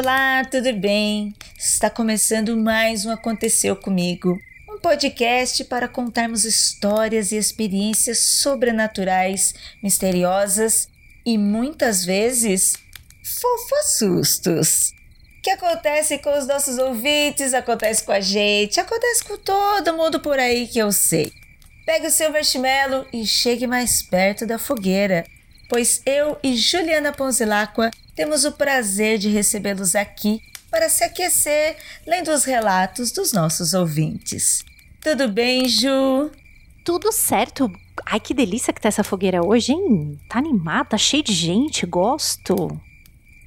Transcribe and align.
Olá, 0.00 0.44
tudo 0.44 0.72
bem? 0.74 1.34
Está 1.58 1.90
começando 1.90 2.56
mais 2.56 3.04
um 3.04 3.10
Aconteceu 3.10 3.74
Comigo, 3.74 4.38
um 4.70 4.78
podcast 4.78 5.64
para 5.64 5.88
contarmos 5.88 6.44
histórias 6.44 7.32
e 7.32 7.36
experiências 7.36 8.20
sobrenaturais, 8.20 9.52
misteriosas 9.82 10.88
e 11.26 11.36
muitas 11.36 12.04
vezes 12.04 12.74
fofossustos. 13.40 14.92
Que 15.42 15.50
acontece 15.50 16.18
com 16.18 16.38
os 16.38 16.46
nossos 16.46 16.78
ouvintes, 16.78 17.52
acontece 17.52 18.04
com 18.04 18.12
a 18.12 18.20
gente, 18.20 18.78
acontece 18.78 19.24
com 19.24 19.36
todo 19.36 19.96
mundo 19.96 20.20
por 20.20 20.38
aí 20.38 20.68
que 20.68 20.78
eu 20.78 20.92
sei. 20.92 21.32
Pegue 21.84 22.06
o 22.06 22.12
seu 22.12 22.30
marshmallow 22.30 23.04
e 23.12 23.26
chegue 23.26 23.66
mais 23.66 24.00
perto 24.00 24.46
da 24.46 24.60
fogueira, 24.60 25.24
pois 25.68 26.00
eu 26.06 26.38
e 26.40 26.54
Juliana 26.54 27.10
Ponzilacqua 27.10 27.90
temos 28.18 28.44
o 28.44 28.50
prazer 28.50 29.16
de 29.16 29.28
recebê-los 29.28 29.94
aqui 29.94 30.42
para 30.68 30.88
se 30.88 31.04
aquecer 31.04 31.76
lendo 32.04 32.32
os 32.32 32.42
relatos 32.42 33.12
dos 33.12 33.32
nossos 33.32 33.74
ouvintes. 33.74 34.64
Tudo 35.00 35.28
bem, 35.28 35.68
Ju? 35.68 36.28
Tudo 36.84 37.12
certo. 37.12 37.70
Ai, 38.04 38.18
que 38.18 38.34
delícia 38.34 38.72
que 38.72 38.80
tá 38.80 38.88
essa 38.88 39.04
fogueira 39.04 39.46
hoje, 39.46 39.70
hein? 39.70 40.18
Tá 40.28 40.40
animada, 40.40 40.86
tá 40.86 40.98
cheio 40.98 41.22
de 41.22 41.32
gente, 41.32 41.86
gosto. 41.86 42.56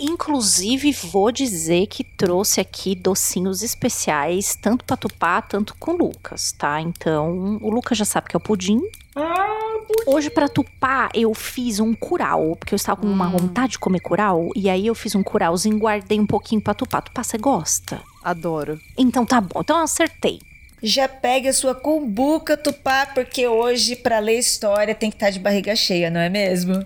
Inclusive, 0.02 0.92
vou 0.92 1.32
dizer 1.32 1.86
que 1.86 2.04
trouxe 2.04 2.60
aqui 2.60 2.96
docinhos 2.96 3.62
especiais, 3.62 4.58
tanto 4.60 4.84
para 4.84 4.98
Tupá, 4.98 5.42
tanto 5.42 5.76
com 5.80 5.92
o 5.92 5.98
Lucas, 5.98 6.52
tá? 6.54 6.82
Então, 6.82 7.60
o 7.62 7.70
Lucas 7.70 7.98
já 7.98 8.06
sabe 8.06 8.28
que 8.28 8.36
é 8.36 8.40
o 8.40 8.42
pudim. 8.42 8.82
Ah, 9.16 9.62
Hoje, 10.06 10.30
para 10.30 10.50
Tupá, 10.50 11.10
eu 11.14 11.34
fiz 11.34 11.80
um 11.80 11.94
curau, 11.94 12.56
porque 12.56 12.74
eu 12.74 12.78
estava 12.78 13.02
com 13.02 13.08
uma 13.08 13.28
hum. 13.28 13.38
vontade 13.38 13.74
de 13.74 13.80
comer 13.80 14.00
curau. 14.00 14.50
E 14.56 14.70
aí 14.70 14.88
eu 14.88 14.96
fiz 14.96 15.14
um 15.14 15.22
curauzinho, 15.22 15.78
guardei 15.78 16.20
um 16.20 16.26
pouquinho 16.26 16.62
pra 16.62 16.74
Tupá. 16.74 17.02
Tupá, 17.02 17.24
você 17.24 17.38
gosta? 17.38 18.02
Adoro. 18.24 18.80
Então 18.98 19.26
tá 19.26 19.40
bom, 19.40 19.60
então 19.62 19.78
eu 19.78 19.84
acertei. 19.84 20.40
Já 20.82 21.08
pegue 21.08 21.48
a 21.48 21.54
sua 21.54 21.76
cumbuca, 21.76 22.58
Tupá, 22.58 23.06
porque 23.06 23.48
hoje, 23.48 23.96
para 23.96 24.18
ler 24.18 24.40
história, 24.40 24.96
tem 24.96 25.12
que 25.12 25.16
estar 25.16 25.28
tá 25.28 25.32
de 25.32 25.40
barriga 25.40 25.76
cheia, 25.76 26.10
não 26.10 26.20
é 26.20 26.30
mesmo? 26.30 26.84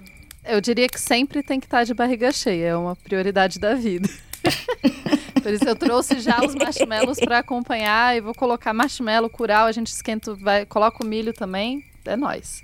Eu 0.48 0.62
diria 0.62 0.88
que 0.88 1.00
sempre 1.00 1.42
tem 1.42 1.60
que 1.60 1.66
estar 1.66 1.80
tá 1.80 1.84
de 1.84 1.94
barriga 1.94 2.32
cheia, 2.32 2.68
é 2.68 2.76
uma 2.76 2.96
prioridade 2.96 3.60
da 3.60 3.74
vida. 3.74 4.08
Por 5.42 5.54
isso 5.54 5.66
eu 5.66 5.76
trouxe 5.76 6.20
já 6.20 6.44
os 6.44 6.56
marshmallows 6.56 7.20
para 7.20 7.40
acompanhar 7.40 8.16
e 8.16 8.22
vou 8.22 8.34
colocar 8.34 8.74
marshmallow, 8.74 9.30
curau, 9.30 9.68
a 9.68 9.72
gente 9.72 9.88
esquenta, 9.88 10.34
vai, 10.36 10.66
coloca 10.66 11.04
o 11.04 11.08
milho 11.08 11.34
também. 11.34 11.84
É 12.06 12.16
nós. 12.16 12.62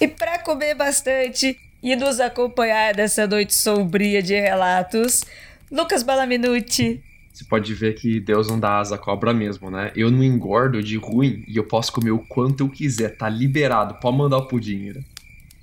E 0.00 0.08
para 0.08 0.38
comer 0.38 0.74
bastante 0.74 1.58
e 1.82 1.94
nos 1.94 2.20
acompanhar 2.20 2.94
dessa 2.94 3.26
noite 3.26 3.54
sombria 3.54 4.22
de 4.22 4.38
relatos, 4.38 5.22
Lucas 5.70 6.02
Balaminuti. 6.02 7.02
Você 7.32 7.44
pode 7.44 7.72
ver 7.74 7.94
que 7.94 8.18
Deus 8.20 8.48
não 8.48 8.58
dá 8.58 8.78
asa 8.78 8.96
à 8.96 8.98
cobra 8.98 9.32
mesmo, 9.32 9.70
né? 9.70 9.92
Eu 9.94 10.10
não 10.10 10.22
engordo 10.22 10.82
de 10.82 10.96
ruim 10.96 11.44
e 11.46 11.56
eu 11.56 11.64
posso 11.64 11.92
comer 11.92 12.10
o 12.10 12.18
quanto 12.18 12.64
eu 12.64 12.68
quiser, 12.68 13.16
tá 13.16 13.28
liberado, 13.28 13.94
pode 14.00 14.16
mandar 14.16 14.38
o 14.38 14.46
pudim. 14.46 14.90
Né? 14.90 15.02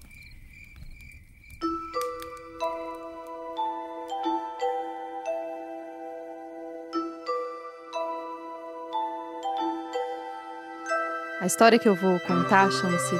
A 11.41 11.47
história 11.47 11.79
que 11.79 11.89
eu 11.89 11.95
vou 11.95 12.19
contar 12.21 12.71
chama-se 12.71 13.17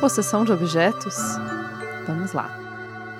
Possessão 0.00 0.44
de 0.44 0.52
Objetos. 0.52 1.16
Vamos 2.06 2.32
lá. 2.32 2.65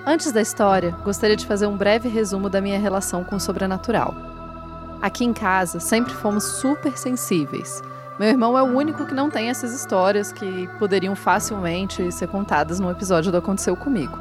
Antes 0.08 0.30
da 0.30 0.40
história, 0.40 0.92
gostaria 1.02 1.34
de 1.34 1.44
fazer 1.44 1.66
um 1.66 1.76
breve 1.76 2.08
resumo 2.08 2.48
da 2.48 2.60
minha 2.60 2.78
relação 2.78 3.24
com 3.24 3.34
o 3.34 3.40
sobrenatural. 3.40 4.14
Aqui 5.02 5.24
em 5.24 5.32
casa, 5.32 5.80
sempre 5.80 6.14
fomos 6.14 6.44
super 6.60 6.96
sensíveis. 6.96 7.82
Meu 8.16 8.28
irmão 8.28 8.56
é 8.56 8.62
o 8.62 8.66
único 8.66 9.04
que 9.04 9.12
não 9.12 9.28
tem 9.28 9.50
essas 9.50 9.74
histórias 9.74 10.30
que 10.30 10.68
poderiam 10.78 11.16
facilmente 11.16 12.12
ser 12.12 12.28
contadas 12.28 12.78
num 12.78 12.88
episódio 12.88 13.32
do 13.32 13.38
Aconteceu 13.38 13.76
Comigo. 13.76 14.16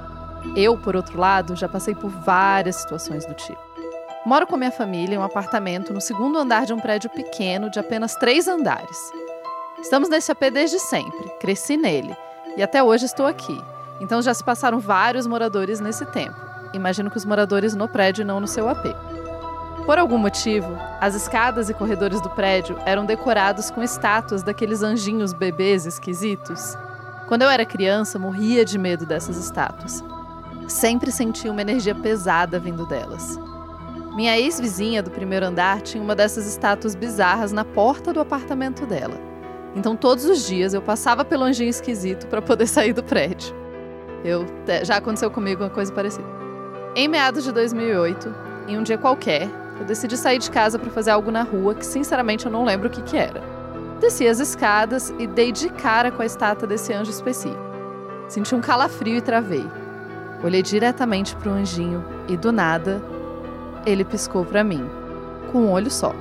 Eu, 0.56 0.76
por 0.76 0.96
outro 0.96 1.20
lado, 1.20 1.56
já 1.56 1.70
passei 1.70 1.94
por 1.94 2.10
várias 2.10 2.78
situações 2.78 3.24
do 3.24 3.36
tipo. 3.36 3.62
Moro 4.26 4.48
com 4.48 4.58
minha 4.58 4.72
família 4.72 5.14
em 5.14 5.20
um 5.20 5.24
apartamento 5.24 5.94
no 5.94 6.02
segundo 6.02 6.40
andar 6.40 6.66
de 6.66 6.74
um 6.74 6.80
prédio 6.80 7.12
pequeno 7.12 7.70
de 7.70 7.78
apenas 7.78 8.16
três 8.16 8.48
andares. 8.48 8.98
Estamos 9.80 10.10
nesse 10.10 10.32
AP 10.32 10.50
desde 10.52 10.80
sempre, 10.80 11.30
cresci 11.40 11.78
nele 11.78 12.18
e 12.58 12.64
até 12.64 12.84
hoje 12.84 13.06
estou 13.06 13.28
aqui. 13.28 13.75
Então 14.00 14.22
já 14.22 14.34
se 14.34 14.44
passaram 14.44 14.80
vários 14.80 15.26
moradores 15.26 15.80
nesse 15.80 16.06
tempo. 16.06 16.36
Imagino 16.74 17.10
que 17.10 17.18
os 17.18 17.26
moradores 17.26 17.76
no 17.76 17.88
prédio 17.88 18.26
não 18.26 18.40
no 18.40 18.48
seu 18.48 18.68
AP. 18.68 18.86
Por 19.86 20.00
algum 20.00 20.18
motivo, 20.18 20.76
as 21.00 21.14
escadas 21.14 21.70
e 21.70 21.74
corredores 21.74 22.20
do 22.20 22.30
prédio 22.30 22.78
eram 22.86 23.06
decorados 23.06 23.70
com 23.70 23.84
estátuas 23.84 24.42
daqueles 24.42 24.82
anjinhos 24.82 25.32
bebês 25.32 25.86
esquisitos. 25.86 26.76
Quando 27.28 27.44
eu 27.44 27.50
era 27.50 27.66
criança, 27.66 28.18
morria 28.18 28.66
de 28.66 28.78
medo 28.78 29.06
dessas 29.06 29.38
estátuas. 29.38 30.04
Sempre 30.68 31.12
senti 31.12 31.48
uma 31.48 31.62
energia 31.62 31.94
pesada 31.94 32.60
vindo 32.60 32.86
delas. 32.88 33.40
Minha 34.16 34.40
ex-vizinha 34.40 35.04
do 35.04 35.12
primeiro 35.12 35.46
andar 35.46 35.82
tinha 35.82 36.02
uma 36.02 36.16
dessas 36.16 36.48
estátuas 36.48 36.96
bizarras 36.96 37.52
na 37.52 37.64
porta 37.64 38.12
do 38.12 38.20
apartamento 38.20 38.86
dela. 38.86 39.20
Então 39.76 39.96
todos 39.96 40.26
os 40.26 40.48
dias 40.48 40.74
eu 40.74 40.82
passava 40.82 41.24
pelo 41.24 41.44
anjinho 41.44 41.70
esquisito 41.70 42.26
para 42.28 42.42
poder 42.42 42.66
sair 42.68 42.94
do 42.94 43.04
prédio. 43.04 43.65
Eu 44.26 44.48
já 44.84 44.98
aconteceu 44.98 45.30
comigo 45.30 45.64
uma 45.64 45.70
coisa 45.70 45.94
parecida. 45.94 46.28
Em 46.96 47.08
meados 47.08 47.44
de 47.44 47.52
2008, 47.52 48.34
em 48.68 48.76
um 48.76 48.82
dia 48.82 48.98
qualquer, 48.98 49.48
eu 49.80 49.86
decidi 49.86 50.18
sair 50.18 50.40
de 50.40 50.50
casa 50.50 50.80
para 50.80 50.90
fazer 50.90 51.12
algo 51.12 51.30
na 51.30 51.44
rua 51.44 51.76
que 51.76 51.86
sinceramente 51.86 52.48
eu 52.48 52.52
não 52.52 52.66
lembro 52.66 52.88
o 52.88 52.92
que, 52.92 53.04
que 53.04 53.18
era. 53.18 53.44
Desci 54.00 54.28
as 54.28 54.40
escadas 54.40 55.14
e 55.20 55.28
dei 55.28 55.52
de 55.52 55.70
cara 55.70 56.12
com 56.12 56.24
a 56.24 56.26
estátua 56.26 56.68
desse 56.68 56.92
anjo 56.92 57.12
específico. 57.12 57.62
Senti 58.28 58.56
um 58.56 58.62
calafrio 58.62 59.18
e 59.18 59.22
travei. 59.22 59.66
Olhei 60.44 60.64
diretamente 60.64 61.36
para 61.36 61.52
o 61.52 61.54
anjinho 61.54 62.04
e 62.28 62.36
do 62.36 62.52
nada 62.52 63.04
ele 63.86 64.04
piscou 64.04 64.44
para 64.44 64.64
mim, 64.64 64.90
com 65.52 65.60
um 65.60 65.72
olho 65.72 65.92
só. 65.92 66.16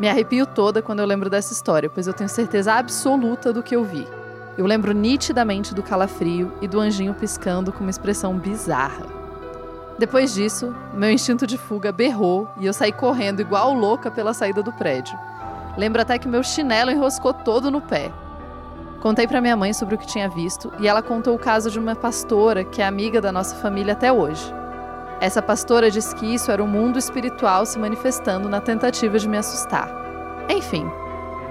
Me 0.00 0.08
arrepio 0.08 0.44
toda 0.44 0.82
quando 0.82 0.98
eu 0.98 1.06
lembro 1.06 1.30
dessa 1.30 1.52
história, 1.52 1.88
pois 1.88 2.08
eu 2.08 2.12
tenho 2.12 2.28
certeza 2.28 2.72
absoluta 2.74 3.52
do 3.52 3.62
que 3.62 3.76
eu 3.76 3.84
vi. 3.84 4.08
Eu 4.56 4.66
lembro 4.66 4.92
nitidamente 4.92 5.74
do 5.74 5.82
calafrio 5.82 6.52
e 6.60 6.68
do 6.68 6.78
anjinho 6.78 7.14
piscando 7.14 7.72
com 7.72 7.80
uma 7.80 7.90
expressão 7.90 8.36
bizarra. 8.36 9.06
Depois 9.98 10.34
disso, 10.34 10.74
meu 10.92 11.10
instinto 11.10 11.46
de 11.46 11.56
fuga 11.56 11.90
berrou 11.90 12.48
e 12.58 12.66
eu 12.66 12.72
saí 12.72 12.92
correndo 12.92 13.40
igual 13.40 13.72
louca 13.72 14.10
pela 14.10 14.34
saída 14.34 14.62
do 14.62 14.72
prédio. 14.72 15.18
Lembro 15.76 16.02
até 16.02 16.18
que 16.18 16.28
meu 16.28 16.42
chinelo 16.42 16.90
enroscou 16.90 17.32
todo 17.32 17.70
no 17.70 17.80
pé. 17.80 18.12
Contei 19.00 19.26
para 19.26 19.40
minha 19.40 19.56
mãe 19.56 19.72
sobre 19.72 19.94
o 19.94 19.98
que 19.98 20.06
tinha 20.06 20.28
visto 20.28 20.72
e 20.78 20.86
ela 20.86 21.02
contou 21.02 21.34
o 21.34 21.38
caso 21.38 21.70
de 21.70 21.78
uma 21.78 21.94
pastora 21.96 22.62
que 22.62 22.82
é 22.82 22.86
amiga 22.86 23.20
da 23.20 23.32
nossa 23.32 23.56
família 23.56 23.94
até 23.94 24.12
hoje. 24.12 24.52
Essa 25.20 25.40
pastora 25.40 25.90
disse 25.90 26.14
que 26.14 26.26
isso 26.26 26.50
era 26.50 26.62
o 26.62 26.68
mundo 26.68 26.98
espiritual 26.98 27.64
se 27.64 27.78
manifestando 27.78 28.48
na 28.48 28.60
tentativa 28.60 29.18
de 29.18 29.28
me 29.28 29.38
assustar. 29.38 29.88
Enfim, 30.48 30.90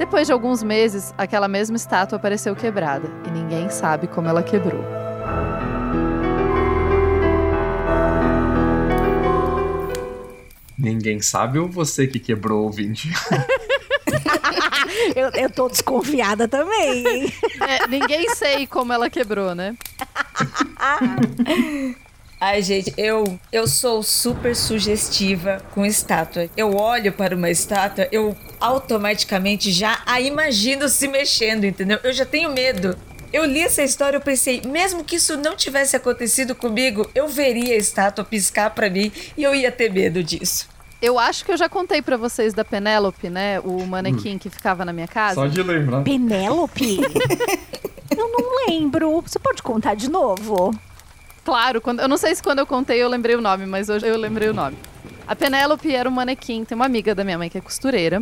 depois 0.01 0.25
de 0.25 0.33
alguns 0.33 0.63
meses, 0.63 1.13
aquela 1.15 1.47
mesma 1.47 1.77
estátua 1.77 2.15
apareceu 2.15 2.55
quebrada 2.55 3.07
e 3.27 3.29
ninguém 3.29 3.69
sabe 3.69 4.07
como 4.07 4.27
ela 4.27 4.41
quebrou. 4.41 4.83
Ninguém 10.75 11.21
sabe 11.21 11.59
ou 11.59 11.69
você 11.69 12.07
que 12.07 12.17
quebrou 12.17 12.61
o 12.61 12.63
ouvinte? 12.63 13.11
eu, 15.15 15.29
eu 15.39 15.51
tô 15.51 15.69
desconfiada 15.69 16.47
também, 16.47 17.07
hein? 17.07 17.33
É, 17.61 17.87
ninguém 17.87 18.33
sei 18.33 18.65
como 18.65 18.91
ela 18.91 19.07
quebrou, 19.07 19.53
né? 19.53 19.77
Ai, 22.43 22.63
gente, 22.63 22.91
eu, 22.97 23.23
eu 23.51 23.67
sou 23.67 24.01
super 24.01 24.55
sugestiva 24.55 25.61
com 25.75 25.85
estátua. 25.85 26.49
Eu 26.57 26.75
olho 26.75 27.13
para 27.13 27.35
uma 27.35 27.51
estátua, 27.51 28.07
eu 28.11 28.35
automaticamente 28.59 29.71
já 29.71 30.01
a 30.07 30.19
imagino 30.19 30.89
se 30.89 31.07
mexendo, 31.07 31.65
entendeu? 31.65 31.99
Eu 32.03 32.11
já 32.11 32.25
tenho 32.25 32.51
medo. 32.51 32.97
Eu 33.31 33.45
li 33.45 33.59
essa 33.59 33.83
história, 33.83 34.17
eu 34.17 34.21
pensei, 34.21 34.59
mesmo 34.65 35.03
que 35.03 35.17
isso 35.17 35.37
não 35.37 35.55
tivesse 35.55 35.95
acontecido 35.95 36.55
comigo, 36.55 37.07
eu 37.13 37.27
veria 37.27 37.75
a 37.75 37.77
estátua 37.77 38.25
piscar 38.25 38.71
para 38.71 38.89
mim 38.89 39.11
e 39.37 39.43
eu 39.43 39.53
ia 39.53 39.71
ter 39.71 39.93
medo 39.93 40.23
disso. 40.23 40.67
Eu 40.99 41.19
acho 41.19 41.45
que 41.45 41.51
eu 41.51 41.57
já 41.57 41.69
contei 41.69 42.01
para 42.01 42.17
vocês 42.17 42.55
da 42.55 42.65
Penélope, 42.65 43.29
né? 43.29 43.59
O 43.59 43.85
manequim 43.85 44.37
hum. 44.37 44.39
que 44.39 44.49
ficava 44.49 44.83
na 44.83 44.91
minha 44.91 45.07
casa. 45.07 45.35
Só 45.35 45.45
de 45.45 45.61
lembrar. 45.61 46.01
Penélope? 46.01 47.01
eu 48.17 48.29
não 48.31 48.65
lembro. 48.67 49.21
Você 49.21 49.37
pode 49.37 49.61
contar 49.61 49.93
de 49.93 50.09
novo? 50.09 50.73
Claro, 51.43 51.81
quando, 51.81 51.99
eu 51.99 52.07
não 52.07 52.17
sei 52.17 52.35
se 52.35 52.43
quando 52.43 52.59
eu 52.59 52.67
contei 52.67 53.01
eu 53.01 53.09
lembrei 53.09 53.35
o 53.35 53.41
nome, 53.41 53.65
mas 53.65 53.89
hoje 53.89 54.07
eu 54.07 54.17
lembrei 54.17 54.49
o 54.49 54.53
nome. 54.53 54.77
A 55.27 55.35
Penélope 55.35 55.93
era 55.93 56.07
um 56.07 56.11
manequim, 56.11 56.63
tem 56.63 56.75
uma 56.75 56.85
amiga 56.85 57.15
da 57.15 57.23
minha 57.23 57.37
mãe 57.37 57.49
que 57.49 57.57
é 57.57 57.61
costureira, 57.61 58.21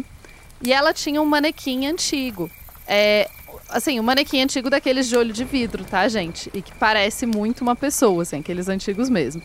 e 0.61 0.71
ela 0.71 0.93
tinha 0.93 1.21
um 1.21 1.25
manequim 1.25 1.87
antigo. 1.87 2.49
É, 2.87 3.29
assim, 3.69 3.99
um 3.99 4.03
manequim 4.03 4.41
antigo 4.41 4.69
daqueles 4.69 5.07
de 5.07 5.17
olho 5.17 5.33
de 5.33 5.43
vidro, 5.43 5.83
tá, 5.83 6.07
gente? 6.07 6.49
E 6.53 6.61
que 6.61 6.73
parece 6.75 7.25
muito 7.25 7.61
uma 7.61 7.75
pessoa, 7.75 8.23
assim, 8.23 8.39
aqueles 8.39 8.69
antigos 8.69 9.09
mesmo. 9.09 9.41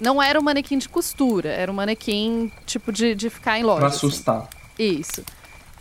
Não 0.00 0.22
era 0.22 0.38
um 0.38 0.42
manequim 0.42 0.78
de 0.78 0.88
costura, 0.88 1.48
era 1.48 1.70
um 1.70 1.74
manequim 1.74 2.52
tipo 2.64 2.92
de, 2.92 3.14
de 3.14 3.28
ficar 3.28 3.58
em 3.58 3.62
loja. 3.62 3.80
Pra 3.80 3.88
assim. 3.88 4.06
assustar. 4.06 4.36
Assim. 4.38 4.48
Isso. 4.78 5.24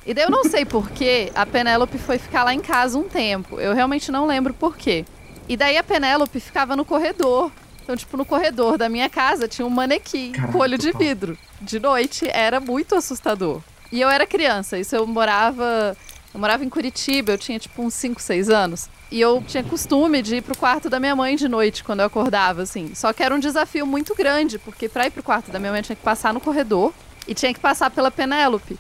E 0.06 0.14
daí 0.14 0.24
eu 0.24 0.32
não 0.32 0.44
sei 0.46 0.66
porquê 0.66 1.32
a 1.36 1.46
Penélope 1.46 1.98
foi 1.98 2.18
ficar 2.18 2.44
lá 2.44 2.54
em 2.54 2.62
casa 2.62 2.98
um 2.98 3.04
tempo. 3.04 3.60
Eu 3.60 3.74
realmente 3.74 4.12
não 4.12 4.26
lembro 4.26 4.54
porquê. 4.54 5.06
E 5.48 5.56
daí 5.56 5.78
a 5.78 5.84
Penélope 5.84 6.40
ficava 6.40 6.76
no 6.76 6.84
corredor. 6.84 7.52
Então, 7.84 7.96
tipo, 7.96 8.18
no 8.18 8.26
corredor 8.26 8.78
da 8.78 8.90
minha 8.90 9.10
casa 9.10 9.48
tinha 9.48 9.66
um 9.66 9.70
manequim 9.70 10.34
Caraca, 10.34 10.52
com 10.52 10.60
olho 10.60 10.78
de 10.78 10.92
vidro. 10.92 11.38
De 11.62 11.80
noite 11.80 12.28
era 12.30 12.60
muito 12.60 12.96
assustador. 12.96 13.62
E 13.92 14.02
eu 14.02 14.10
era 14.10 14.28
criança, 14.28 14.78
isso 14.78 14.96
eu 14.96 15.08
morava. 15.08 15.96
Eu 16.34 16.40
morava 16.40 16.66
em 16.66 16.70
Curitiba, 16.70 17.32
eu 17.32 17.38
tinha 17.38 17.58
tipo 17.58 17.82
uns 17.82 17.94
5, 17.94 18.22
6 18.22 18.50
anos. 18.50 18.90
E 19.10 19.22
eu 19.22 19.42
tinha 19.48 19.64
costume 19.64 20.22
de 20.22 20.36
ir 20.36 20.42
pro 20.42 20.58
quarto 20.58 20.90
da 20.90 21.00
minha 21.00 21.16
mãe 21.16 21.38
de 21.38 21.48
noite, 21.48 21.82
quando 21.82 22.02
eu 22.02 22.08
acordava, 22.08 22.62
assim. 22.62 22.94
Só 22.94 23.14
que 23.14 23.24
era 23.24 23.34
um 23.34 23.40
desafio 23.40 23.88
muito 23.88 24.14
grande, 24.14 24.60
porque 24.60 24.90
pra 24.90 25.08
ir 25.08 25.12
pro 25.12 25.24
quarto 25.24 25.50
da 25.50 25.58
minha 25.58 25.72
mãe 25.72 25.80
eu 25.80 25.86
tinha 25.86 25.96
que 25.96 26.04
passar 26.04 26.34
no 26.34 26.42
corredor 26.42 26.94
e 27.26 27.34
tinha 27.34 27.54
que 27.54 27.60
passar 27.60 27.90
pela 27.90 28.12
Penélope. 28.12 28.78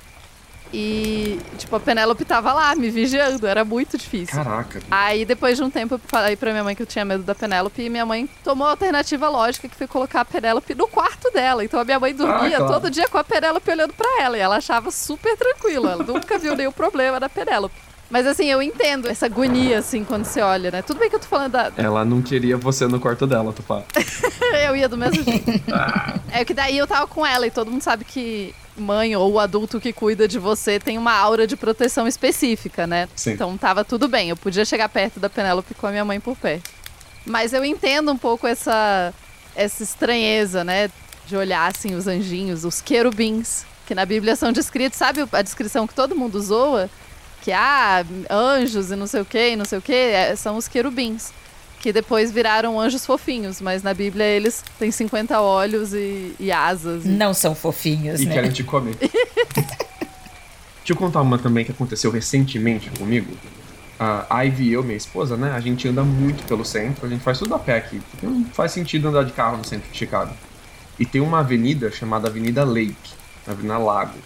E, 0.74 1.40
tipo, 1.58 1.76
a 1.76 1.80
Penélope 1.80 2.26
tava 2.26 2.54
lá 2.54 2.76
me 2.76 2.90
vigiando, 2.90 3.48
era 3.48 3.64
muito 3.64 3.98
difícil. 3.98 4.36
Caraca. 4.36 4.82
Aí, 4.92 5.26
depois 5.26 5.58
de 5.58 5.64
um 5.64 5.70
tempo, 5.70 5.96
eu 5.96 6.00
falei 6.08 6.36
pra 6.36 6.52
minha 6.52 6.64
mãe 6.64 6.76
que 6.76 6.82
eu 6.82 6.88
tinha 6.88 7.06
medo 7.06 7.24
da 7.24 7.34
Penélope 7.34 7.82
e 7.82 7.90
minha 7.90 8.06
mãe 8.06 8.30
tomou 8.44 8.68
a 8.68 8.72
alternativa 8.72 9.30
lógica, 9.30 9.68
que 9.68 9.76
foi 9.76 9.88
colocar 9.88 10.22
a 10.22 10.26
Penélope 10.26 10.76
no 10.76 10.88
quarto 10.88 11.32
dela. 11.32 11.64
Então, 11.64 11.80
a 11.80 11.86
minha 11.86 12.00
mãe 12.00 12.14
dormia 12.14 12.58
ah, 12.58 12.60
claro. 12.60 12.74
todo 12.74 12.90
dia 12.90 13.08
com 13.08 13.18
a 13.18 13.24
Penélope 13.24 13.70
olhando 13.70 13.94
pra 13.94 14.22
ela 14.22 14.38
e 14.38 14.42
ela 14.42 14.58
achava 14.58 14.92
super 14.92 15.38
tranquila. 15.38 15.92
Ela 15.92 16.04
nunca 16.04 16.38
viu 16.38 16.56
nenhum 16.56 16.72
problema 16.72 17.20
da 17.20 17.30
Penélope. 17.30 17.88
Mas 18.10 18.26
assim, 18.26 18.46
eu 18.46 18.62
entendo 18.62 19.08
essa 19.08 19.26
agonia, 19.26 19.80
assim, 19.80 20.04
quando 20.04 20.24
você 20.24 20.42
olha, 20.42 20.72
né? 20.72 20.82
Tudo 20.82 21.00
bem 21.00 21.10
que 21.10 21.16
eu 21.16 21.20
tô 21.20 21.28
falando 21.28 21.52
da. 21.52 21.72
Ela 21.76 22.06
não 22.06 22.22
queria 22.22 22.56
você 22.56 22.88
no 22.88 23.00
quarto 23.00 23.28
dela, 23.28 23.52
tu 23.52 23.62
fala. 23.62 23.86
eu 24.66 24.76
ia 24.76 24.88
do 24.88 24.98
mesmo 24.98 25.24
jeito. 25.24 25.52
é 26.32 26.46
que 26.46 26.54
daí 26.54 26.78
eu 26.78 26.88
tava 26.88 27.06
com 27.06 27.26
ela 27.26 27.46
e 27.46 27.52
todo 27.52 27.70
mundo 27.70 27.82
sabe 27.82 28.06
que 28.06 28.56
mãe 28.78 29.16
ou 29.16 29.34
o 29.34 29.40
adulto 29.40 29.80
que 29.80 29.92
cuida 29.92 30.28
de 30.28 30.40
você 30.40 30.80
tem 30.80 30.98
uma 30.98 31.14
aura 31.14 31.48
de 31.48 31.56
proteção 31.56 32.08
específica, 32.08 32.86
né? 32.86 33.08
Sim. 33.16 33.32
Então 33.32 33.58
tava 33.58 33.84
tudo 33.84 34.08
bem. 34.08 34.30
Eu 34.30 34.38
podia 34.38 34.66
chegar 34.66 34.90
perto 34.90 35.20
da 35.20 35.30
Penélope 35.30 35.74
com 35.74 35.88
a 35.88 35.92
minha 35.92 36.06
mãe 36.06 36.20
por 36.20 36.36
perto. 36.36 36.70
Mas 37.26 37.54
eu 37.54 37.66
entendo 37.66 38.12
um 38.12 38.18
pouco 38.18 38.48
essa, 38.48 39.14
essa 39.56 39.84
estranheza, 39.84 40.64
né? 40.64 40.90
De 41.26 41.36
olhar 41.36 41.72
assim 41.76 41.96
os 41.96 42.08
anjinhos, 42.08 42.64
os 42.64 42.82
querubins, 42.82 43.66
que 43.86 43.94
na 43.94 44.06
Bíblia 44.06 44.36
são 44.36 44.52
descritos, 44.52 44.98
sabe 44.98 45.28
a 45.32 45.42
descrição 45.42 45.86
que 45.86 45.94
todo 45.94 46.16
mundo 46.16 46.40
zoa? 46.42 46.90
que 47.48 47.52
ah, 47.54 48.06
anjos 48.30 48.92
e 48.92 48.96
não 48.98 49.08
sei 49.08 49.22
o 49.22 49.26
que, 49.26 49.56
não 49.56 49.64
sei 49.64 49.80
o 49.80 49.82
que, 49.82 49.94
é, 49.94 50.36
são 50.36 50.58
os 50.58 50.68
querubins. 50.68 51.32
Que 51.80 51.94
depois 51.94 52.32
viraram 52.32 52.80
anjos 52.80 53.06
fofinhos, 53.06 53.62
mas 53.62 53.84
na 53.84 53.94
Bíblia 53.94 54.26
eles 54.26 54.64
têm 54.80 54.92
50 54.92 55.40
olhos 55.40 55.94
e, 55.94 56.36
e 56.40 56.52
asas. 56.52 57.06
E... 57.06 57.10
Não 57.10 57.34
são 57.34 57.54
fofinhos, 57.54 58.20
e 58.20 58.26
né? 58.26 58.32
E 58.32 58.34
querem 58.34 58.52
te 58.52 58.64
comer. 58.64 58.98
Deixa 59.00 60.94
eu 60.94 60.96
contar 60.96 61.22
uma 61.22 61.38
também 61.38 61.66
que 61.66 61.72
aconteceu 61.72 62.10
recentemente 62.10 62.90
comigo. 62.92 63.32
A 64.00 64.44
Ivy 64.44 64.70
e 64.70 64.74
eu, 64.74 64.84
minha 64.84 64.96
esposa, 64.96 65.36
né? 65.36 65.52
A 65.52 65.60
gente 65.60 65.88
anda 65.88 66.04
muito 66.04 66.44
pelo 66.46 66.64
centro, 66.64 67.06
a 67.06 67.10
gente 67.10 67.24
faz 67.24 67.40
tudo 67.40 67.56
a 67.56 67.60
pé 67.60 67.78
aqui. 67.78 68.02
Não 68.22 68.46
faz 68.46 68.72
sentido 68.72 69.08
andar 69.08 69.24
de 69.24 69.34
carro 69.34 69.58
no 69.58 69.66
centro 69.66 69.92
de 69.92 69.98
Chicago. 69.98 70.34
E 71.00 71.06
tem 71.06 71.20
uma 71.20 71.40
avenida 71.40 71.92
chamada 71.92 72.28
Avenida 72.28 72.64
Lake, 72.64 72.96
Avenida 73.46 73.78
Lago 73.78 74.18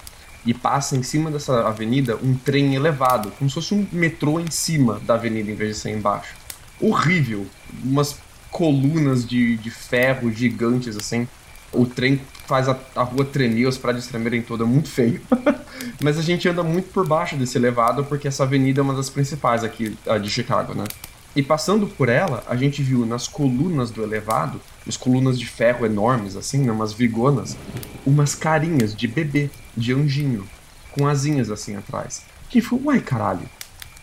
e 0.46 0.54
passa 0.54 0.96
em 0.96 1.04
cima 1.04 1.30
dessa 1.30 1.68
avenida 1.68 2.18
um 2.22 2.34
trem 2.34 2.76
elevado, 2.76 3.32
como 3.38 3.50
se 3.50 3.54
fosse 3.54 3.74
um 3.74 3.86
metrô 3.92 4.40
em 4.40 4.50
cima 4.50 5.00
da 5.06 5.14
avenida 5.14 5.52
em 5.52 5.56
vez 5.56 5.76
de 5.76 5.82
ser 5.82 5.92
embaixo. 5.92 6.34
Horrível, 6.82 7.46
umas 7.84 8.18
colunas 8.50 9.26
de, 9.26 9.58
de 9.58 9.70
ferro 9.70 10.32
gigantes 10.32 10.98
assim. 10.98 11.28
O 11.72 11.86
trem 11.86 12.20
faz 12.46 12.68
a, 12.68 12.78
a 12.96 13.04
rua 13.04 13.24
tremer, 13.24 13.66
os 13.66 13.78
prédios 13.78 14.08
tremerem 14.08 14.42
toda, 14.42 14.64
é 14.64 14.68
muito 14.68 14.90
feio. 14.90 15.22
Mas 16.02 16.18
a 16.18 16.22
gente 16.22 16.48
anda 16.50 16.64
muito 16.64 16.92
por 16.92 17.08
baixo 17.08 17.38
desse 17.38 17.58
elevado 17.58 18.04
porque 18.04 18.28
essa 18.28 18.44
avenida 18.44 18.82
é 18.82 18.84
uma 18.84 18.94
das 18.94 19.10
principais 19.10 19.64
aqui 19.64 19.96
de 20.22 20.30
Chicago, 20.30 20.74
né? 20.74 20.84
E 21.34 21.42
passando 21.42 21.88
por 21.88 22.10
ela, 22.10 22.44
a 22.46 22.58
gente 22.58 22.84
viu 22.84 23.06
nas 23.06 23.26
colunas 23.26 23.90
do 23.90 24.04
elevado, 24.04 24.60
as 24.86 24.98
colunas 24.98 25.40
de 25.40 25.46
ferro 25.46 25.86
enormes, 25.86 26.36
assim, 26.36 26.58
né, 26.58 26.72
umas 26.72 26.92
vigonas, 26.92 27.58
umas 28.06 28.36
carinhas 28.36 28.94
de 28.94 29.08
bebê, 29.08 29.50
de 29.76 29.94
anjinho, 29.94 30.46
com 30.92 31.08
asinhas 31.08 31.50
assim 31.50 31.78
atrás. 31.78 32.24
Que 32.50 32.60
falou, 32.60 32.88
uai 32.88 33.00
caralho, 33.00 33.50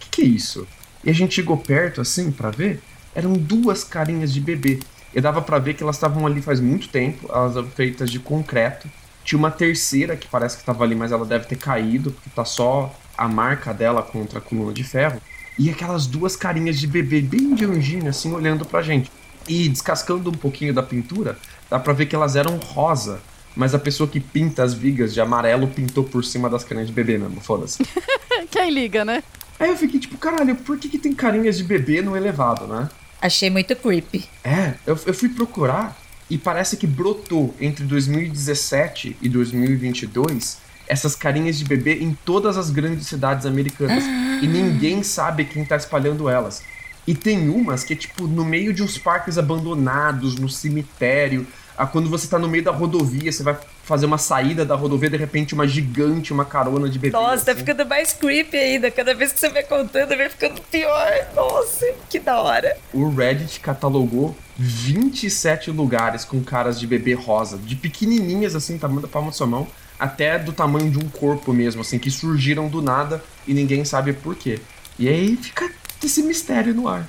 que 0.01 0.09
que 0.09 0.23
é 0.23 0.25
isso? 0.25 0.67
E 1.09 1.11
a 1.11 1.15
gente 1.15 1.37
chegou 1.37 1.57
perto 1.57 2.03
assim 2.03 2.31
para 2.31 2.51
ver, 2.51 2.83
eram 3.15 3.33
duas 3.33 3.83
carinhas 3.83 4.31
de 4.31 4.43
bebê. 4.43 4.79
E 5.15 5.23
dava 5.23 5.41
para 5.41 5.59
ver 5.59 5.73
que 5.73 5.83
elas 5.83 5.97
estavam 5.97 6.27
ali 6.27 6.43
faz 6.43 6.61
muito 6.61 6.91
tempo, 6.91 7.27
elas 7.33 7.57
eram 7.57 7.71
feitas 7.71 8.11
de 8.11 8.19
concreto. 8.19 8.87
Tinha 9.25 9.39
uma 9.39 9.51
terceira 9.51 10.19
que 10.19 10.29
parece 10.29 10.57
que 10.57 10.61
estava 10.61 10.85
ali, 10.85 10.95
mas 10.95 11.11
ela 11.11 11.25
deve 11.25 11.47
ter 11.47 11.57
caído, 11.57 12.11
porque 12.11 12.29
tá 12.29 12.45
só 12.45 12.95
a 13.17 13.27
marca 13.27 13.73
dela 13.73 14.03
contra 14.03 14.39
a 14.39 14.43
coluna 14.43 14.71
de 14.71 14.85
ferro 14.85 15.19
e 15.59 15.71
aquelas 15.71 16.07
duas 16.07 16.37
carinhas 16.37 16.79
de 16.79 16.87
bebê 16.87 17.23
bem 17.23 17.55
de 17.55 17.65
anjinho, 17.65 18.11
assim, 18.11 18.31
olhando 18.35 18.67
pra 18.67 18.83
gente. 18.83 19.11
E 19.49 19.67
descascando 19.67 20.29
um 20.29 20.35
pouquinho 20.35 20.75
da 20.75 20.83
pintura, 20.83 21.39
dá 21.71 21.79
pra 21.79 21.95
ver 21.95 22.05
que 22.05 22.15
elas 22.15 22.37
eram 22.37 22.59
rosa. 22.59 23.19
Mas 23.57 23.75
a 23.75 23.79
pessoa 23.79 24.07
que 24.07 24.21
pinta 24.21 24.63
as 24.63 24.75
vigas 24.75 25.15
de 25.15 25.23
amarelo 25.23 25.69
pintou 25.69 26.05
por 26.05 26.23
cima 26.23 26.51
das 26.51 26.65
carinhas 26.65 26.89
de 26.89 26.93
bebê 26.93 27.17
mesmo, 27.17 27.41
foda-se. 27.41 27.83
Quem 28.53 28.71
liga, 28.71 29.07
né? 29.07 29.23
Aí 29.59 29.71
eu 29.71 29.77
fiquei 29.77 29.99
tipo, 29.99 30.17
caralho, 30.17 30.55
por 30.57 30.79
que, 30.79 30.89
que 30.89 30.99
tem 30.99 31.13
carinhas 31.13 31.57
de 31.57 31.65
bebê 31.65 32.01
no 32.01 32.17
elevado, 32.17 32.67
né? 32.67 32.89
Achei 33.21 33.51
muito 33.51 33.75
creepy. 33.75 34.25
É, 34.45 34.75
eu, 34.87 34.99
eu 35.07 35.15
fui 35.15 35.29
procurar 35.29 35.97
e 36.31 36.39
parece 36.39 36.77
que 36.77 36.87
brotou 36.87 37.55
entre 37.61 37.85
2017 37.85 39.17
e 39.21 39.29
2022 39.29 40.69
essas 40.89 41.15
carinhas 41.15 41.59
de 41.59 41.65
bebê 41.65 41.99
em 41.99 42.17
todas 42.25 42.57
as 42.57 42.71
grandes 42.71 43.07
cidades 43.07 43.45
americanas. 43.45 44.05
e 44.43 44.47
ninguém 44.47 45.03
sabe 45.03 45.45
quem 45.45 45.65
tá 45.65 45.77
espalhando 45.77 46.29
elas. 46.29 46.63
E 47.07 47.15
tem 47.15 47.49
umas 47.49 47.85
que 47.85 47.93
é 47.93 47.97
tipo 47.97 48.27
no 48.27 48.45
meio 48.45 48.73
de 48.73 48.83
uns 48.83 48.99
parques 48.99 49.39
abandonados, 49.39 50.37
no 50.37 50.49
cemitério. 50.49 51.47
Ah, 51.77 51.87
quando 51.87 52.09
você 52.09 52.27
tá 52.27 52.39
no 52.39 52.49
meio 52.49 52.65
da 52.65 52.71
rodovia, 52.71 53.31
você 53.31 53.43
vai 53.43 53.57
fazer 53.89 54.05
uma 54.05 54.19
saída 54.19 54.67
da 54.67 54.75
rodovia, 54.75 55.09
de 55.09 55.17
repente 55.17 55.55
uma 55.55 55.67
gigante, 55.67 56.31
uma 56.31 56.45
carona 56.45 56.91
de 56.91 56.99
bebê. 56.99 57.17
Nossa, 57.17 57.37
assim. 57.37 57.45
tá 57.47 57.55
ficando 57.55 57.87
mais 57.87 58.13
creepy 58.13 58.55
ainda. 58.55 58.91
Cada 58.91 59.15
vez 59.15 59.33
que 59.33 59.41
você 59.41 59.49
vai 59.49 59.63
contando, 59.63 60.15
vai 60.15 60.29
ficando 60.29 60.61
pior. 60.71 61.11
Nossa, 61.35 61.87
que 62.11 62.21
da 62.21 62.39
hora. 62.39 62.77
O 62.93 63.09
Reddit 63.09 63.61
catalogou 63.61 64.37
27 64.59 65.71
lugares 65.71 66.23
com 66.23 66.45
caras 66.45 66.79
de 66.79 66.87
bebê 66.87 67.15
rosa, 67.15 67.57
de 67.57 67.75
pequenininhas 67.75 68.55
assim, 68.55 68.77
tamanho 68.77 69.01
da 69.01 69.09
palma 69.09 69.31
da 69.31 69.35
sua 69.35 69.47
mão, 69.47 69.67
até 69.99 70.39
do 70.39 70.53
tamanho 70.53 70.91
de 70.91 70.99
um 70.99 71.09
corpo 71.09 71.55
mesmo, 71.55 71.81
assim, 71.81 71.99
que 71.99 72.11
surgiram 72.11 72.69
do 72.69 72.83
nada 72.83 73.25
e 73.47 73.55
ninguém 73.55 73.87
sabe 73.87 74.13
por 74.13 74.37
quê. 74.37 74.61
E 74.99 75.09
aí 75.09 75.35
fica 75.35 75.73
esse 76.05 76.23
mistério 76.23 76.75
no 76.75 76.87
ar. 76.89 77.09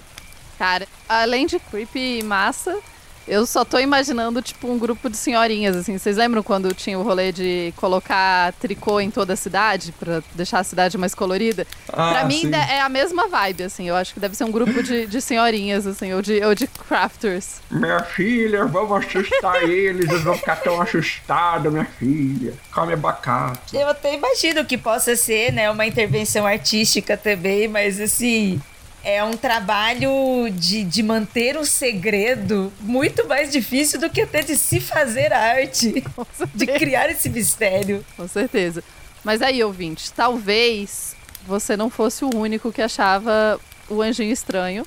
Cara, 0.57 0.87
além 1.09 1.45
de 1.45 1.59
creepy 1.59 2.19
e 2.19 2.23
massa, 2.23 2.79
Eu 3.27 3.45
só 3.45 3.63
tô 3.63 3.77
imaginando, 3.77 4.41
tipo, 4.41 4.67
um 4.67 4.79
grupo 4.79 5.09
de 5.09 5.17
senhorinhas, 5.17 5.75
assim. 5.75 5.97
Vocês 5.97 6.17
lembram 6.17 6.41
quando 6.41 6.73
tinha 6.73 6.97
o 6.97 7.03
rolê 7.03 7.31
de 7.31 7.73
colocar 7.75 8.53
tricô 8.53 8.99
em 8.99 9.11
toda 9.11 9.33
a 9.33 9.35
cidade, 9.35 9.93
pra 9.99 10.21
deixar 10.33 10.59
a 10.59 10.63
cidade 10.63 10.97
mais 10.97 11.13
colorida? 11.13 11.65
Ah, 11.91 12.11
pra 12.11 12.25
mim 12.25 12.41
sim. 12.41 12.51
é 12.53 12.81
a 12.81 12.89
mesma 12.89 13.27
vibe, 13.27 13.63
assim. 13.63 13.87
Eu 13.87 13.95
acho 13.95 14.13
que 14.13 14.19
deve 14.19 14.35
ser 14.35 14.43
um 14.43 14.51
grupo 14.51 14.81
de, 14.81 15.05
de 15.05 15.21
senhorinhas, 15.21 15.85
assim, 15.85 16.13
ou 16.13 16.21
de, 16.21 16.43
ou 16.43 16.55
de 16.55 16.67
crafters. 16.67 17.61
Minha 17.69 18.01
filha, 18.01 18.65
vamos 18.65 19.05
assustar 19.05 19.61
eles, 19.69 20.09
eles 20.09 20.23
vão 20.23 20.35
ficar 20.35 20.57
tão 20.57 20.81
assustados, 20.81 21.71
minha 21.71 21.85
filha. 21.85 22.53
Come 22.73 22.93
abacate. 22.93 23.75
Eu 23.75 23.87
até 23.89 24.15
imagino 24.15 24.65
que 24.65 24.77
possa 24.77 25.15
ser, 25.15 25.53
né, 25.53 25.69
uma 25.69 25.85
intervenção 25.85 26.45
artística 26.45 27.15
também, 27.15 27.67
mas 27.67 27.99
assim, 27.99 28.61
é 29.03 29.23
um 29.23 29.31
trabalho 29.31 30.49
de, 30.51 30.83
de 30.83 31.01
manter 31.01 31.57
o 31.57 31.65
segredo 31.65 32.71
muito 32.79 33.27
mais 33.27 33.51
difícil 33.51 33.99
do 33.99 34.09
que 34.09 34.21
até 34.21 34.41
de 34.41 34.55
se 34.55 34.79
fazer 34.79 35.31
arte, 35.33 36.03
de 36.53 36.67
criar 36.67 37.09
esse 37.09 37.29
mistério. 37.29 38.05
Com 38.15 38.27
certeza. 38.27 38.83
Mas 39.23 39.41
aí, 39.41 39.63
ouvinte, 39.63 40.11
talvez 40.13 41.15
você 41.45 41.75
não 41.75 41.89
fosse 41.89 42.23
o 42.23 42.29
único 42.35 42.71
que 42.71 42.81
achava 42.81 43.59
o 43.89 44.01
anjinho 44.01 44.31
estranho. 44.31 44.85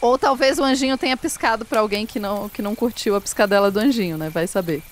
Ou 0.00 0.18
talvez 0.18 0.58
o 0.58 0.64
anjinho 0.64 0.96
tenha 0.96 1.16
piscado 1.16 1.64
pra 1.64 1.80
alguém 1.80 2.06
que 2.06 2.18
não, 2.18 2.48
que 2.48 2.62
não 2.62 2.74
curtiu 2.74 3.14
a 3.14 3.20
piscadela 3.20 3.70
do 3.70 3.78
anjinho, 3.78 4.16
né? 4.16 4.30
Vai 4.30 4.46
saber. 4.46 4.82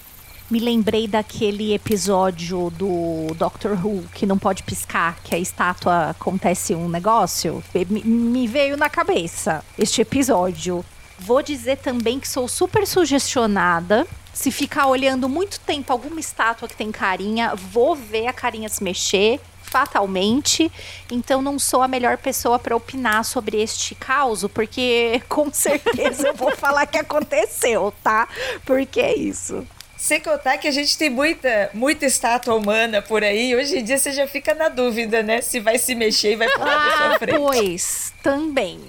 Me 0.51 0.59
lembrei 0.59 1.07
daquele 1.07 1.75
episódio 1.75 2.71
do 2.71 3.35
Doctor 3.35 3.73
Who 3.73 4.05
que 4.15 4.25
não 4.25 4.39
pode 4.39 4.63
piscar, 4.63 5.19
que 5.23 5.35
a 5.35 5.39
estátua 5.39 6.09
acontece 6.09 6.75
um 6.75 6.89
negócio. 6.89 7.63
Me, 7.75 8.03
me 8.03 8.47
veio 8.47 8.75
na 8.75 8.89
cabeça 8.89 9.63
este 9.79 10.01
episódio. 10.01 10.83
Vou 11.19 11.43
dizer 11.43 11.77
também 11.77 12.19
que 12.19 12.27
sou 12.27 12.49
super 12.49 12.87
sugestionada. 12.87 14.07
Se 14.33 14.51
ficar 14.51 14.87
olhando 14.87 15.29
muito 15.29 15.61
tempo 15.61 15.93
alguma 15.93 16.19
estátua 16.19 16.67
que 16.67 16.77
tem 16.77 16.91
carinha, 16.91 17.55
vou 17.55 17.95
ver 17.95 18.27
a 18.29 18.33
carinha 18.33 18.71
se 18.71 18.83
mexer 18.83 19.39
fatalmente. 19.61 20.73
Então 21.11 21.43
não 21.43 21.59
sou 21.59 21.83
a 21.83 21.89
melhor 21.89 22.17
pessoa 22.17 22.59
para 22.59 22.75
opinar 22.75 23.23
sobre 23.23 23.61
este 23.61 23.95
caos, 23.95 24.47
porque 24.55 25.21
com 25.29 25.53
certeza 25.53 26.29
eu 26.29 26.35
vou 26.35 26.57
falar 26.57 26.87
que 26.87 26.97
aconteceu, 26.97 27.93
tá? 28.03 28.27
Porque 28.65 28.99
é 28.99 29.15
isso. 29.15 29.67
Sem 29.99 30.21
contar 30.21 30.59
que 30.59 30.69
a 30.69 30.71
gente 30.71 30.97
tem 30.97 31.11
muita, 31.11 31.71
muita 31.75 32.07
estátua 32.07 32.55
humana 32.55 33.03
por 33.03 33.25
aí. 33.25 33.55
Hoje 33.57 33.79
em 33.79 33.85
dia 33.85 33.99
você 33.99 34.13
já 34.13 34.29
fica 34.29 34.55
na 34.55 34.69
dúvida, 34.69 35.25
né? 35.25 35.41
Se 35.43 35.59
vai 35.59 35.77
se 35.77 35.93
mexer 35.95 36.33
e 36.33 36.37
vai 36.37 36.49
pular 36.51 36.81
pra 36.87 36.97
sua 36.97 37.15
Ah, 37.15 37.19
frente. 37.19 37.39
pois, 37.39 38.13
também. 38.23 38.81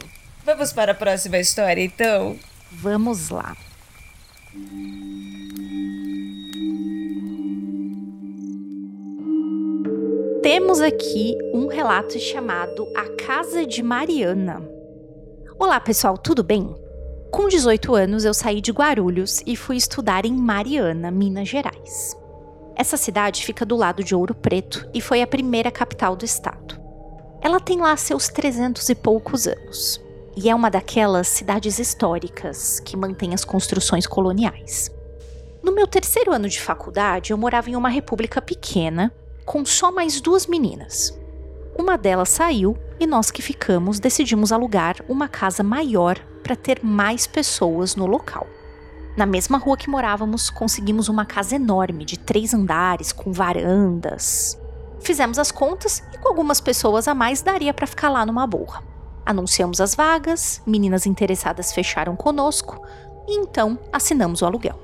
Vamos 0.45 0.71
para 0.71 0.91
a 0.91 0.95
próxima 0.95 1.39
história, 1.39 1.81
então? 1.83 2.37
Vamos 2.71 3.29
lá. 3.29 3.57
Temos 10.41 10.79
aqui 10.81 11.37
um 11.53 11.67
relato 11.67 12.17
chamado 12.19 12.87
A 12.95 13.05
Casa 13.25 13.65
de 13.65 13.83
Mariana. 13.83 14.61
Olá, 15.59 15.79
pessoal, 15.79 16.17
tudo 16.17 16.43
bem? 16.43 16.73
Com 17.31 17.47
18 17.47 17.93
anos, 17.93 18.25
eu 18.25 18.33
saí 18.33 18.59
de 18.59 18.71
Guarulhos 18.71 19.43
e 19.45 19.55
fui 19.55 19.77
estudar 19.77 20.25
em 20.25 20.33
Mariana, 20.33 21.11
Minas 21.11 21.47
Gerais. 21.47 22.17
Essa 22.75 22.97
cidade 22.97 23.45
fica 23.45 23.63
do 23.63 23.75
lado 23.75 24.03
de 24.03 24.15
Ouro 24.15 24.33
Preto 24.33 24.89
e 24.93 24.99
foi 24.99 25.21
a 25.21 25.27
primeira 25.27 25.69
capital 25.69 26.15
do 26.15 26.25
estado. 26.25 26.79
Ela 27.39 27.59
tem 27.59 27.79
lá 27.79 27.95
seus 27.95 28.29
300 28.29 28.89
e 28.89 28.95
poucos 28.95 29.45
anos 29.45 30.01
e 30.35 30.49
é 30.49 30.55
uma 30.55 30.71
daquelas 30.71 31.27
cidades 31.27 31.77
históricas 31.77 32.79
que 32.79 32.97
mantém 32.97 33.33
as 33.33 33.45
construções 33.45 34.07
coloniais. 34.07 34.89
No 35.61 35.71
meu 35.71 35.85
terceiro 35.85 36.31
ano 36.31 36.49
de 36.49 36.59
faculdade, 36.59 37.31
eu 37.31 37.37
morava 37.37 37.69
em 37.69 37.75
uma 37.75 37.89
república 37.89 38.41
pequena, 38.41 39.13
com 39.45 39.63
só 39.63 39.91
mais 39.91 40.19
duas 40.19 40.47
meninas. 40.47 41.15
Uma 41.77 41.95
delas 41.95 42.29
saiu 42.29 42.75
e 42.99 43.05
nós 43.05 43.29
que 43.29 43.41
ficamos 43.41 43.99
decidimos 43.99 44.51
alugar 44.51 44.95
uma 45.07 45.27
casa 45.27 45.61
maior 45.61 46.19
para 46.49 46.55
ter 46.55 46.79
mais 46.83 47.27
pessoas 47.27 47.95
no 47.95 48.07
local. 48.07 48.47
Na 49.15 49.27
mesma 49.27 49.59
rua 49.59 49.77
que 49.77 49.87
morávamos, 49.87 50.49
conseguimos 50.49 51.07
uma 51.07 51.23
casa 51.23 51.55
enorme 51.55 52.03
de 52.03 52.17
três 52.17 52.55
andares 52.55 53.11
com 53.11 53.31
varandas. 53.31 54.59
Fizemos 54.99 55.37
as 55.37 55.51
contas 55.51 56.01
e 56.11 56.17
com 56.17 56.27
algumas 56.27 56.59
pessoas 56.59 57.07
a 57.07 57.13
mais 57.13 57.43
daria 57.43 57.71
para 57.71 57.85
ficar 57.85 58.09
lá 58.09 58.25
numa 58.25 58.47
boa. 58.47 58.81
Anunciamos 59.23 59.79
as 59.79 59.93
vagas, 59.93 60.59
meninas 60.65 61.05
interessadas 61.05 61.71
fecharam 61.71 62.15
conosco 62.15 62.83
e 63.27 63.37
então 63.37 63.77
assinamos 63.93 64.41
o 64.41 64.45
aluguel. 64.47 64.79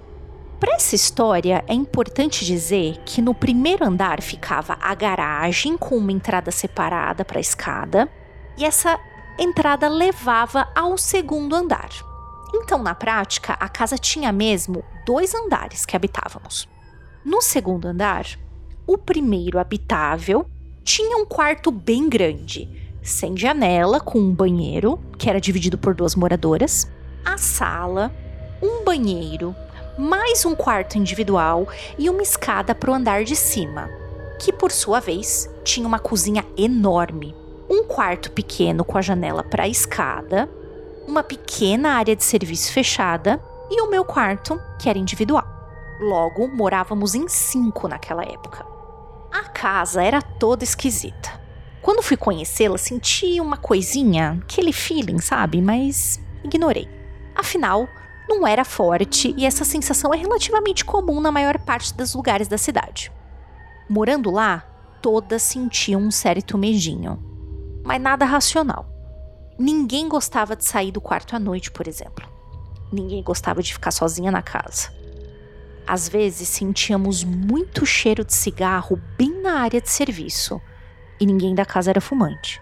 Para 0.59 0.75
essa 0.75 0.93
história, 0.93 1.65
é 1.67 1.73
importante 1.73 2.45
dizer 2.45 3.01
que 3.03 3.23
no 3.23 3.33
primeiro 3.33 3.83
andar 3.83 4.21
ficava 4.21 4.77
a 4.79 4.93
garagem 4.93 5.77
com 5.77 5.97
uma 5.97 6.11
entrada 6.11 6.51
separada 6.51 7.25
para 7.25 7.39
a 7.39 7.41
escada 7.41 8.07
e 8.55 8.63
essa 8.63 8.99
entrada 9.37 9.87
levava 9.87 10.67
ao 10.75 10.97
segundo 10.97 11.55
andar. 11.55 11.89
Então, 12.53 12.81
na 12.81 12.95
prática, 12.95 13.53
a 13.53 13.67
casa 13.67 13.97
tinha 13.97 14.31
mesmo 14.31 14.83
dois 15.05 15.33
andares 15.35 15.85
que 15.85 15.95
habitávamos. 15.95 16.67
No 17.23 17.41
segundo 17.41 17.85
andar, 17.85 18.25
o 18.87 18.97
primeiro 18.97 19.59
habitável 19.59 20.45
tinha 20.83 21.17
um 21.17 21.25
quarto 21.25 21.71
bem 21.71 22.07
grande, 22.07 22.69
sem 23.01 23.35
janela, 23.35 23.99
com 23.99 24.19
um 24.19 24.33
banheiro, 24.33 24.99
que 25.17 25.29
era 25.29 25.41
dividido 25.41 25.77
por 25.77 25.93
duas 25.93 26.15
moradoras, 26.15 26.87
a 27.25 27.37
sala, 27.37 28.13
um 28.61 28.83
banheiro, 28.83 29.55
mais 29.97 30.45
um 30.45 30.55
quarto 30.55 30.97
individual 30.97 31.67
e 31.97 32.09
uma 32.09 32.21
escada 32.21 32.75
para 32.75 32.91
o 32.91 32.93
andar 32.93 33.23
de 33.23 33.35
cima, 33.35 33.89
que 34.39 34.53
por 34.53 34.71
sua 34.71 34.99
vez 34.99 35.49
tinha 35.63 35.87
uma 35.87 35.99
cozinha 35.99 36.45
enorme, 36.57 37.35
um 37.75 37.83
quarto 37.83 38.31
pequeno 38.31 38.85
com 38.85 38.97
a 38.97 39.01
janela 39.01 39.43
para 39.43 39.63
a 39.63 39.67
escada, 39.67 40.49
uma 41.05 41.21
pequena 41.21 41.91
área 41.91 42.15
de 42.15 42.23
serviço 42.23 42.71
fechada 42.71 43.41
e 43.69 43.81
o 43.81 43.89
meu 43.89 44.05
quarto, 44.05 44.59
que 44.79 44.89
era 44.89 44.97
individual. 44.97 45.45
Logo, 45.99 46.47
morávamos 46.47 47.15
em 47.15 47.27
cinco 47.27 47.87
naquela 47.87 48.23
época. 48.23 48.65
A 49.31 49.43
casa 49.43 50.01
era 50.01 50.21
toda 50.21 50.63
esquisita. 50.63 51.41
Quando 51.81 52.01
fui 52.01 52.17
conhecê-la, 52.17 52.77
senti 52.77 53.39
uma 53.41 53.57
coisinha, 53.57 54.39
aquele 54.41 54.71
feeling, 54.71 55.19
sabe? 55.19 55.61
Mas 55.61 56.19
ignorei. 56.43 56.87
Afinal, 57.35 57.87
não 58.27 58.47
era 58.47 58.63
forte 58.63 59.35
e 59.37 59.45
essa 59.45 59.65
sensação 59.65 60.13
é 60.13 60.17
relativamente 60.17 60.85
comum 60.85 61.19
na 61.19 61.31
maior 61.31 61.59
parte 61.59 61.93
dos 61.93 62.15
lugares 62.15 62.47
da 62.47 62.57
cidade. 62.57 63.11
Morando 63.89 64.31
lá, 64.31 64.65
todas 65.01 65.43
sentiam 65.43 66.01
um 66.01 66.09
certo 66.09 66.57
medinho, 66.57 67.34
mas 67.85 68.01
nada 68.01 68.25
racional. 68.25 68.87
Ninguém 69.57 70.09
gostava 70.09 70.55
de 70.55 70.65
sair 70.65 70.91
do 70.91 70.99
quarto 70.99 71.35
à 71.35 71.39
noite, 71.39 71.71
por 71.71 71.87
exemplo. 71.87 72.27
Ninguém 72.91 73.23
gostava 73.23 73.61
de 73.61 73.71
ficar 73.71 73.91
sozinha 73.91 74.31
na 74.31 74.41
casa. 74.41 74.91
Às 75.87 76.09
vezes 76.09 76.49
sentíamos 76.49 77.23
muito 77.23 77.85
cheiro 77.85 78.25
de 78.25 78.33
cigarro 78.33 78.99
bem 79.15 79.41
na 79.41 79.59
área 79.59 79.79
de 79.79 79.89
serviço 79.89 80.59
e 81.19 81.25
ninguém 81.27 81.53
da 81.53 81.63
casa 81.63 81.91
era 81.91 82.01
fumante. 82.01 82.59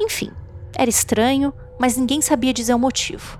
Enfim, 0.00 0.30
era 0.74 0.88
estranho, 0.88 1.52
mas 1.78 1.96
ninguém 1.96 2.22
sabia 2.22 2.54
dizer 2.54 2.72
o 2.72 2.78
motivo. 2.78 3.38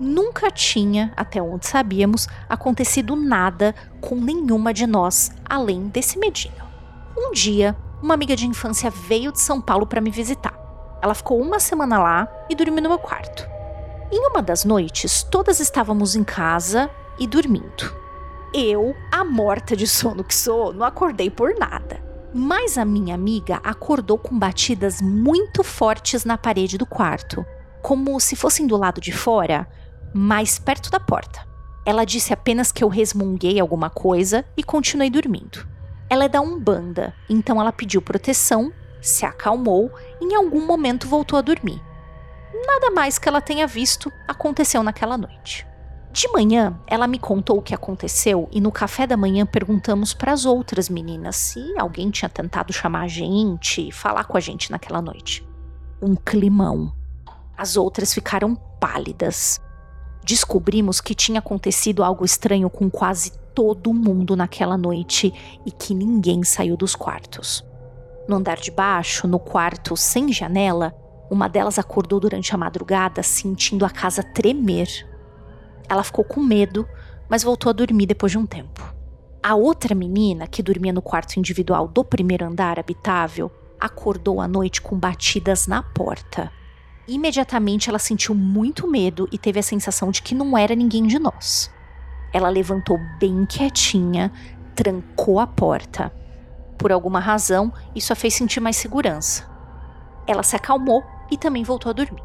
Nunca 0.00 0.50
tinha, 0.50 1.12
até 1.14 1.42
onde 1.42 1.66
sabíamos, 1.66 2.26
acontecido 2.48 3.14
nada 3.14 3.74
com 4.00 4.14
nenhuma 4.14 4.72
de 4.72 4.86
nós 4.86 5.30
além 5.44 5.88
desse 5.88 6.18
medinho. 6.18 6.64
Um 7.16 7.32
dia, 7.32 7.76
uma 8.02 8.14
amiga 8.14 8.36
de 8.36 8.46
infância 8.46 8.90
veio 8.90 9.32
de 9.32 9.40
São 9.40 9.60
Paulo 9.60 9.86
para 9.86 10.00
me 10.00 10.10
visitar. 10.10 10.56
Ela 11.02 11.14
ficou 11.14 11.40
uma 11.40 11.60
semana 11.60 11.98
lá 11.98 12.28
e 12.48 12.54
dormiu 12.54 12.82
no 12.82 12.88
meu 12.88 12.98
quarto. 12.98 13.48
Em 14.10 14.26
uma 14.26 14.42
das 14.42 14.64
noites, 14.64 15.22
todas 15.22 15.60
estávamos 15.60 16.16
em 16.16 16.24
casa 16.24 16.90
e 17.18 17.26
dormindo. 17.26 17.94
Eu, 18.54 18.94
a 19.12 19.22
morta 19.24 19.76
de 19.76 19.86
sono 19.86 20.24
que 20.24 20.34
sou, 20.34 20.72
não 20.72 20.86
acordei 20.86 21.28
por 21.28 21.54
nada. 21.58 22.02
Mas 22.32 22.78
a 22.78 22.84
minha 22.84 23.14
amiga 23.14 23.60
acordou 23.62 24.18
com 24.18 24.38
batidas 24.38 25.00
muito 25.00 25.62
fortes 25.62 26.24
na 26.24 26.38
parede 26.38 26.78
do 26.78 26.86
quarto, 26.86 27.44
como 27.82 28.18
se 28.20 28.36
fossem 28.36 28.66
do 28.66 28.76
lado 28.76 29.00
de 29.00 29.12
fora, 29.12 29.68
mais 30.14 30.58
perto 30.58 30.90
da 30.90 31.00
porta. 31.00 31.46
Ela 31.84 32.04
disse 32.04 32.32
apenas 32.32 32.72
que 32.72 32.82
eu 32.82 32.88
resmunguei 32.88 33.58
alguma 33.58 33.88
coisa 33.90 34.44
e 34.56 34.62
continuei 34.62 35.10
dormindo. 35.10 35.66
Ela 36.10 36.24
é 36.24 36.28
da 36.28 36.40
Umbanda, 36.40 37.14
então 37.28 37.60
ela 37.60 37.72
pediu 37.72 38.00
proteção, 38.00 38.72
se 39.00 39.26
acalmou 39.26 39.92
e 40.20 40.24
em 40.24 40.34
algum 40.34 40.66
momento 40.66 41.06
voltou 41.06 41.38
a 41.38 41.42
dormir. 41.42 41.82
Nada 42.66 42.90
mais 42.90 43.18
que 43.18 43.28
ela 43.28 43.40
tenha 43.40 43.66
visto 43.66 44.10
aconteceu 44.26 44.82
naquela 44.82 45.18
noite. 45.18 45.66
De 46.10 46.26
manhã, 46.28 46.80
ela 46.86 47.06
me 47.06 47.18
contou 47.18 47.58
o 47.58 47.62
que 47.62 47.74
aconteceu 47.74 48.48
e 48.50 48.60
no 48.60 48.72
café 48.72 49.06
da 49.06 49.16
manhã 49.16 49.44
perguntamos 49.44 50.14
para 50.14 50.32
as 50.32 50.46
outras 50.46 50.88
meninas 50.88 51.36
se 51.36 51.60
alguém 51.78 52.10
tinha 52.10 52.28
tentado 52.28 52.72
chamar 52.72 53.02
a 53.02 53.08
gente, 53.08 53.92
falar 53.92 54.24
com 54.24 54.36
a 54.36 54.40
gente 54.40 54.70
naquela 54.70 55.02
noite. 55.02 55.46
Um 56.00 56.16
climão. 56.16 56.92
As 57.56 57.76
outras 57.76 58.14
ficaram 58.14 58.54
pálidas. 58.80 59.60
Descobrimos 60.24 61.00
que 61.00 61.14
tinha 61.14 61.38
acontecido 61.38 62.02
algo 62.02 62.24
estranho 62.24 62.68
com 62.68 62.90
quase 62.90 63.32
todo 63.54 63.92
mundo 63.92 64.36
naquela 64.36 64.76
noite 64.76 65.32
e 65.66 65.70
que 65.70 65.94
ninguém 65.94 66.44
saiu 66.44 66.76
dos 66.76 66.94
quartos. 66.94 67.64
No 68.28 68.36
andar 68.36 68.58
de 68.58 68.70
baixo, 68.70 69.26
no 69.26 69.38
quarto 69.38 69.96
sem 69.96 70.32
janela, 70.32 70.94
uma 71.30 71.48
delas 71.48 71.78
acordou 71.78 72.20
durante 72.20 72.54
a 72.54 72.58
madrugada 72.58 73.22
sentindo 73.22 73.84
a 73.84 73.90
casa 73.90 74.22
tremer. 74.22 74.88
Ela 75.88 76.04
ficou 76.04 76.24
com 76.24 76.40
medo, 76.40 76.86
mas 77.28 77.42
voltou 77.42 77.70
a 77.70 77.72
dormir 77.72 78.06
depois 78.06 78.32
de 78.32 78.38
um 78.38 78.46
tempo. 78.46 78.94
A 79.42 79.54
outra 79.54 79.94
menina, 79.94 80.46
que 80.46 80.62
dormia 80.62 80.92
no 80.92 81.02
quarto 81.02 81.36
individual 81.36 81.88
do 81.88 82.04
primeiro 82.04 82.44
andar 82.44 82.78
habitável, 82.78 83.50
acordou 83.80 84.40
à 84.40 84.48
noite 84.48 84.82
com 84.82 84.98
batidas 84.98 85.66
na 85.66 85.82
porta. 85.82 86.50
Imediatamente 87.08 87.88
ela 87.88 87.98
sentiu 87.98 88.34
muito 88.34 88.86
medo 88.86 89.26
e 89.32 89.38
teve 89.38 89.58
a 89.58 89.62
sensação 89.62 90.10
de 90.10 90.20
que 90.20 90.34
não 90.34 90.58
era 90.58 90.74
ninguém 90.74 91.06
de 91.06 91.18
nós. 91.18 91.70
Ela 92.34 92.50
levantou 92.50 92.98
bem 93.18 93.46
quietinha, 93.46 94.30
trancou 94.74 95.40
a 95.40 95.46
porta. 95.46 96.12
Por 96.76 96.92
alguma 96.92 97.18
razão, 97.18 97.72
isso 97.94 98.12
a 98.12 98.16
fez 98.16 98.34
sentir 98.34 98.60
mais 98.60 98.76
segurança. 98.76 99.48
Ela 100.26 100.42
se 100.42 100.54
acalmou 100.54 101.02
e 101.30 101.38
também 101.38 101.64
voltou 101.64 101.88
a 101.88 101.94
dormir. 101.94 102.22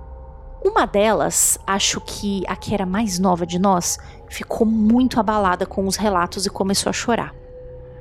Uma 0.62 0.86
delas, 0.86 1.58
acho 1.66 2.02
que 2.02 2.44
a 2.46 2.56
que 2.58 2.74
era 2.74 2.86
mais 2.86 3.18
nova 3.18 3.46
de 3.46 3.58
nós, 3.58 3.98
ficou 4.30 4.68
muito 4.68 5.18
abalada 5.18 5.66
com 5.66 5.88
os 5.88 5.96
relatos 5.96 6.46
e 6.46 6.50
começou 6.50 6.90
a 6.90 6.94
chorar. 6.94 7.34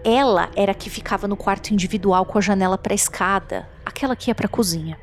Ela 0.02 0.50
era 0.56 0.72
a 0.72 0.74
que 0.74 0.90
ficava 0.90 1.28
no 1.28 1.36
quarto 1.36 1.72
individual 1.72 2.26
com 2.26 2.38
a 2.38 2.40
janela 2.40 2.76
para 2.76 2.92
a 2.92 2.96
escada, 2.96 3.68
aquela 3.86 4.16
que 4.16 4.30
ia 4.30 4.34
para 4.34 4.46
a 4.46 4.50
cozinha 4.50 4.98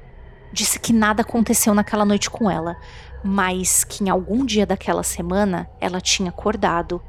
disse 0.52 0.80
que 0.80 0.94
nada 0.94 1.22
aconteceu 1.22 1.74
naquela 1.74 2.06
noite 2.06 2.30
com 2.30 2.50
ela, 2.50 2.76
mas 3.24 3.84
que 3.84 4.04
em 4.04 4.10
algum 4.10 4.46
dia 4.46 4.66
daquela 4.66 5.04
semana 5.04 5.70
ela 5.80 6.00
tinha 6.02 6.30
acordado 6.30 7.02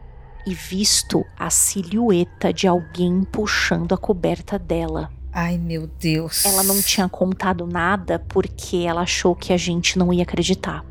e 0.47 0.55
visto 0.55 1.25
a 1.39 1.51
silhueta 1.51 2.53
de 2.53 2.67
alguém 2.67 3.23
puxando 3.25 3.95
a 3.95 3.99
coberta 3.99 4.59
dela. 4.59 5.11
Ai, 5.33 5.59
meu 5.59 5.87
Deus. 5.87 6.45
Ela 6.45 6.63
não 6.65 6.81
tinha 6.83 7.09
contado 7.09 7.67
nada 7.67 8.19
porque 8.19 8.79
ela 8.79 9.03
achou 9.03 9.35
que 9.35 9.53
a 9.53 9.57
gente 9.57 9.99
não 9.99 10.13
ia 10.13 10.25
acreditar. 10.25 10.85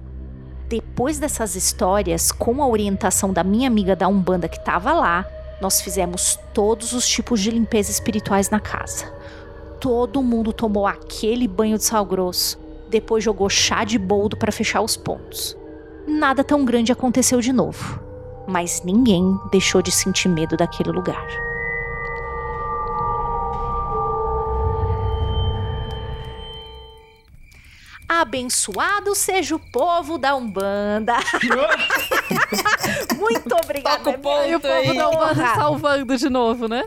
Depois 0.69 1.19
dessas 1.19 1.55
histórias, 1.55 2.31
com 2.31 2.61
a 2.61 2.67
orientação 2.67 3.33
da 3.33 3.43
minha 3.43 3.67
amiga 3.67 3.95
da 3.95 4.07
Umbanda 4.07 4.47
que 4.47 4.57
estava 4.57 4.93
lá, 4.93 5.25
nós 5.59 5.81
fizemos 5.81 6.39
todos 6.53 6.93
os 6.93 7.07
tipos 7.07 7.41
de 7.41 7.51
limpeza 7.51 7.91
espirituais 7.91 8.49
na 8.49 8.59
casa 8.59 9.11
todo 9.79 10.21
mundo 10.21 10.51
tomou 10.51 10.85
aquele 10.85 11.47
banho 11.47 11.77
de 11.77 11.83
sal 11.83 12.05
grosso. 12.05 12.59
Depois 12.89 13.23
jogou 13.23 13.49
chá 13.49 13.83
de 13.83 13.97
boldo 13.97 14.35
para 14.35 14.51
fechar 14.51 14.81
os 14.81 14.97
pontos. 14.97 15.57
Nada 16.07 16.43
tão 16.43 16.65
grande 16.65 16.91
aconteceu 16.91 17.39
de 17.39 17.53
novo, 17.53 18.01
mas 18.47 18.81
ninguém 18.83 19.39
deixou 19.51 19.81
de 19.81 19.91
sentir 19.91 20.27
medo 20.27 20.57
daquele 20.57 20.91
lugar. 20.91 21.27
Abençoado 28.07 29.13
seja 29.13 29.55
o 29.55 29.59
povo 29.71 30.17
da 30.17 30.35
Umbanda. 30.35 31.15
Muito 33.15 33.55
obrigada. 33.63 33.99
Toca 33.99 34.09
o 34.09 34.19
ponto 34.19 34.47
E 34.47 34.55
o 34.55 34.59
povo 34.59 34.93
da 34.95 35.09
Umbanda 35.09 35.45
salvando 35.53 36.17
de 36.17 36.29
novo, 36.29 36.67
né? 36.67 36.83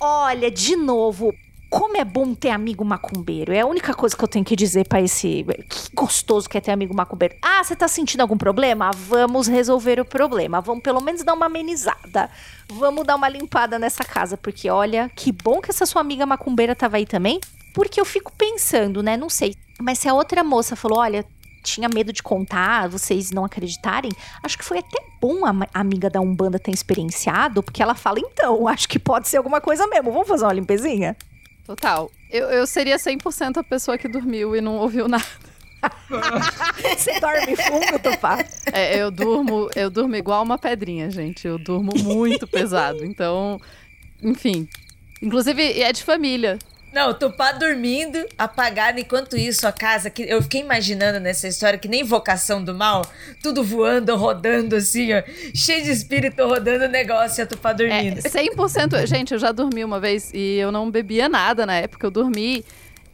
Olha, 0.00 0.50
de 0.50 0.76
novo, 0.76 1.32
como 1.70 1.96
é 1.96 2.04
bom 2.04 2.34
ter 2.34 2.50
amigo 2.50 2.84
macumbeiro. 2.84 3.52
É 3.52 3.60
a 3.60 3.66
única 3.66 3.92
coisa 3.94 4.16
que 4.16 4.24
eu 4.24 4.28
tenho 4.28 4.44
que 4.44 4.56
dizer 4.56 4.86
para 4.88 5.00
esse. 5.00 5.44
Que 5.68 5.94
gostoso 5.94 6.48
que 6.48 6.56
é 6.56 6.60
ter 6.60 6.70
amigo 6.70 6.94
macumbeiro. 6.94 7.36
Ah, 7.42 7.62
você 7.62 7.76
tá 7.76 7.86
sentindo 7.86 8.22
algum 8.22 8.38
problema? 8.38 8.90
Vamos 8.90 9.46
resolver 9.46 10.00
o 10.00 10.04
problema. 10.04 10.60
Vamos 10.60 10.82
pelo 10.82 11.00
menos 11.00 11.22
dar 11.22 11.34
uma 11.34 11.46
amenizada. 11.46 12.30
Vamos 12.70 13.06
dar 13.06 13.16
uma 13.16 13.28
limpada 13.28 13.78
nessa 13.78 14.02
casa. 14.02 14.36
Porque 14.36 14.70
olha, 14.70 15.10
que 15.14 15.30
bom 15.30 15.60
que 15.60 15.70
essa 15.70 15.84
sua 15.84 16.00
amiga 16.00 16.24
macumbeira 16.24 16.74
tava 16.74 16.96
aí 16.96 17.04
também. 17.06 17.38
Porque 17.74 18.00
eu 18.00 18.04
fico 18.04 18.32
pensando, 18.32 19.02
né? 19.02 19.16
Não 19.16 19.28
sei. 19.28 19.54
Mas 19.78 19.98
se 19.98 20.08
a 20.08 20.14
outra 20.14 20.42
moça 20.42 20.74
falou: 20.74 20.98
olha, 20.98 21.24
tinha 21.62 21.88
medo 21.88 22.12
de 22.12 22.22
contar, 22.22 22.88
vocês 22.88 23.30
não 23.30 23.44
acreditarem, 23.44 24.10
acho 24.42 24.56
que 24.56 24.64
foi 24.64 24.78
até 24.78 24.98
bom 25.20 25.44
a 25.44 25.54
amiga 25.74 26.08
da 26.08 26.20
Umbanda 26.20 26.58
ter 26.58 26.70
experienciado, 26.70 27.62
porque 27.62 27.82
ela 27.82 27.94
fala: 27.94 28.18
então, 28.20 28.66
acho 28.66 28.88
que 28.88 28.98
pode 28.98 29.28
ser 29.28 29.36
alguma 29.36 29.60
coisa 29.60 29.86
mesmo. 29.86 30.10
Vamos 30.10 30.28
fazer 30.28 30.44
uma 30.44 30.52
limpezinha? 30.52 31.14
Total. 31.68 32.10
Eu, 32.30 32.48
eu 32.48 32.66
seria 32.66 32.96
100% 32.96 33.58
a 33.58 33.62
pessoa 33.62 33.98
que 33.98 34.08
dormiu 34.08 34.56
e 34.56 34.60
não 34.62 34.78
ouviu 34.78 35.06
nada. 35.06 35.22
Você 36.96 37.20
dorme 37.20 37.54
fundo, 37.56 37.98
Tupá? 38.02 38.38
É, 38.72 38.96
eu 38.96 39.10
durmo, 39.10 39.68
eu 39.76 39.90
durmo 39.90 40.16
igual 40.16 40.42
uma 40.42 40.56
pedrinha, 40.56 41.10
gente. 41.10 41.46
Eu 41.46 41.58
durmo 41.58 41.92
muito 41.94 42.46
pesado. 42.48 43.04
Então, 43.04 43.60
enfim. 44.22 44.66
Inclusive, 45.20 45.78
é 45.82 45.92
de 45.92 46.02
família. 46.02 46.58
Não, 46.98 47.14
Tupá 47.14 47.52
dormindo, 47.52 48.18
apagado, 48.36 48.98
enquanto 48.98 49.36
isso 49.36 49.68
a 49.68 49.70
casa, 49.70 50.10
que 50.10 50.22
eu 50.22 50.42
fiquei 50.42 50.60
imaginando 50.60 51.20
nessa 51.20 51.46
história 51.46 51.78
que 51.78 51.86
nem 51.86 52.00
invocação 52.00 52.64
do 52.64 52.74
mal, 52.74 53.02
tudo 53.40 53.62
voando, 53.62 54.16
rodando 54.16 54.74
assim, 54.74 55.14
ó, 55.14 55.22
cheio 55.54 55.84
de 55.84 55.92
espírito 55.92 56.44
rodando 56.44 56.86
o 56.86 56.88
negócio 56.88 57.40
e 57.40 57.42
a 57.42 57.46
Tupá 57.46 57.72
dormindo. 57.72 58.18
É, 58.18 58.28
100%. 58.28 59.06
Gente, 59.06 59.32
eu 59.32 59.38
já 59.38 59.52
dormi 59.52 59.84
uma 59.84 60.00
vez 60.00 60.32
e 60.34 60.56
eu 60.56 60.72
não 60.72 60.90
bebia 60.90 61.28
nada 61.28 61.64
na 61.64 61.74
época. 61.74 62.04
Eu 62.04 62.10
dormi 62.10 62.64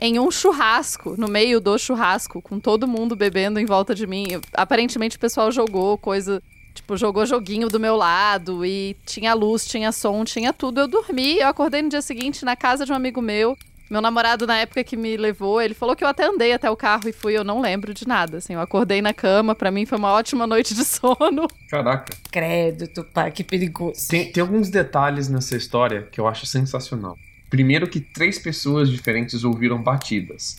em 0.00 0.18
um 0.18 0.30
churrasco, 0.30 1.14
no 1.18 1.28
meio 1.28 1.60
do 1.60 1.76
churrasco, 1.76 2.40
com 2.40 2.58
todo 2.58 2.88
mundo 2.88 3.14
bebendo 3.14 3.60
em 3.60 3.66
volta 3.66 3.94
de 3.94 4.06
mim. 4.06 4.28
Eu, 4.30 4.40
aparentemente 4.54 5.18
o 5.18 5.20
pessoal 5.20 5.52
jogou 5.52 5.98
coisa 5.98 6.42
Tipo, 6.72 6.96
jogou 6.96 7.24
joguinho 7.24 7.68
do 7.68 7.78
meu 7.78 7.94
lado 7.94 8.66
e 8.66 8.96
tinha 9.06 9.32
luz, 9.32 9.64
tinha 9.64 9.92
som, 9.92 10.24
tinha 10.24 10.52
tudo. 10.52 10.80
Eu 10.80 10.88
dormi, 10.88 11.38
eu 11.38 11.46
acordei 11.46 11.80
no 11.80 11.88
dia 11.88 12.02
seguinte 12.02 12.44
na 12.44 12.56
casa 12.56 12.84
de 12.84 12.90
um 12.90 12.96
amigo 12.96 13.22
meu. 13.22 13.56
Meu 13.90 14.00
namorado, 14.00 14.46
na 14.46 14.56
época 14.58 14.82
que 14.82 14.96
me 14.96 15.16
levou, 15.16 15.60
ele 15.60 15.74
falou 15.74 15.94
que 15.94 16.02
eu 16.02 16.08
até 16.08 16.24
andei 16.24 16.52
até 16.52 16.70
o 16.70 16.76
carro 16.76 17.08
e 17.08 17.12
fui, 17.12 17.36
eu 17.36 17.44
não 17.44 17.60
lembro 17.60 17.92
de 17.92 18.08
nada. 18.08 18.38
Assim, 18.38 18.54
eu 18.54 18.60
acordei 18.60 19.02
na 19.02 19.12
cama, 19.12 19.54
para 19.54 19.70
mim 19.70 19.84
foi 19.84 19.98
uma 19.98 20.12
ótima 20.12 20.46
noite 20.46 20.74
de 20.74 20.84
sono. 20.84 21.46
Caraca. 21.68 22.16
Credo, 22.32 22.88
Tupá, 22.88 23.30
que 23.30 23.44
perigoso. 23.44 24.08
Tem, 24.08 24.32
tem 24.32 24.40
alguns 24.40 24.70
detalhes 24.70 25.28
nessa 25.28 25.56
história 25.56 26.08
que 26.10 26.20
eu 26.20 26.26
acho 26.26 26.46
sensacional. 26.46 27.16
Primeiro 27.50 27.88
que 27.88 28.00
três 28.00 28.38
pessoas 28.38 28.88
diferentes 28.88 29.44
ouviram 29.44 29.82
batidas. 29.82 30.56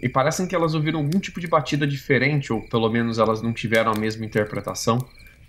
E 0.00 0.08
parecem 0.08 0.46
que 0.46 0.54
elas 0.54 0.74
ouviram 0.74 1.00
algum 1.00 1.18
tipo 1.18 1.40
de 1.40 1.46
batida 1.46 1.86
diferente, 1.86 2.52
ou 2.52 2.60
pelo 2.60 2.88
menos 2.90 3.18
elas 3.18 3.40
não 3.40 3.52
tiveram 3.52 3.92
a 3.92 3.98
mesma 3.98 4.26
interpretação. 4.26 4.98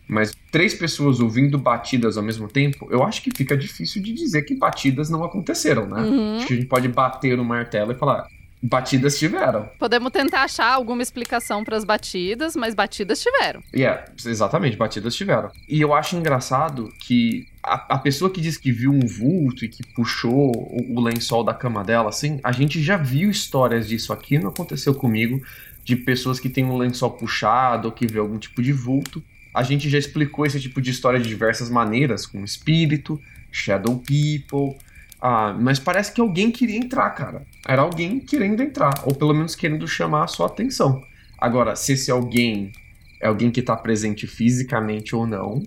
Mas 0.07 0.33
três 0.51 0.73
pessoas 0.73 1.19
ouvindo 1.19 1.57
batidas 1.57 2.17
ao 2.17 2.23
mesmo 2.23 2.47
tempo, 2.47 2.87
eu 2.89 3.03
acho 3.03 3.21
que 3.21 3.29
fica 3.35 3.57
difícil 3.57 4.01
de 4.01 4.13
dizer 4.13 4.43
que 4.43 4.55
batidas 4.55 5.09
não 5.09 5.23
aconteceram, 5.23 5.85
né? 5.87 6.01
Uhum. 6.01 6.37
Acho 6.37 6.47
que 6.47 6.53
a 6.53 6.55
gente 6.55 6.67
pode 6.67 6.87
bater 6.87 7.35
no 7.35 7.43
martelo 7.43 7.91
e 7.91 7.95
falar, 7.95 8.27
batidas 8.61 9.17
tiveram. 9.17 9.69
Podemos 9.77 10.11
tentar 10.11 10.43
achar 10.43 10.71
alguma 10.71 11.01
explicação 11.01 11.63
para 11.63 11.77
as 11.77 11.83
batidas, 11.83 12.55
mas 12.55 12.73
batidas 12.73 13.21
tiveram. 13.21 13.61
Yeah, 13.75 14.05
é, 14.25 14.29
exatamente, 14.29 14.77
batidas 14.77 15.15
tiveram. 15.15 15.51
E 15.67 15.81
eu 15.81 15.93
acho 15.93 16.15
engraçado 16.15 16.91
que 16.99 17.47
a, 17.61 17.95
a, 17.95 17.97
pessoa 17.97 18.31
que 18.31 18.41
diz 18.41 18.57
que 18.57 18.71
viu 18.71 18.91
um 18.91 19.05
vulto 19.05 19.65
e 19.65 19.67
que 19.67 19.83
puxou 19.93 20.51
o, 20.55 20.97
o 20.97 21.01
lençol 21.01 21.43
da 21.43 21.53
cama 21.53 21.83
dela, 21.83 22.09
assim, 22.09 22.39
a 22.43 22.51
gente 22.51 22.81
já 22.81 22.97
viu 22.97 23.29
histórias 23.29 23.87
disso 23.87 24.11
aqui, 24.11 24.39
não 24.39 24.49
aconteceu 24.49 24.93
comigo, 24.93 25.41
de 25.83 25.95
pessoas 25.95 26.39
que 26.39 26.49
têm 26.49 26.65
um 26.65 26.77
lençol 26.77 27.11
puxado 27.11 27.87
ou 27.87 27.91
que 27.91 28.07
vê 28.07 28.19
algum 28.19 28.37
tipo 28.37 28.61
de 28.61 28.73
vulto. 28.73 29.23
A 29.57 29.63
gente 29.63 29.89
já 29.89 29.97
explicou 29.97 30.45
esse 30.45 30.61
tipo 30.61 30.79
de 30.79 30.91
história 30.91 31.19
de 31.19 31.27
diversas 31.27 31.67
maneiras, 31.67 32.27
com 32.27 32.43
espírito, 32.43 33.19
shadow 33.51 33.97
people. 33.97 34.77
Ah, 35.19 35.51
mas 35.59 35.79
parece 35.79 36.11
que 36.11 36.21
alguém 36.21 36.51
queria 36.51 36.77
entrar, 36.77 37.09
cara. 37.09 37.41
Era 37.67 37.81
alguém 37.81 38.19
querendo 38.19 38.61
entrar, 38.61 38.93
ou 39.03 39.15
pelo 39.15 39.33
menos 39.33 39.55
querendo 39.55 39.87
chamar 39.87 40.25
a 40.25 40.27
sua 40.27 40.45
atenção. 40.45 41.01
Agora, 41.39 41.75
se 41.75 41.93
esse 41.93 42.11
alguém 42.11 42.71
é 43.19 43.27
alguém 43.27 43.49
que 43.49 43.61
está 43.61 43.75
presente 43.75 44.27
fisicamente 44.27 45.15
ou 45.15 45.25
não, 45.25 45.63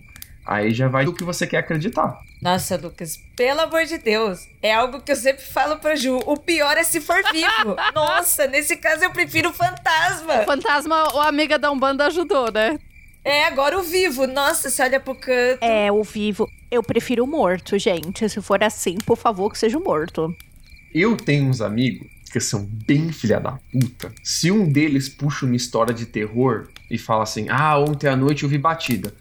aí 0.47 0.71
já 0.71 0.87
vai 0.87 1.05
do 1.05 1.13
que 1.13 1.25
você 1.25 1.45
quer 1.45 1.59
acreditar. 1.59 2.17
Nossa, 2.41 2.77
Lucas, 2.77 3.17
pelo 3.35 3.63
amor 3.63 3.87
de 3.87 3.99
Deus, 3.99 4.47
é 4.63 4.73
algo 4.73 5.01
que 5.01 5.11
eu 5.11 5.17
sempre 5.17 5.43
falo 5.43 5.81
pra 5.81 5.97
Ju. 5.97 6.17
O 6.27 6.37
pior 6.37 6.77
é 6.77 6.85
se 6.85 7.01
for 7.01 7.21
vivo. 7.33 7.75
Nossa, 7.93 8.47
nesse 8.47 8.77
caso 8.77 9.03
eu 9.03 9.11
prefiro 9.11 9.51
o 9.51 9.53
fantasma. 9.53 10.43
O 10.43 10.45
fantasma, 10.45 10.95
a 10.95 11.27
amiga 11.27 11.59
da 11.59 11.73
Umbanda 11.73 12.07
ajudou, 12.07 12.53
né? 12.53 12.79
É, 13.25 13.45
agora 13.45 13.79
o 13.79 13.83
vivo. 13.83 14.27
Nossa, 14.27 14.71
você 14.71 14.83
olha 14.83 15.01
pro 15.01 15.15
canto. 15.15 15.63
É, 15.63 15.93
o 15.93 16.03
vivo. 16.03 16.49
Eu 16.71 16.83
prefiro 16.83 17.25
o 17.25 17.27
morto, 17.27 17.79
gente. 17.79 18.29
Se 18.29 18.41
for 18.41 18.63
assim, 18.63 18.97
por 19.05 19.17
favor, 19.17 19.51
que 19.51 19.59
seja 19.59 19.79
o 19.79 19.85
morto. 19.85 20.35
Eu 20.95 21.17
tenho 21.17 21.45
uns 21.49 21.61
amigos 21.61 22.09
que 22.33 22.41
são 22.41 22.65
bem 22.65 23.13
filha 23.13 23.41
da 23.41 23.59
puta. 23.73 24.13
Se 24.23 24.51
um 24.51 24.71
deles 24.71 25.09
puxa 25.09 25.45
uma 25.47 25.57
história 25.57 25.93
de 25.93 26.07
terror 26.07 26.69
e 26.91 26.97
fala 26.97 27.25
assim: 27.25 27.47
Ah, 27.49 27.79
ontem 27.79 28.09
à 28.09 28.17
noite 28.17 28.45
eu 28.45 28.49
vi 28.49 28.59
batida. 28.59 29.13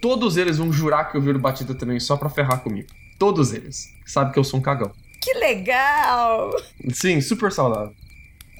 Todos 0.00 0.36
eles 0.36 0.58
vão 0.58 0.72
jurar 0.72 1.10
que 1.10 1.16
eu 1.16 1.22
vi 1.22 1.32
batida 1.34 1.74
também 1.74 1.98
só 1.98 2.16
pra 2.16 2.28
ferrar 2.28 2.60
comigo. 2.60 2.88
Todos 3.18 3.52
eles. 3.52 3.94
Sabe 4.04 4.32
que 4.32 4.38
eu 4.38 4.44
sou 4.44 4.60
um 4.60 4.62
cagão. 4.62 4.92
Que 5.20 5.32
legal! 5.34 6.50
Sim, 6.92 7.20
super 7.20 7.52
saudável. 7.52 7.94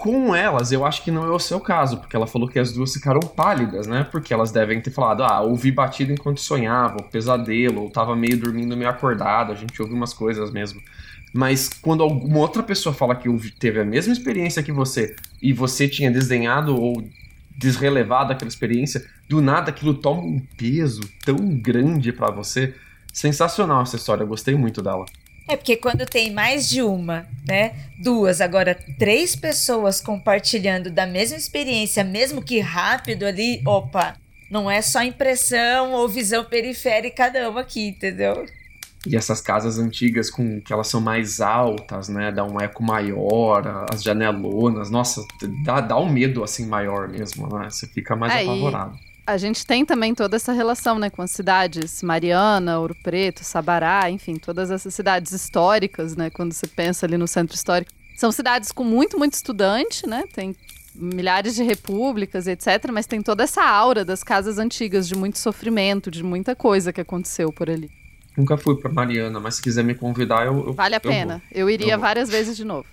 Com 0.00 0.34
elas, 0.34 0.72
eu 0.72 0.86
acho 0.86 1.04
que 1.04 1.10
não 1.10 1.26
é 1.26 1.30
o 1.30 1.38
seu 1.38 1.60
caso, 1.60 1.98
porque 1.98 2.16
ela 2.16 2.26
falou 2.26 2.48
que 2.48 2.58
as 2.58 2.72
duas 2.72 2.94
ficaram 2.94 3.20
pálidas, 3.20 3.86
né? 3.86 4.02
Porque 4.02 4.32
elas 4.32 4.50
devem 4.50 4.80
ter 4.80 4.90
falado, 4.90 5.22
ah, 5.22 5.42
ouvi 5.42 5.70
batida 5.70 6.10
enquanto 6.10 6.40
sonhava, 6.40 6.96
ou 7.02 7.04
pesadelo, 7.04 7.82
ou 7.82 7.90
tava 7.90 8.16
meio 8.16 8.38
dormindo 8.38 8.74
meio 8.74 8.88
acordado, 8.88 9.52
a 9.52 9.54
gente 9.54 9.80
ouve 9.82 9.92
umas 9.92 10.14
coisas 10.14 10.50
mesmo. 10.50 10.80
Mas 11.34 11.68
quando 11.68 12.02
alguma 12.02 12.38
outra 12.38 12.62
pessoa 12.62 12.94
fala 12.94 13.14
que 13.14 13.28
teve 13.50 13.78
a 13.78 13.84
mesma 13.84 14.14
experiência 14.14 14.62
que 14.62 14.72
você, 14.72 15.14
e 15.40 15.52
você 15.52 15.86
tinha 15.86 16.10
desdenhado 16.10 16.74
ou 16.74 17.04
desrelevado 17.54 18.32
aquela 18.32 18.48
experiência, 18.48 19.04
do 19.28 19.42
nada 19.42 19.68
aquilo 19.68 19.92
toma 19.92 20.22
um 20.22 20.40
peso 20.56 21.02
tão 21.26 21.36
grande 21.60 22.10
para 22.10 22.30
você. 22.30 22.74
Sensacional 23.12 23.82
essa 23.82 23.96
história, 23.96 24.24
gostei 24.24 24.54
muito 24.54 24.80
dela. 24.80 25.04
É 25.50 25.56
porque 25.56 25.76
quando 25.76 26.06
tem 26.06 26.32
mais 26.32 26.68
de 26.68 26.80
uma, 26.80 27.26
né? 27.44 27.74
Duas, 27.98 28.40
agora 28.40 28.78
três 28.96 29.34
pessoas 29.34 30.00
compartilhando 30.00 30.92
da 30.92 31.04
mesma 31.04 31.36
experiência, 31.36 32.04
mesmo 32.04 32.40
que 32.40 32.60
rápido 32.60 33.24
ali, 33.26 33.60
opa, 33.66 34.14
não 34.48 34.70
é 34.70 34.80
só 34.80 35.02
impressão 35.02 35.90
ou 35.90 36.08
visão 36.08 36.44
periférica 36.44 37.32
não 37.32 37.58
aqui, 37.58 37.88
entendeu? 37.88 38.46
E 39.04 39.16
essas 39.16 39.40
casas 39.40 39.76
antigas 39.76 40.30
com 40.30 40.60
que 40.60 40.72
elas 40.72 40.86
são 40.86 41.00
mais 41.00 41.40
altas, 41.40 42.08
né? 42.08 42.30
Dá 42.30 42.44
um 42.44 42.60
eco 42.60 42.84
maior, 42.84 43.86
as 43.92 44.04
janelonas, 44.04 44.88
nossa, 44.88 45.20
dá, 45.64 45.80
dá 45.80 45.98
um 45.98 46.08
medo 46.08 46.44
assim 46.44 46.64
maior 46.64 47.08
mesmo, 47.08 47.48
né? 47.58 47.68
Você 47.68 47.88
fica 47.88 48.14
mais 48.14 48.32
é, 48.34 48.42
apavorado. 48.42 48.96
A 49.30 49.36
gente 49.36 49.64
tem 49.64 49.84
também 49.84 50.12
toda 50.12 50.34
essa 50.34 50.52
relação, 50.52 50.98
né, 50.98 51.08
com 51.08 51.22
as 51.22 51.30
cidades 51.30 52.02
Mariana, 52.02 52.80
Ouro 52.80 52.96
Preto, 53.00 53.44
Sabará, 53.44 54.10
enfim, 54.10 54.34
todas 54.34 54.72
essas 54.72 54.92
cidades 54.92 55.30
históricas, 55.30 56.16
né, 56.16 56.30
quando 56.30 56.52
você 56.52 56.66
pensa 56.66 57.06
ali 57.06 57.16
no 57.16 57.28
centro 57.28 57.54
histórico. 57.54 57.92
São 58.16 58.32
cidades 58.32 58.72
com 58.72 58.82
muito, 58.82 59.16
muito 59.16 59.34
estudante, 59.34 60.04
né, 60.04 60.24
tem 60.34 60.56
milhares 60.96 61.54
de 61.54 61.62
repúblicas, 61.62 62.48
etc, 62.48 62.90
mas 62.92 63.06
tem 63.06 63.22
toda 63.22 63.44
essa 63.44 63.62
aura 63.62 64.04
das 64.04 64.24
casas 64.24 64.58
antigas 64.58 65.06
de 65.06 65.14
muito 65.14 65.38
sofrimento, 65.38 66.10
de 66.10 66.24
muita 66.24 66.56
coisa 66.56 66.92
que 66.92 67.00
aconteceu 67.00 67.52
por 67.52 67.70
ali. 67.70 67.88
Nunca 68.36 68.56
fui 68.56 68.74
para 68.76 68.90
Mariana, 68.90 69.38
mas 69.38 69.54
se 69.54 69.62
quiser 69.62 69.84
me 69.84 69.94
convidar, 69.94 70.44
eu, 70.44 70.66
eu 70.66 70.72
Vale 70.72 70.96
a 70.96 71.00
eu 71.02 71.08
pena. 71.08 71.40
Eu, 71.52 71.70
iria 71.70 71.96
várias 71.96 72.28
vezes 72.28 72.56
de 72.56 72.64
novo. 72.64 72.88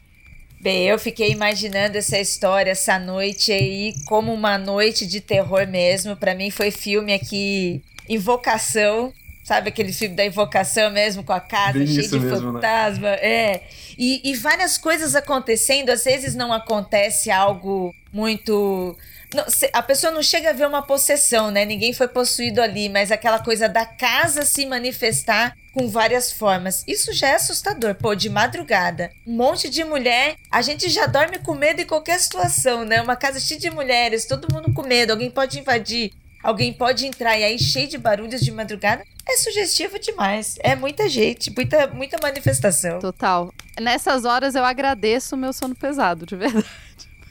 Bem, 0.59 0.87
eu 0.87 0.97
fiquei 0.97 1.31
imaginando 1.31 1.97
essa 1.97 2.17
história, 2.17 2.71
essa 2.71 2.97
noite 2.97 3.51
aí, 3.51 3.93
como 4.05 4.33
uma 4.33 4.57
noite 4.57 5.05
de 5.05 5.21
terror 5.21 5.67
mesmo. 5.67 6.15
Para 6.15 6.33
mim 6.33 6.49
foi 6.49 6.71
filme 6.71 7.13
aqui, 7.13 7.81
Invocação, 8.09 9.13
sabe 9.43 9.69
aquele 9.69 9.93
filme 9.93 10.15
da 10.15 10.25
Invocação 10.25 10.89
mesmo, 10.89 11.23
com 11.23 11.31
a 11.31 11.39
casa 11.39 11.77
Bem 11.77 11.87
cheia 11.87 12.07
de 12.07 12.19
mesmo, 12.19 12.51
né? 12.51 12.53
fantasma? 12.53 13.11
Né? 13.11 13.17
É. 13.21 13.63
E, 13.97 14.31
e 14.31 14.35
várias 14.35 14.77
coisas 14.77 15.15
acontecendo, 15.15 15.89
às 15.89 16.03
vezes 16.03 16.35
não 16.35 16.51
acontece 16.51 17.29
algo 17.29 17.93
muito. 18.11 18.97
Não, 19.33 19.45
a 19.73 19.81
pessoa 19.83 20.11
não 20.11 20.23
chega 20.23 20.49
a 20.49 20.53
ver 20.53 20.67
uma 20.67 20.81
possessão, 20.81 21.51
né? 21.51 21.65
Ninguém 21.65 21.93
foi 21.93 22.07
possuído 22.07 22.61
ali, 22.61 22.89
mas 22.89 23.11
aquela 23.11 23.39
coisa 23.39 23.69
da 23.69 23.85
casa 23.85 24.43
se 24.43 24.65
manifestar 24.65 25.55
com 25.77 25.87
várias 25.87 26.31
formas. 26.31 26.83
Isso 26.87 27.13
já 27.13 27.27
é 27.27 27.35
assustador. 27.35 27.93
Pô, 27.93 28.15
de 28.15 28.29
madrugada, 28.29 29.11
um 29.27 29.35
monte 29.35 29.69
de 29.69 29.83
mulher, 29.83 30.35
a 30.51 30.59
gente 30.63 30.89
já 30.89 31.05
dorme 31.05 31.37
com 31.37 31.53
medo 31.53 31.79
em 31.79 31.85
qualquer 31.85 32.19
situação, 32.19 32.83
né? 32.83 32.99
Uma 32.99 33.15
casa 33.15 33.39
cheia 33.39 33.59
de 33.59 33.69
mulheres, 33.69 34.25
todo 34.25 34.51
mundo 34.51 34.73
com 34.73 34.81
medo, 34.81 35.11
alguém 35.11 35.29
pode 35.29 35.59
invadir, 35.59 36.13
alguém 36.43 36.73
pode 36.73 37.05
entrar 37.05 37.37
e 37.37 37.43
aí 37.43 37.59
cheio 37.59 37.87
de 37.87 37.97
barulhos 37.97 38.41
de 38.41 38.51
madrugada. 38.51 39.03
É 39.29 39.37
sugestivo 39.37 39.99
demais. 39.99 40.55
É 40.61 40.75
muita 40.75 41.07
gente, 41.07 41.53
muita, 41.55 41.85
muita 41.87 42.17
manifestação. 42.19 42.97
Total. 42.97 43.53
Nessas 43.79 44.25
horas 44.25 44.55
eu 44.55 44.65
agradeço 44.65 45.35
o 45.35 45.37
meu 45.37 45.53
sono 45.53 45.75
pesado, 45.75 46.25
de 46.25 46.35
verdade. 46.35 46.65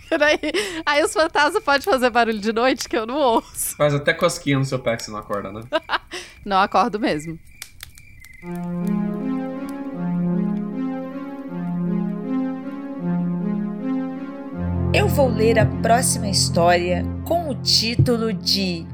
Aí, 0.08 0.38
aí 0.86 1.02
os 1.02 1.12
fantasmas 1.12 1.64
podem 1.64 1.82
fazer 1.82 2.10
barulho 2.10 2.38
de 2.38 2.52
noite 2.52 2.88
que 2.88 2.96
eu 2.96 3.06
não 3.06 3.16
ouço. 3.16 3.74
Faz 3.76 3.92
até 3.92 4.14
cosquinha 4.14 4.56
no 4.56 4.64
seu 4.64 4.78
pé 4.78 4.96
que 4.96 5.02
você 5.02 5.10
não 5.10 5.18
acorda, 5.18 5.50
né? 5.50 5.62
não 6.46 6.58
acordo 6.58 7.00
mesmo. 7.00 7.36
Eu 14.94 15.08
vou 15.08 15.26
ler 15.26 15.58
a 15.58 15.66
próxima 15.66 16.28
história 16.28 17.04
com 17.24 17.48
o 17.48 17.54
título 17.56 18.32
de 18.32 18.86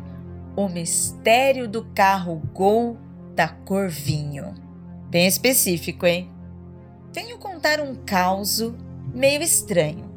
O 0.56 0.70
Mistério 0.70 1.68
do 1.68 1.84
Carro 1.94 2.40
Gol 2.54 2.96
da 3.34 3.46
Cor 3.48 3.90
Vinho. 3.90 4.54
Bem 5.10 5.26
específico, 5.26 6.06
hein? 6.06 6.30
Venho 7.12 7.36
contar 7.36 7.78
um 7.78 7.94
caso 7.94 8.74
meio 9.12 9.42
estranho. 9.42 10.10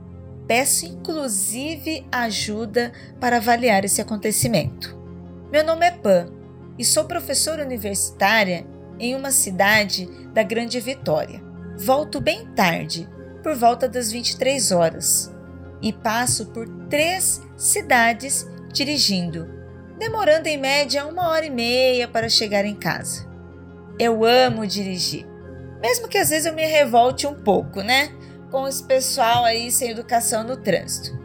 Peço 0.47 0.85
inclusive 0.85 2.07
ajuda 2.09 2.93
para 3.19 3.35
avaliar 3.37 3.83
esse 3.83 3.99
acontecimento. 3.99 4.97
Meu 5.51 5.65
nome 5.65 5.85
é 5.85 5.91
Pan 5.91 6.27
e 6.79 6.85
sou 6.85 7.03
professora 7.03 7.65
universitária 7.65 8.65
em 8.99 9.15
uma 9.15 9.31
cidade 9.31 10.07
da 10.33 10.43
Grande 10.43 10.79
Vitória. 10.79 11.41
Volto 11.77 12.21
bem 12.21 12.45
tarde, 12.53 13.09
por 13.43 13.55
volta 13.55 13.87
das 13.87 14.11
23 14.11 14.71
horas, 14.71 15.33
e 15.81 15.91
passo 15.91 16.47
por 16.47 16.67
três 16.89 17.41
cidades 17.57 18.47
dirigindo, 18.71 19.47
demorando 19.99 20.47
em 20.47 20.57
média 20.57 21.05
uma 21.05 21.29
hora 21.29 21.45
e 21.45 21.49
meia 21.49 22.07
para 22.07 22.29
chegar 22.29 22.65
em 22.65 22.75
casa. 22.75 23.27
Eu 23.99 24.25
amo 24.25 24.65
dirigir, 24.65 25.25
mesmo 25.81 26.07
que 26.07 26.17
às 26.17 26.29
vezes 26.29 26.45
eu 26.45 26.53
me 26.53 26.65
revolte 26.65 27.27
um 27.27 27.35
pouco, 27.35 27.81
né? 27.81 28.09
Com 28.51 28.67
esse 28.67 28.83
pessoal 28.83 29.45
aí 29.45 29.71
sem 29.71 29.91
educação 29.91 30.43
no 30.43 30.57
trânsito. 30.57 31.17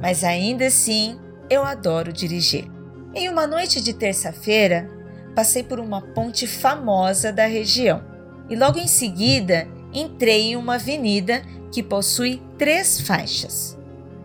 Mas 0.00 0.22
ainda 0.22 0.66
assim, 0.66 1.18
eu 1.48 1.64
adoro 1.64 2.12
dirigir. 2.12 2.70
Em 3.14 3.28
uma 3.28 3.46
noite 3.46 3.80
de 3.80 3.94
terça-feira, 3.94 4.90
passei 5.34 5.62
por 5.62 5.80
uma 5.80 6.00
ponte 6.00 6.46
famosa 6.46 7.32
da 7.32 7.46
região 7.46 8.02
e 8.48 8.56
logo 8.56 8.78
em 8.78 8.86
seguida 8.86 9.68
entrei 9.92 10.52
em 10.52 10.56
uma 10.56 10.74
avenida 10.74 11.42
que 11.72 11.82
possui 11.82 12.42
três 12.58 13.00
faixas. 13.00 13.78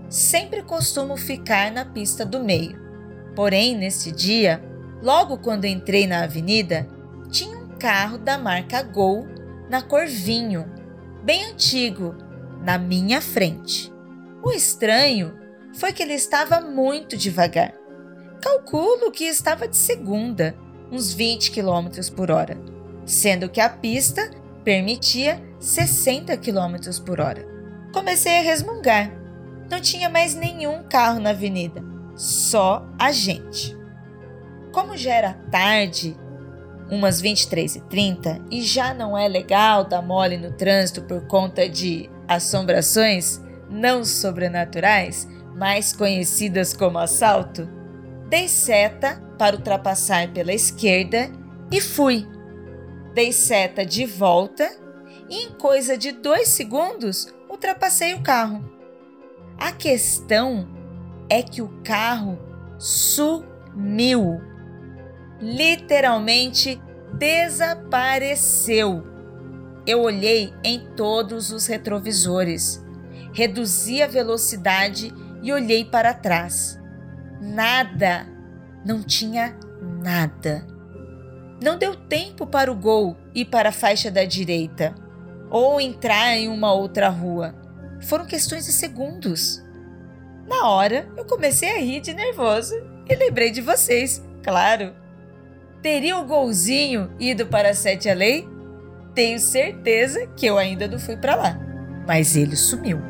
Sempre 0.10 0.64
costumo 0.64 1.16
ficar 1.16 1.72
na 1.72 1.86
pista 1.86 2.26
do 2.26 2.44
meio. 2.44 2.80
Porém, 3.36 3.76
nesse 3.76 4.12
dia, 4.12 4.62
logo 5.02 5.38
quando 5.38 5.66
entrei 5.66 6.08
na 6.08 6.24
avenida, 6.24 6.88
tinha 7.32 7.58
um 7.58 7.70
carro 7.78 8.18
da 8.18 8.38
marca 8.38 8.82
Gol 8.82 9.28
na 9.70 9.82
cor 9.82 10.08
vinho, 10.08 10.66
bem 11.24 11.46
antigo, 11.46 12.16
na 12.64 12.78
minha 12.78 13.22
frente. 13.22 13.94
O 14.44 14.52
estranho 14.52 15.38
foi 15.74 15.94
que 15.94 16.02
ele 16.02 16.14
estava 16.14 16.60
muito 16.60 17.16
devagar. 17.16 17.74
Calculo 18.42 19.12
que 19.12 19.26
estava 19.26 19.68
de 19.68 19.78
segunda 19.78 20.56
uns 20.92 21.14
20 21.14 21.52
km 21.52 21.88
por 22.16 22.32
hora, 22.32 22.58
sendo 23.06 23.50
que 23.50 23.62
a 23.62 23.70
pista 23.70 24.30
permitia 24.64 25.42
60 25.60 26.38
km 26.38 26.76
por 27.06 27.20
hora. 27.20 27.46
Comecei 27.94 28.38
a 28.38 28.42
resmungar. 28.42 29.12
Não 29.70 29.80
tinha 29.80 30.10
mais 30.10 30.36
nenhum 30.36 30.84
carro 30.84 31.20
na 31.20 31.30
avenida, 31.30 31.84
só 32.16 32.88
a 32.98 33.12
gente. 33.12 33.78
Como 34.72 34.98
já 34.98 35.14
era 35.14 35.34
tarde, 35.52 36.18
umas 36.90 37.22
23h30, 37.22 38.42
e 38.50 38.62
já 38.62 38.94
não 38.94 39.18
é 39.18 39.28
legal 39.28 39.84
dar 39.84 40.02
mole 40.02 40.38
no 40.38 40.52
trânsito 40.54 41.04
por 41.04 41.28
conta 41.28 41.70
de 41.70 42.10
assombrações 42.28 43.42
não 43.70 44.04
sobrenaturais, 44.04 45.28
mais 45.56 45.94
conhecidas 45.94 46.74
como 46.74 46.98
assalto, 46.98 47.70
dei 48.28 48.48
seta 48.48 49.22
para 49.40 49.56
ultrapassar 49.56 50.32
pela 50.34 50.54
esquerda 50.54 51.32
e 51.72 51.80
fui. 51.80 52.28
Dei 53.14 53.32
seta 53.32 53.86
de 53.86 54.06
volta 54.06 54.70
e, 55.30 55.46
em 55.46 55.52
coisa 55.52 55.98
de 55.98 56.12
dois 56.12 56.50
segundos, 56.50 57.34
ultrapassei 57.50 58.14
o 58.14 58.22
carro. 58.22 58.62
A 59.58 59.72
questão 59.72 60.68
é 61.30 61.42
que 61.42 61.62
o 61.62 61.70
carro 61.84 62.38
sumiu. 62.78 64.42
Literalmente 65.40 66.80
desapareceu. 67.14 69.04
Eu 69.88 70.02
olhei 70.02 70.54
em 70.64 70.86
todos 70.96 71.52
os 71.52 71.66
retrovisores, 71.66 72.86
reduzi 73.34 74.04
a 74.04 74.08
velocidade 74.08 75.14
e 75.42 75.52
olhei 75.54 75.86
para 75.86 76.14
trás. 76.14 76.78
Nada 77.42 78.39
não 78.86 79.04
tinha 79.04 79.56
nada. 80.04 80.66
Não 81.62 81.78
deu 81.78 81.96
tempo 81.96 82.48
para 82.48 82.72
o 82.72 82.76
gol 82.76 83.18
e 83.34 83.44
para 83.44 83.70
a 83.70 83.74
faixa 83.74 84.10
da 84.10 84.24
direita, 84.24 84.96
ou 85.50 85.80
entrar 85.80 86.38
em 86.38 86.48
uma 86.48 86.74
outra 86.74 87.10
rua. 87.10 87.54
Foram 88.02 88.26
questões 88.26 88.66
de 88.66 88.72
segundos. 88.72 89.64
Na 90.48 90.68
hora, 90.70 91.08
eu 91.18 91.26
comecei 91.26 91.76
a 91.76 91.80
rir 91.80 92.00
de 92.00 92.14
nervoso 92.14 92.74
e 93.08 93.16
lembrei 93.16 93.52
de 93.52 93.62
vocês, 93.62 94.24
claro. 94.42 94.94
Teria 95.82 96.18
o 96.18 96.26
golzinho 96.26 97.12
ido 97.20 97.46
para 97.46 97.70
a 97.70 97.74
Sete 97.74 98.10
Além? 98.10 98.48
Tenho 99.14 99.40
certeza 99.40 100.28
que 100.28 100.46
eu 100.46 100.58
ainda 100.58 100.88
não 100.88 101.00
fui 101.00 101.18
para 101.18 101.36
lá, 101.36 101.60
mas 102.08 102.36
ele 102.36 102.56
sumiu. 102.56 103.09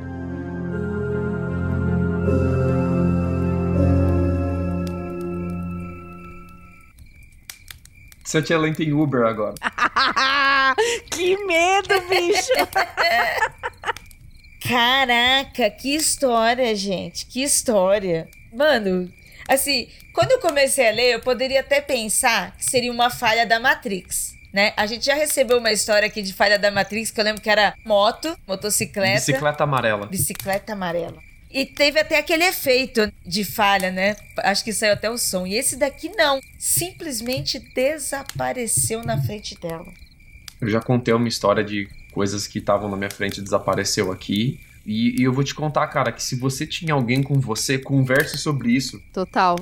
Você 8.30 8.44
tinha 8.44 8.60
lente 8.60 8.84
em 8.84 8.94
Uber 8.94 9.26
agora. 9.26 9.56
que 11.10 11.36
medo, 11.48 12.00
bicho! 12.08 12.54
Caraca, 14.70 15.68
que 15.72 15.96
história, 15.96 16.76
gente. 16.76 17.26
Que 17.26 17.42
história. 17.42 18.30
Mano, 18.54 19.12
assim, 19.48 19.90
quando 20.14 20.34
eu 20.34 20.40
comecei 20.40 20.90
a 20.90 20.92
ler, 20.92 21.16
eu 21.16 21.22
poderia 21.22 21.62
até 21.62 21.82
pensar 21.82 22.56
que 22.56 22.66
seria 22.66 22.92
uma 22.92 23.10
falha 23.10 23.48
da 23.48 23.60
Matrix. 23.60 24.36
Né? 24.54 24.74
A 24.78 24.86
gente 24.86 25.08
já 25.08 25.16
recebeu 25.16 25.58
uma 25.58 25.72
história 25.72 26.06
aqui 26.06 26.22
de 26.22 26.32
falha 26.32 26.60
da 26.60 26.70
Matrix, 26.70 27.10
que 27.10 27.20
eu 27.20 27.26
lembro 27.26 27.42
que 27.42 27.50
era 27.50 27.74
moto, 27.84 28.38
motocicleta. 28.48 29.16
Bicicleta 29.16 29.64
amarela. 29.64 30.06
Bicicleta 30.06 30.74
amarela. 30.74 31.29
E 31.52 31.66
teve 31.66 32.00
até 32.00 32.20
aquele 32.20 32.44
efeito 32.44 33.12
de 33.26 33.44
falha, 33.44 33.92
né? 33.92 34.16
Acho 34.38 34.64
que 34.64 34.72
saiu 34.72 34.94
até 34.94 35.10
o 35.10 35.18
som. 35.18 35.48
E 35.48 35.56
esse 35.56 35.78
daqui 35.78 36.10
não. 36.16 36.40
Simplesmente 36.60 37.60
desapareceu 37.74 39.04
na 39.04 39.20
frente 39.22 39.60
dela. 39.60 39.92
Eu 40.62 40.68
já 40.68 40.80
contei 40.80 41.14
uma 41.14 41.28
história 41.28 41.64
de 41.64 41.90
coisas 42.12 42.46
que 42.46 42.60
estavam 42.60 42.90
na 42.90 42.98
minha 42.98 43.10
frente 43.10 43.40
e 43.40 43.44
desapareceu 43.44 44.12
aqui. 44.12 44.60
E, 44.86 45.22
e, 45.22 45.24
eu 45.24 45.34
vou 45.34 45.44
te 45.44 45.56
contar, 45.56 45.88
cara, 45.88 46.12
que 46.12 46.22
se 46.22 46.36
você 46.36 46.66
tinha 46.66 46.94
alguém 46.94 47.24
com 47.24 47.40
você, 47.40 47.78
converse 47.78 48.38
sobre 48.38 48.72
isso. 48.72 49.02
Total. 49.14 49.56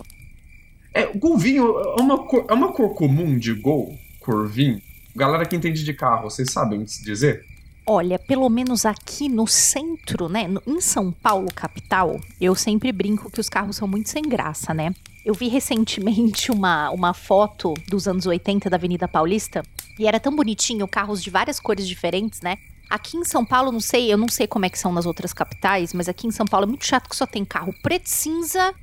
É, 0.94 1.06
golvinho 1.06 1.78
é 1.80 2.02
uma 2.02 2.26
cor, 2.26 2.46
é 2.50 2.54
uma 2.54 2.72
cor 2.74 2.96
comum 2.96 3.38
de 3.38 3.54
gol, 3.54 3.98
corvinho. 4.20 4.82
Galera 5.16 5.46
que 5.46 5.56
entende 5.56 5.84
de 5.84 5.94
carro, 5.94 6.30
vocês 6.30 6.52
sabem 6.52 6.84
dizer? 6.84 7.46
Olha, 7.90 8.20
pelo 8.20 8.50
menos 8.50 8.86
aqui 8.86 9.30
no 9.30 9.48
centro, 9.48 10.28
né, 10.28 10.46
em 10.68 10.82
São 10.82 11.10
Paulo, 11.10 11.48
capital, 11.56 12.20
eu 12.40 12.54
sempre 12.54 12.92
brinco 12.92 13.32
que 13.32 13.40
os 13.40 13.48
carros 13.48 13.78
são 13.78 13.88
muito 13.88 14.10
sem 14.10 14.22
graça, 14.24 14.74
né? 14.74 14.94
Eu 15.24 15.34
vi 15.34 15.48
recentemente 15.48 16.52
uma, 16.52 16.90
uma 16.90 17.14
foto 17.14 17.74
dos 17.88 18.06
anos 18.06 18.26
80 18.26 18.70
da 18.70 18.76
Avenida 18.76 19.08
Paulista 19.08 19.64
e 19.98 20.06
era 20.06 20.20
tão 20.20 20.36
bonitinho, 20.36 20.86
carros 20.86 21.24
de 21.24 21.30
várias 21.30 21.62
cores 21.62 21.88
diferentes, 21.88 22.42
né? 22.42 22.58
Aqui 22.90 23.16
em 23.16 23.24
São 23.24 23.46
Paulo, 23.46 23.72
não 23.72 23.80
sei, 23.80 24.12
eu 24.12 24.18
não 24.18 24.28
sei 24.28 24.48
como 24.48 24.66
é 24.66 24.70
que 24.70 24.78
são 24.78 24.92
nas 24.92 25.06
outras 25.06 25.32
capitais, 25.32 25.94
mas 25.94 26.10
aqui 26.10 26.28
em 26.28 26.32
São 26.32 26.46
Paulo 26.46 26.66
é 26.66 26.68
muito 26.68 26.86
chato 26.86 27.08
que 27.08 27.16
só 27.16 27.26
tem 27.26 27.46
carro 27.46 27.74
preto 27.82 28.08
cinza, 28.10 28.76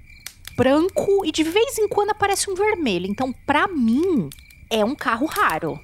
branco 0.56 1.26
e 1.26 1.30
de 1.30 1.42
vez 1.42 1.76
em 1.76 1.88
quando 1.88 2.08
aparece 2.08 2.50
um 2.50 2.54
vermelho. 2.54 3.06
Então, 3.06 3.34
pra 3.44 3.68
mim, 3.68 4.30
é 4.70 4.82
um 4.82 4.94
carro 4.94 5.26
raro 5.26 5.78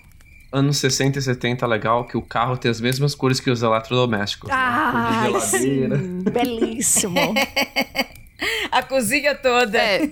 anos 0.53 0.79
60 0.79 1.19
e 1.19 1.23
70 1.23 1.67
legal 1.67 2.05
que 2.05 2.17
o 2.17 2.23
carro 2.23 2.57
tem 2.57 2.71
as 2.71 2.81
mesmas 2.81 3.15
cores 3.15 3.41
que 3.41 3.51
os 3.51 3.63
eletrodomésticos. 3.63 4.51
Ah, 4.53 5.29
né? 5.33 5.41
sim, 5.41 5.89
belíssimo. 6.31 7.15
A 8.73 8.83
cozinha 8.83 9.35
toda. 9.35 9.79
É. 9.79 10.11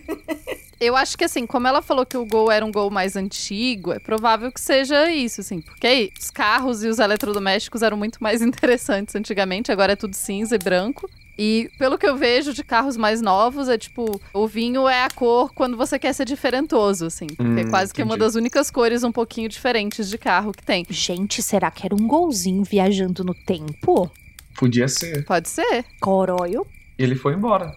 Eu 0.81 0.95
acho 0.95 1.19
que 1.19 1.25
assim, 1.25 1.47
como 1.47 1.67
ela 1.67 1.83
falou 1.83 2.07
que 2.07 2.17
o 2.17 2.25
Gol 2.25 2.53
era 2.53 2.65
um 2.65 2.71
Gol 2.71 2.91
mais 2.91 3.17
antigo, 3.17 3.93
é 3.93 3.99
provável 3.99 4.53
que 4.53 4.61
seja 4.61 5.11
isso, 5.11 5.41
assim, 5.41 5.61
porque 5.61 6.13
os 6.19 6.31
carros 6.31 6.85
e 6.85 6.89
os 6.89 7.01
eletrodomésticos 7.01 7.83
eram 7.83 7.97
muito 7.97 8.23
mais 8.23 8.41
interessantes 8.43 9.17
antigamente, 9.17 9.73
agora 9.73 9.95
é 9.95 9.97
tudo 9.97 10.15
cinza 10.15 10.55
e 10.55 10.59
branco. 10.59 11.11
E 11.39 11.71
pelo 11.79 11.97
que 11.97 12.07
eu 12.07 12.17
vejo 12.17 12.53
de 12.53 12.65
carros 12.65 12.97
mais 12.97 13.23
novos, 13.23 13.69
é 13.69 13.79
tipo, 13.79 14.21
o 14.35 14.49
vinho 14.49 14.89
é 14.89 15.05
a 15.05 15.09
cor 15.09 15.53
quando 15.55 15.77
você 15.77 15.97
quer 15.97 16.13
ser 16.13 16.25
diferentoso, 16.25 17.07
assim. 17.07 17.29
Porque 17.29 17.43
hum, 17.43 17.59
é 17.59 17.71
quase 17.71 17.95
que 17.95 18.03
uma 18.03 18.17
das 18.17 18.35
únicas 18.35 18.73
cores 18.73 19.05
um 19.05 19.13
pouquinho 19.13 19.49
diferentes 19.49 20.11
de 20.11 20.19
carro 20.19 20.51
que 20.51 20.65
tem. 20.65 20.85
Gente, 20.91 21.41
será 21.41 21.71
que 21.71 21.87
era 21.87 21.95
um 21.95 22.09
golzinho 22.09 22.65
viajando 22.65 23.23
no 23.23 23.35
tempo? 23.35 24.11
Podia 24.57 24.89
ser. 24.89 25.25
Pode 25.25 25.49
ser. 25.49 25.85
Coroio. 26.01 26.67
Ele 26.99 27.15
foi 27.15 27.35
embora. 27.35 27.73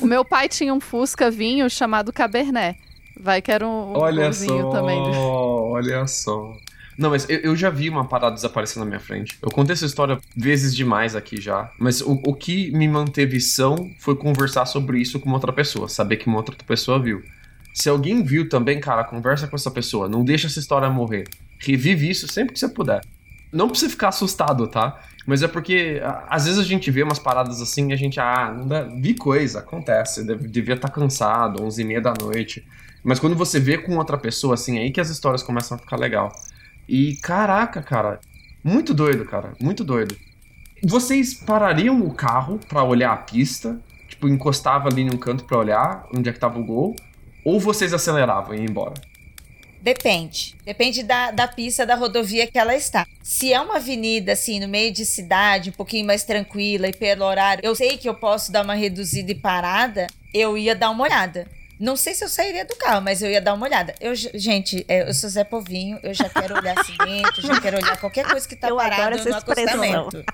o 0.00 0.06
meu 0.06 0.24
pai 0.24 0.48
tinha 0.48 0.72
um 0.72 0.80
Fusca 0.80 1.30
vinho 1.30 1.68
chamado 1.68 2.12
Cabernet. 2.12 2.78
Vai 3.18 3.42
que 3.42 3.52
era 3.52 3.66
um, 3.66 3.92
um 3.92 3.98
olha 3.98 4.24
golzinho 4.24 4.62
só, 4.62 4.70
também. 4.70 4.98
Olha 4.98 6.06
só. 6.06 6.56
Não, 6.98 7.10
mas 7.10 7.28
eu, 7.28 7.38
eu, 7.38 7.56
já 7.56 7.68
vi 7.68 7.90
uma 7.90 8.06
parada 8.06 8.34
desaparecer 8.34 8.78
na 8.78 8.86
minha 8.86 9.00
frente. 9.00 9.38
Eu 9.42 9.50
contei 9.50 9.74
essa 9.74 9.84
história 9.84 10.18
vezes 10.34 10.74
demais 10.74 11.14
aqui 11.14 11.40
já. 11.40 11.70
Mas 11.78 12.00
o, 12.00 12.20
o 12.24 12.34
que 12.34 12.70
me 12.72 12.88
manteve 12.88 13.38
são 13.40 13.90
foi 13.98 14.16
conversar 14.16 14.64
sobre 14.64 14.98
isso 14.98 15.20
com 15.20 15.30
outra 15.30 15.52
pessoa. 15.52 15.88
Saber 15.88 16.16
que 16.16 16.26
uma 16.26 16.38
outra 16.38 16.56
pessoa 16.66 16.98
viu. 16.98 17.22
Se 17.74 17.90
alguém 17.90 18.22
viu 18.22 18.48
também, 18.48 18.80
cara, 18.80 19.04
conversa 19.04 19.46
com 19.46 19.56
essa 19.56 19.70
pessoa. 19.70 20.08
Não 20.08 20.24
deixa 20.24 20.46
essa 20.46 20.58
história 20.58 20.88
morrer. 20.88 21.24
Revive 21.58 22.08
isso 22.08 22.26
sempre 22.28 22.54
que 22.54 22.58
você 22.58 22.68
puder. 22.68 23.02
Não 23.52 23.68
precisa 23.68 23.90
ficar 23.90 24.08
assustado, 24.08 24.66
tá? 24.66 25.00
Mas 25.26 25.42
é 25.42 25.48
porque 25.48 26.00
às 26.28 26.44
vezes 26.44 26.58
a 26.58 26.64
gente 26.64 26.90
vê 26.90 27.02
umas 27.02 27.18
paradas 27.18 27.60
assim 27.60 27.90
e 27.90 27.92
a 27.92 27.96
gente, 27.96 28.18
ah, 28.20 28.54
não 28.56 28.66
dá, 28.66 28.82
vi 28.82 29.12
coisa, 29.12 29.58
acontece, 29.58 30.24
devia 30.24 30.74
estar 30.74 30.88
tá 30.88 30.94
cansado, 30.94 31.62
11 31.62 31.82
e 31.82 31.84
meia 31.84 32.00
da 32.00 32.14
noite. 32.18 32.64
Mas 33.02 33.18
quando 33.18 33.34
você 33.36 33.58
vê 33.58 33.76
com 33.76 33.96
outra 33.96 34.16
pessoa 34.16 34.54
assim, 34.54 34.78
aí 34.78 34.90
que 34.90 35.00
as 35.00 35.10
histórias 35.10 35.42
começam 35.42 35.76
a 35.76 35.80
ficar 35.80 35.96
legal. 35.96 36.32
E 36.88 37.16
caraca, 37.16 37.82
cara, 37.82 38.20
muito 38.62 38.94
doido, 38.94 39.24
cara, 39.24 39.52
muito 39.60 39.84
doido. 39.84 40.16
Vocês 40.82 41.34
parariam 41.34 42.00
o 42.00 42.12
carro 42.12 42.60
para 42.68 42.82
olhar 42.84 43.12
a 43.12 43.16
pista? 43.16 43.80
Tipo, 44.08 44.28
encostava 44.28 44.88
ali 44.88 45.04
num 45.04 45.16
canto 45.16 45.44
para 45.44 45.58
olhar 45.58 46.06
onde 46.14 46.28
é 46.28 46.32
que 46.32 46.38
tava 46.38 46.58
o 46.58 46.64
gol? 46.64 46.94
Ou 47.44 47.58
vocês 47.58 47.92
aceleravam 47.92 48.54
e 48.54 48.58
iam 48.58 48.66
embora? 48.66 48.94
Depende. 49.80 50.56
Depende 50.64 51.02
da, 51.04 51.30
da 51.30 51.46
pista, 51.46 51.86
da 51.86 51.94
rodovia 51.94 52.46
que 52.46 52.58
ela 52.58 52.74
está. 52.74 53.06
Se 53.22 53.52
é 53.52 53.60
uma 53.60 53.76
avenida, 53.76 54.32
assim, 54.32 54.58
no 54.58 54.66
meio 54.66 54.92
de 54.92 55.04
cidade, 55.04 55.70
um 55.70 55.72
pouquinho 55.72 56.04
mais 56.04 56.24
tranquila 56.24 56.88
e 56.88 56.92
pelo 56.92 57.24
horário, 57.24 57.64
eu 57.64 57.74
sei 57.74 57.96
que 57.96 58.08
eu 58.08 58.14
posso 58.14 58.50
dar 58.50 58.64
uma 58.64 58.74
reduzida 58.74 59.30
e 59.30 59.34
parada, 59.34 60.08
eu 60.34 60.58
ia 60.58 60.74
dar 60.74 60.90
uma 60.90 61.04
olhada. 61.04 61.46
Não 61.78 61.94
sei 61.94 62.14
se 62.14 62.24
eu 62.24 62.28
sairia 62.28 62.64
do 62.64 62.74
carro, 62.76 63.02
mas 63.02 63.22
eu 63.22 63.30
ia 63.30 63.40
dar 63.40 63.52
uma 63.52 63.66
olhada. 63.66 63.94
Eu, 64.00 64.14
gente, 64.14 64.84
é, 64.88 65.08
eu 65.08 65.12
sou 65.12 65.28
Zé 65.28 65.44
Povinho, 65.44 65.98
eu 66.02 66.14
já 66.14 66.28
quero 66.28 66.56
olhar 66.56 66.76
acidente, 66.80 67.42
já 67.42 67.60
quero 67.60 67.76
olhar 67.76 67.96
qualquer 67.98 68.26
coisa 68.26 68.48
que 68.48 68.56
tá 68.56 68.68
eu 68.68 68.76
parado 68.76 69.22
no 69.28 69.36
acostamento. 69.36 70.24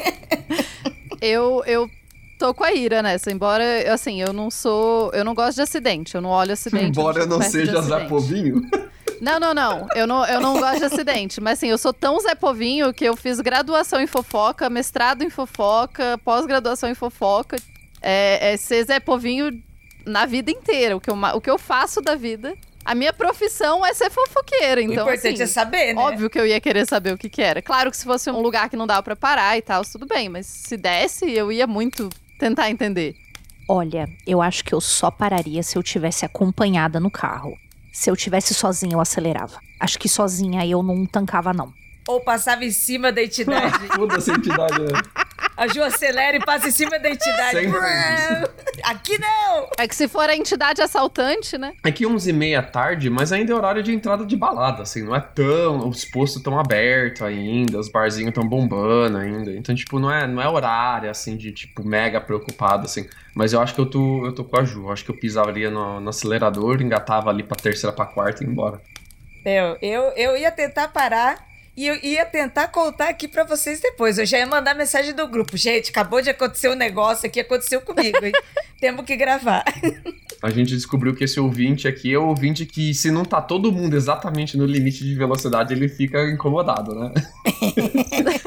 eu, 1.20 1.62
eu 1.66 1.90
tô 2.38 2.54
com 2.54 2.64
a 2.64 2.72
ira 2.72 3.02
nessa, 3.02 3.30
embora, 3.30 3.62
assim, 3.92 4.22
eu 4.22 4.32
não 4.32 4.50
sou. 4.50 5.12
Eu 5.12 5.24
não 5.24 5.34
gosto 5.34 5.56
de 5.56 5.62
acidente, 5.62 6.14
eu 6.14 6.22
não 6.22 6.30
olho 6.30 6.52
acidente. 6.52 6.98
Embora 6.98 7.20
eu 7.20 7.26
não, 7.26 7.36
eu 7.36 7.40
não 7.40 7.50
seja 7.50 7.80
Zé 7.82 8.06
Povinho. 8.06 8.62
Não, 9.20 9.38
não, 9.38 9.54
não. 9.54 9.86
Eu 9.94 10.04
não, 10.04 10.26
eu 10.26 10.40
não 10.40 10.58
gosto 10.58 10.80
de 10.80 10.84
acidente. 10.86 11.40
Mas 11.40 11.56
assim, 11.56 11.68
eu 11.68 11.78
sou 11.78 11.92
tão 11.92 12.18
Zé 12.18 12.34
Povinho 12.34 12.92
que 12.92 13.04
eu 13.04 13.16
fiz 13.16 13.38
graduação 13.38 14.00
em 14.00 14.06
fofoca, 14.08 14.68
mestrado 14.68 15.22
em 15.22 15.30
fofoca, 15.30 16.18
pós-graduação 16.24 16.90
em 16.90 16.94
fofoca. 16.96 17.56
É, 18.00 18.52
é 18.52 18.56
ser 18.56 18.82
Zé 18.84 18.98
Povinho 18.98 19.62
na 20.06 20.26
vida 20.26 20.50
inteira. 20.50 20.96
O 20.96 21.00
que 21.00 21.10
eu, 21.10 21.16
o 21.16 21.40
que 21.40 21.50
eu 21.50 21.58
faço 21.58 22.00
da 22.00 22.14
vida. 22.14 22.54
A 22.84 22.96
minha 22.96 23.12
profissão 23.12 23.86
é 23.86 23.94
ser 23.94 24.10
fofoqueira, 24.10 24.80
então. 24.80 25.06
O 25.06 25.08
importante 25.08 25.34
assim, 25.34 25.42
é 25.44 25.46
saber, 25.46 25.94
né? 25.94 26.02
Óbvio 26.02 26.28
que 26.28 26.38
eu 26.38 26.44
ia 26.44 26.60
querer 26.60 26.84
saber 26.84 27.14
o 27.14 27.18
que, 27.18 27.30
que 27.30 27.40
era. 27.40 27.62
Claro 27.62 27.92
que 27.92 27.96
se 27.96 28.04
fosse 28.04 28.28
um 28.28 28.40
lugar 28.40 28.68
que 28.68 28.76
não 28.76 28.88
dava 28.88 29.02
para 29.04 29.14
parar 29.14 29.56
e 29.56 29.62
tal, 29.62 29.84
tudo 29.84 30.04
bem, 30.04 30.28
mas 30.28 30.46
se 30.46 30.76
desse, 30.76 31.30
eu 31.30 31.52
ia 31.52 31.66
muito 31.66 32.08
tentar 32.40 32.70
entender. 32.70 33.14
Olha, 33.68 34.08
eu 34.26 34.42
acho 34.42 34.64
que 34.64 34.74
eu 34.74 34.80
só 34.80 35.12
pararia 35.12 35.62
se 35.62 35.78
eu 35.78 35.82
tivesse 35.82 36.24
acompanhada 36.24 36.98
no 36.98 37.10
carro. 37.10 37.56
Se 37.92 38.10
eu 38.10 38.16
tivesse 38.16 38.52
sozinha, 38.52 38.94
eu 38.94 39.00
acelerava. 39.00 39.60
Acho 39.78 39.98
que 39.98 40.08
sozinha 40.08 40.66
eu 40.66 40.82
não 40.82 41.06
tancava, 41.06 41.52
não. 41.52 41.72
Ou 42.08 42.20
passava 42.20 42.64
em 42.64 42.70
cima 42.70 43.12
da 43.12 43.22
entidade. 43.22 43.86
Foda-se 43.94 44.30
a 44.30 44.34
entidade, 44.34 44.80
né? 44.80 45.00
A 45.56 45.66
Ju 45.68 45.82
acelera 45.82 46.36
e 46.36 46.40
passa 46.40 46.68
em 46.68 46.70
cima 46.70 46.98
da 46.98 47.10
entidade. 47.10 47.58
Aqui 48.82 49.18
não! 49.18 49.68
É 49.78 49.86
que 49.86 49.94
se 49.94 50.08
for 50.08 50.28
a 50.28 50.34
entidade 50.34 50.80
assaltante, 50.80 51.58
né? 51.58 51.74
É 51.84 51.92
que 51.92 52.06
11 52.06 52.30
e 52.30 52.32
meia 52.32 52.62
tarde, 52.62 53.10
mas 53.10 53.32
ainda 53.32 53.52
é 53.52 53.54
horário 53.54 53.82
de 53.82 53.92
entrada 53.92 54.24
de 54.24 54.36
balada, 54.36 54.82
assim. 54.82 55.02
Não 55.02 55.14
é 55.14 55.20
tão... 55.20 55.88
Os 55.88 56.04
postos 56.04 56.38
estão 56.38 56.58
abertos 56.58 57.22
ainda, 57.22 57.78
os 57.78 57.88
barzinhos 57.88 58.30
estão 58.30 58.46
bombando 58.48 59.18
ainda. 59.18 59.52
Então, 59.52 59.74
tipo, 59.74 59.98
não 59.98 60.10
é, 60.10 60.26
não 60.26 60.40
é 60.40 60.48
horário, 60.48 61.10
assim, 61.10 61.36
de, 61.36 61.52
tipo, 61.52 61.86
mega 61.86 62.20
preocupado, 62.20 62.86
assim. 62.86 63.06
Mas 63.34 63.52
eu 63.52 63.60
acho 63.60 63.74
que 63.74 63.80
eu 63.80 63.86
tô, 63.86 64.26
eu 64.26 64.34
tô 64.34 64.44
com 64.44 64.58
a 64.58 64.64
Ju. 64.64 64.84
Eu 64.84 64.92
acho 64.92 65.04
que 65.04 65.10
eu 65.10 65.16
pisaria 65.16 65.70
no, 65.70 66.00
no 66.00 66.08
acelerador, 66.08 66.80
engatava 66.80 67.30
ali 67.30 67.42
pra 67.42 67.56
terceira, 67.56 67.94
pra 67.94 68.06
quarta 68.06 68.42
e 68.42 68.46
ia 68.46 68.52
embora. 68.52 68.80
Eu, 69.44 69.76
eu, 69.82 70.02
eu 70.12 70.36
ia 70.36 70.50
tentar 70.50 70.88
parar 70.88 71.51
e 71.74 71.86
eu 71.86 71.96
ia 72.02 72.26
tentar 72.26 72.68
contar 72.68 73.08
aqui 73.08 73.26
para 73.26 73.44
vocês 73.44 73.80
depois. 73.80 74.18
Eu 74.18 74.26
já 74.26 74.38
ia 74.38 74.46
mandar 74.46 74.74
mensagem 74.74 75.14
do 75.14 75.26
grupo. 75.26 75.56
Gente, 75.56 75.90
acabou 75.90 76.20
de 76.20 76.28
acontecer 76.28 76.68
um 76.68 76.74
negócio 76.74 77.26
aqui, 77.26 77.40
aconteceu 77.40 77.80
comigo, 77.80 78.18
hein? 78.22 78.32
Temos 78.78 79.06
que 79.06 79.16
gravar. 79.16 79.64
A 80.42 80.50
gente 80.50 80.74
descobriu 80.74 81.14
que 81.14 81.24
esse 81.24 81.40
ouvinte 81.40 81.88
aqui 81.88 82.12
é 82.12 82.18
o 82.18 82.26
ouvinte 82.26 82.66
que, 82.66 82.92
se 82.92 83.10
não 83.10 83.24
tá 83.24 83.40
todo 83.40 83.72
mundo 83.72 83.96
exatamente 83.96 84.56
no 84.56 84.66
limite 84.66 85.04
de 85.04 85.14
velocidade, 85.14 85.72
ele 85.72 85.88
fica 85.88 86.22
incomodado, 86.30 86.94
né? 86.94 87.12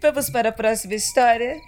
Vamos 0.00 0.30
para 0.30 0.48
a 0.48 0.52
próxima 0.52 0.94
história. 0.94 1.60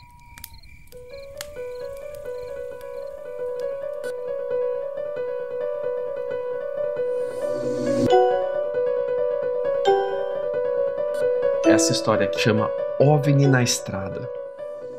Essa 11.66 11.92
história 11.92 12.26
que 12.26 12.38
chama 12.38 12.68
OVNI 13.00 13.46
na 13.46 13.62
Estrada. 13.62 14.28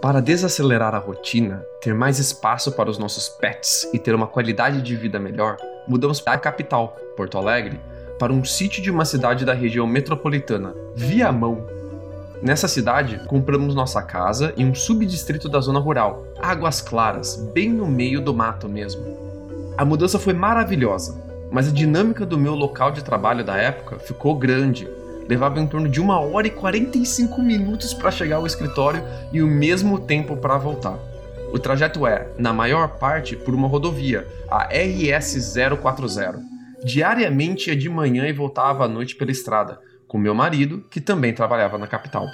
Para 0.01 0.19
desacelerar 0.19 0.95
a 0.95 0.99
rotina, 0.99 1.63
ter 1.79 1.93
mais 1.93 2.17
espaço 2.17 2.71
para 2.71 2.89
os 2.89 2.97
nossos 2.97 3.29
pets 3.29 3.87
e 3.93 3.99
ter 3.99 4.15
uma 4.15 4.25
qualidade 4.25 4.81
de 4.81 4.95
vida 4.95 5.19
melhor, 5.19 5.57
mudamos 5.87 6.19
para 6.19 6.33
a 6.33 6.39
capital, 6.39 6.97
Porto 7.15 7.37
Alegre, 7.37 7.79
para 8.17 8.33
um 8.33 8.43
sítio 8.43 8.81
de 8.81 8.89
uma 8.89 9.05
cidade 9.05 9.45
da 9.45 9.53
região 9.53 9.85
metropolitana, 9.85 10.73
Viamão. 10.95 11.67
Nessa 12.41 12.67
cidade, 12.67 13.21
compramos 13.27 13.75
nossa 13.75 14.01
casa 14.01 14.53
em 14.57 14.65
um 14.65 14.75
subdistrito 14.75 15.47
da 15.47 15.59
zona 15.59 15.79
rural, 15.79 16.25
Águas 16.41 16.81
Claras, 16.81 17.35
bem 17.53 17.69
no 17.69 17.85
meio 17.85 18.19
do 18.19 18.33
mato 18.33 18.67
mesmo. 18.67 19.03
A 19.77 19.85
mudança 19.85 20.17
foi 20.17 20.33
maravilhosa, 20.33 21.15
mas 21.51 21.67
a 21.67 21.71
dinâmica 21.71 22.25
do 22.25 22.37
meu 22.37 22.55
local 22.55 22.91
de 22.91 23.03
trabalho 23.03 23.43
da 23.43 23.55
época 23.55 23.99
ficou 23.99 24.35
grande 24.35 24.87
levava 25.27 25.59
em 25.59 25.67
torno 25.67 25.89
de 25.89 25.99
uma 25.99 26.19
hora 26.19 26.47
e 26.47 26.51
45 26.51 27.41
minutos 27.41 27.93
para 27.93 28.11
chegar 28.11 28.37
ao 28.37 28.47
escritório 28.47 29.03
e 29.31 29.41
o 29.41 29.47
mesmo 29.47 29.99
tempo 29.99 30.37
para 30.37 30.57
voltar. 30.57 30.97
O 31.51 31.59
trajeto 31.59 32.05
é, 32.05 32.27
na 32.37 32.51
maior 32.51 32.97
parte, 32.97 33.35
por 33.35 33.53
uma 33.53 33.67
rodovia, 33.67 34.27
a 34.49 34.67
RS 34.67 35.53
040. 35.81 36.41
Diariamente 36.83 37.69
ia 37.69 37.75
de 37.75 37.89
manhã 37.89 38.27
e 38.27 38.33
voltava 38.33 38.85
à 38.85 38.87
noite 38.87 39.15
pela 39.15 39.31
estrada, 39.31 39.79
com 40.07 40.17
meu 40.17 40.35
marido, 40.35 40.83
que 40.89 40.99
também 40.99 41.33
trabalhava 41.33 41.77
na 41.77 41.87
capital. 41.87 42.27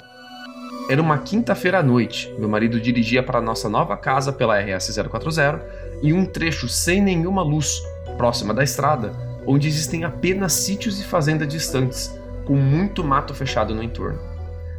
Era 0.88 1.00
uma 1.00 1.18
quinta-feira 1.18 1.78
à 1.78 1.82
noite. 1.82 2.34
Meu 2.38 2.48
marido 2.48 2.80
dirigia 2.80 3.22
para 3.22 3.40
nossa 3.40 3.68
nova 3.68 3.96
casa 3.96 4.32
pela 4.32 4.58
RS 4.58 4.98
040 5.08 5.64
e 6.02 6.12
um 6.12 6.26
trecho 6.26 6.68
sem 6.68 7.00
nenhuma 7.00 7.42
luz, 7.42 7.80
próxima 8.16 8.52
da 8.52 8.64
estrada, 8.64 9.12
onde 9.46 9.68
existem 9.68 10.04
apenas 10.04 10.52
sítios 10.52 11.00
e 11.00 11.04
fazendas 11.04 11.48
distantes, 11.48 12.18
com 12.44 12.54
muito 12.54 13.04
mato 13.04 13.34
fechado 13.34 13.74
no 13.74 13.82
entorno. 13.82 14.18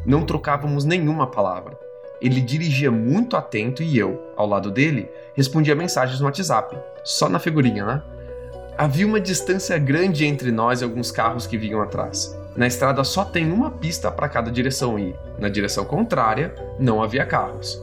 Não 0.04 0.24
trocávamos 0.24 0.84
nenhuma 0.84 1.26
palavra. 1.26 1.78
Ele 2.20 2.40
dirigia 2.40 2.90
muito 2.90 3.36
atento 3.36 3.82
e 3.82 3.98
eu, 3.98 4.32
ao 4.36 4.46
lado 4.46 4.70
dele, 4.70 5.10
respondia 5.34 5.74
mensagens 5.74 6.20
no 6.20 6.26
WhatsApp, 6.26 6.76
só 7.02 7.28
na 7.28 7.38
figurinha, 7.38 7.84
né? 7.84 8.02
Havia 8.76 9.06
uma 9.06 9.20
distância 9.20 9.78
grande 9.78 10.26
entre 10.26 10.50
nós 10.50 10.80
e 10.80 10.84
alguns 10.84 11.10
carros 11.10 11.46
que 11.46 11.56
vinham 11.56 11.80
atrás. 11.80 12.36
Na 12.56 12.66
estrada 12.66 13.02
só 13.04 13.24
tem 13.24 13.52
uma 13.52 13.70
pista 13.70 14.10
para 14.10 14.28
cada 14.28 14.50
direção 14.50 14.98
e, 14.98 15.14
na 15.38 15.48
direção 15.48 15.84
contrária, 15.84 16.54
não 16.78 17.02
havia 17.02 17.24
carros. 17.24 17.80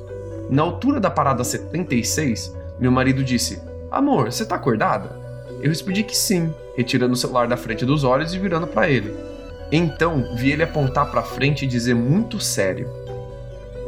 Na 0.49 0.61
altura 0.61 0.99
da 0.99 1.09
parada 1.09 1.43
76, 1.43 2.55
meu 2.79 2.91
marido 2.91 3.23
disse: 3.23 3.61
Amor, 3.89 4.31
você 4.31 4.45
tá 4.45 4.55
acordada? 4.55 5.19
Eu 5.61 5.69
respondi 5.69 6.03
que 6.03 6.15
sim, 6.15 6.53
retirando 6.75 7.13
o 7.13 7.17
celular 7.17 7.47
da 7.47 7.55
frente 7.55 7.85
dos 7.85 8.03
olhos 8.03 8.33
e 8.33 8.39
virando 8.39 8.67
para 8.67 8.89
ele. 8.89 9.30
Então 9.71 10.35
vi 10.35 10.51
ele 10.51 10.63
apontar 10.63 11.09
para 11.09 11.23
frente 11.23 11.63
e 11.63 11.67
dizer 11.67 11.95
muito 11.95 12.39
sério: 12.39 12.89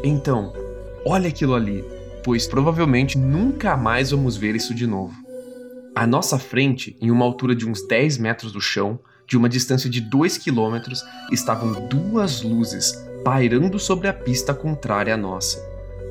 Então, 0.03 0.53
olha 1.05 1.27
aquilo 1.27 1.53
ali, 1.53 1.83
pois 2.23 2.47
provavelmente 2.47 3.17
nunca 3.17 3.75
mais 3.75 4.11
vamos 4.11 4.37
ver 4.37 4.55
isso 4.55 4.73
de 4.73 4.87
novo. 4.87 5.13
À 5.95 6.07
nossa 6.07 6.39
frente, 6.39 6.95
em 6.99 7.11
uma 7.11 7.25
altura 7.25 7.53
de 7.55 7.69
uns 7.69 7.85
10 7.85 8.17
metros 8.17 8.51
do 8.51 8.61
chão, 8.61 8.99
de 9.27 9.37
uma 9.37 9.49
distância 9.49 9.89
de 9.89 10.01
2 10.01 10.37
quilômetros, 10.37 11.03
estavam 11.31 11.87
duas 11.87 12.41
luzes 12.41 12.93
pairando 13.23 13.77
sobre 13.77 14.07
a 14.07 14.13
pista 14.13 14.53
contrária 14.53 15.13
à 15.13 15.17
nossa. 15.17 15.63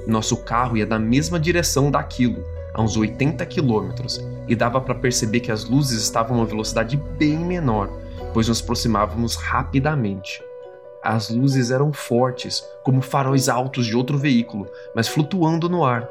Nosso 0.07 0.37
carro 0.39 0.77
ia 0.77 0.87
na 0.87 0.99
mesma 0.99 1.39
direção 1.39 1.91
daquilo, 1.91 2.45
a 2.75 2.83
uns 2.83 2.97
80 2.97 3.45
quilômetros, 3.47 4.21
e 4.49 4.55
dava 4.55 4.81
para 4.81 4.95
perceber 4.95 5.41
que 5.41 5.53
as 5.53 5.65
luzes 5.65 6.03
estavam 6.03 6.37
a 6.37 6.41
uma 6.41 6.47
velocidade 6.47 6.97
bem 7.19 7.39
menor, 7.39 7.91
pois 8.33 8.49
nos 8.49 8.63
aproximávamos 8.63 9.35
rapidamente. 9.35 10.43
As 11.03 11.29
luzes 11.29 11.71
eram 11.71 11.93
fortes, 11.93 12.65
como 12.85 13.03
faróis 13.03 13.49
altos 13.49 13.87
de 13.87 13.97
outro 13.97 14.17
veículo, 14.17 14.69
mas 14.95 15.09
flutuando 15.09 15.69
no 15.69 15.85
ar. 15.85 16.09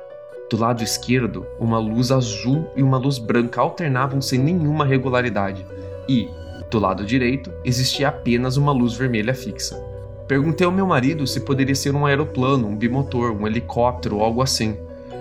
Do 0.49 0.57
lado 0.57 0.83
esquerdo, 0.83 1.45
uma 1.57 1.77
luz 1.77 2.11
azul 2.11 2.69
e 2.75 2.83
uma 2.83 2.97
luz 2.97 3.17
branca 3.17 3.61
alternavam 3.61 4.21
sem 4.21 4.37
nenhuma 4.37 4.83
regularidade, 4.83 5.65
e, 6.09 6.29
do 6.69 6.77
lado 6.77 7.05
direito, 7.05 7.51
existia 7.63 8.09
apenas 8.09 8.57
uma 8.57 8.73
luz 8.73 8.93
vermelha 8.93 9.33
fixa. 9.33 9.81
Perguntei 10.27 10.65
ao 10.65 10.71
meu 10.71 10.85
marido 10.85 11.25
se 11.25 11.39
poderia 11.41 11.75
ser 11.75 11.95
um 11.95 12.05
aeroplano, 12.05 12.67
um 12.67 12.75
bimotor, 12.75 13.31
um 13.31 13.47
helicóptero 13.47 14.17
ou 14.17 14.23
algo 14.23 14.41
assim, 14.41 14.77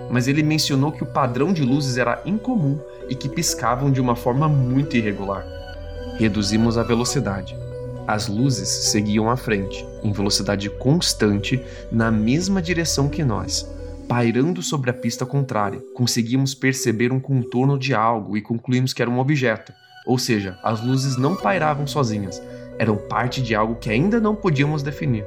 mas 0.09 0.27
ele 0.27 0.43
mencionou 0.43 0.91
que 0.91 1.03
o 1.03 1.05
padrão 1.05 1.53
de 1.53 1.63
luzes 1.63 1.97
era 1.97 2.21
incomum 2.25 2.77
e 3.07 3.15
que 3.15 3.29
piscavam 3.29 3.89
de 3.89 4.01
uma 4.01 4.15
forma 4.15 4.49
muito 4.49 4.97
irregular. 4.97 5.60
Reduzimos 6.17 6.77
a 6.77 6.83
velocidade. 6.83 7.55
As 8.07 8.27
luzes 8.27 8.67
seguiam 8.67 9.29
à 9.29 9.37
frente, 9.37 9.85
em 10.03 10.11
velocidade 10.11 10.69
constante, 10.69 11.63
na 11.91 12.11
mesma 12.11 12.61
direção 12.61 13.09
que 13.09 13.23
nós. 13.23 13.69
Pairando 14.07 14.61
sobre 14.61 14.89
a 14.89 14.93
pista 14.93 15.25
contrária, 15.25 15.81
conseguimos 15.95 16.53
perceber 16.53 17.11
um 17.11 17.19
contorno 17.19 17.79
de 17.79 17.93
algo 17.93 18.35
e 18.35 18.41
concluímos 18.41 18.93
que 18.93 19.01
era 19.01 19.09
um 19.09 19.19
objeto. 19.19 19.71
Ou 20.05 20.17
seja, 20.17 20.57
as 20.63 20.83
luzes 20.83 21.15
não 21.15 21.35
pairavam 21.35 21.87
sozinhas, 21.87 22.41
eram 22.77 22.97
parte 22.97 23.41
de 23.41 23.55
algo 23.55 23.75
que 23.75 23.89
ainda 23.89 24.19
não 24.19 24.35
podíamos 24.35 24.83
definir. 24.83 25.25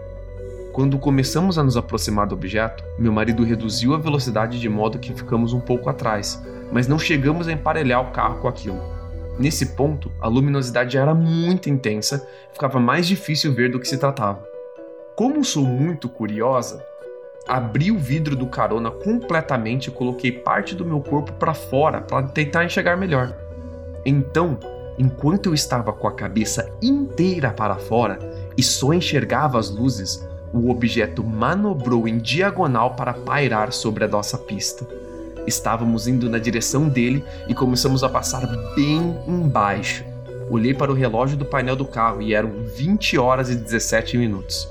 Quando 0.72 0.98
começamos 0.98 1.56
a 1.56 1.62
nos 1.62 1.76
aproximar 1.76 2.26
do 2.26 2.34
objeto, 2.34 2.84
meu 2.98 3.12
marido 3.12 3.44
reduziu 3.44 3.94
a 3.94 3.98
velocidade 3.98 4.60
de 4.60 4.68
modo 4.68 4.98
que 4.98 5.14
ficamos 5.14 5.52
um 5.52 5.60
pouco 5.60 5.88
atrás, 5.88 6.42
mas 6.72 6.88
não 6.88 6.98
chegamos 6.98 7.46
a 7.46 7.52
emparelhar 7.52 8.02
o 8.02 8.10
carro 8.10 8.40
com 8.40 8.48
aquilo. 8.48 8.93
Nesse 9.38 9.66
ponto, 9.74 10.12
a 10.20 10.28
luminosidade 10.28 10.96
era 10.96 11.12
muito 11.12 11.68
intensa, 11.68 12.26
ficava 12.52 12.78
mais 12.78 13.06
difícil 13.06 13.52
ver 13.52 13.70
do 13.70 13.80
que 13.80 13.88
se 13.88 13.98
tratava. 13.98 14.46
Como 15.16 15.44
sou 15.44 15.64
muito 15.64 16.08
curiosa, 16.08 16.84
abri 17.46 17.90
o 17.90 17.98
vidro 17.98 18.36
do 18.36 18.46
carona 18.46 18.90
completamente 18.90 19.88
e 19.88 19.90
coloquei 19.90 20.30
parte 20.30 20.74
do 20.74 20.84
meu 20.84 21.00
corpo 21.00 21.32
para 21.32 21.52
fora 21.52 22.00
para 22.00 22.26
tentar 22.28 22.64
enxergar 22.64 22.96
melhor. 22.96 23.36
Então, 24.06 24.58
enquanto 24.96 25.46
eu 25.46 25.54
estava 25.54 25.92
com 25.92 26.06
a 26.06 26.14
cabeça 26.14 26.70
inteira 26.80 27.50
para 27.50 27.76
fora 27.76 28.18
e 28.56 28.62
só 28.62 28.92
enxergava 28.92 29.58
as 29.58 29.68
luzes, 29.68 30.26
o 30.52 30.70
objeto 30.70 31.24
manobrou 31.24 32.06
em 32.06 32.18
diagonal 32.18 32.94
para 32.94 33.12
pairar 33.12 33.72
sobre 33.72 34.04
a 34.04 34.08
nossa 34.08 34.38
pista. 34.38 34.86
Estávamos 35.46 36.08
indo 36.08 36.30
na 36.30 36.38
direção 36.38 36.88
dele 36.88 37.24
e 37.48 37.54
começamos 37.54 38.02
a 38.02 38.08
passar 38.08 38.46
bem 38.74 39.16
embaixo. 39.28 40.04
Olhei 40.50 40.72
para 40.72 40.90
o 40.90 40.94
relógio 40.94 41.36
do 41.36 41.44
painel 41.44 41.76
do 41.76 41.84
carro 41.84 42.22
e 42.22 42.34
eram 42.34 42.64
20 42.76 43.18
horas 43.18 43.50
e 43.50 43.56
17 43.56 44.16
minutos. 44.16 44.68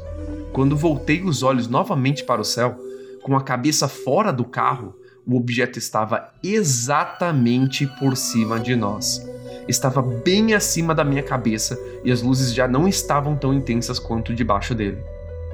Quando 0.51 0.77
voltei 0.77 1.23
os 1.23 1.43
olhos 1.43 1.67
novamente 1.67 2.23
para 2.23 2.41
o 2.41 2.45
céu, 2.45 2.79
com 3.21 3.35
a 3.35 3.41
cabeça 3.41 3.87
fora 3.87 4.31
do 4.31 4.43
carro, 4.43 4.95
o 5.25 5.37
objeto 5.37 5.79
estava 5.79 6.29
exatamente 6.43 7.87
por 7.99 8.17
cima 8.17 8.59
de 8.59 8.75
nós. 8.75 9.25
Estava 9.67 10.01
bem 10.01 10.53
acima 10.53 10.93
da 10.93 11.03
minha 11.03 11.23
cabeça 11.23 11.79
e 12.03 12.11
as 12.11 12.21
luzes 12.21 12.53
já 12.53 12.67
não 12.67 12.87
estavam 12.87 13.35
tão 13.35 13.53
intensas 13.53 13.97
quanto 13.97 14.33
debaixo 14.33 14.75
dele. 14.75 14.97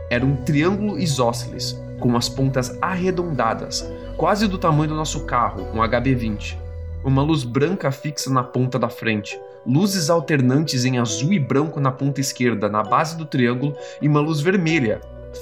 Era 0.09 0.25
um 0.25 0.35
triângulo 0.37 0.97
isósceles, 0.97 1.79
com 1.99 2.15
as 2.15 2.29
pontas 2.29 2.77
arredondadas, 2.81 3.89
quase 4.17 4.47
do 4.47 4.57
tamanho 4.57 4.89
do 4.89 4.95
nosso 4.95 5.25
carro, 5.25 5.67
um 5.73 5.77
HB20. 5.77 6.57
Uma 7.03 7.21
luz 7.21 7.43
branca 7.43 7.91
fixa 7.91 8.29
na 8.29 8.43
ponta 8.43 8.77
da 8.77 8.89
frente, 8.89 9.39
luzes 9.65 10.09
alternantes 10.09 10.83
em 10.85 10.97
azul 10.97 11.31
e 11.31 11.39
branco 11.39 11.79
na 11.79 11.91
ponta 11.91 12.19
esquerda, 12.19 12.67
na 12.67 12.83
base 12.83 13.17
do 13.17 13.25
triângulo, 13.25 13.75
e 14.01 14.07
uma 14.07 14.19
luz 14.19 14.41
vermelha, 14.41 14.99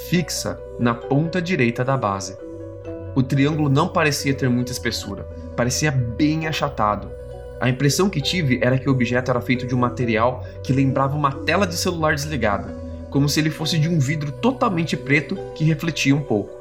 fixa, 0.10 0.60
na 0.80 0.94
ponta 0.94 1.42
direita 1.42 1.84
da 1.84 1.98
base. 1.98 2.38
O 3.16 3.24
triângulo 3.24 3.70
não 3.70 3.88
parecia 3.88 4.34
ter 4.34 4.50
muita 4.50 4.72
espessura, 4.72 5.24
parecia 5.56 5.92
bem 5.92 6.46
achatado. 6.46 7.10
A 7.60 7.68
impressão 7.68 8.10
que 8.10 8.22
tive 8.22 8.60
era 8.62 8.78
que 8.78 8.88
o 8.88 8.92
objeto 8.92 9.32
era 9.32 9.42
feito 9.42 9.66
de 9.66 9.74
um 9.74 9.80
material 9.80 10.46
que 10.62 10.72
lembrava 10.72 11.16
uma 11.16 11.32
tela 11.32 11.66
de 11.66 11.76
celular 11.76 12.14
desligada, 12.14 12.76
como 13.10 13.28
se 13.28 13.40
ele 13.40 13.50
fosse 13.50 13.80
de 13.80 13.90
um 13.90 13.98
vidro 13.98 14.32
totalmente 14.32 14.96
preto 14.96 15.36
que 15.56 15.64
refletia 15.64 16.16
um 16.16 16.22
pouco. 16.22 16.57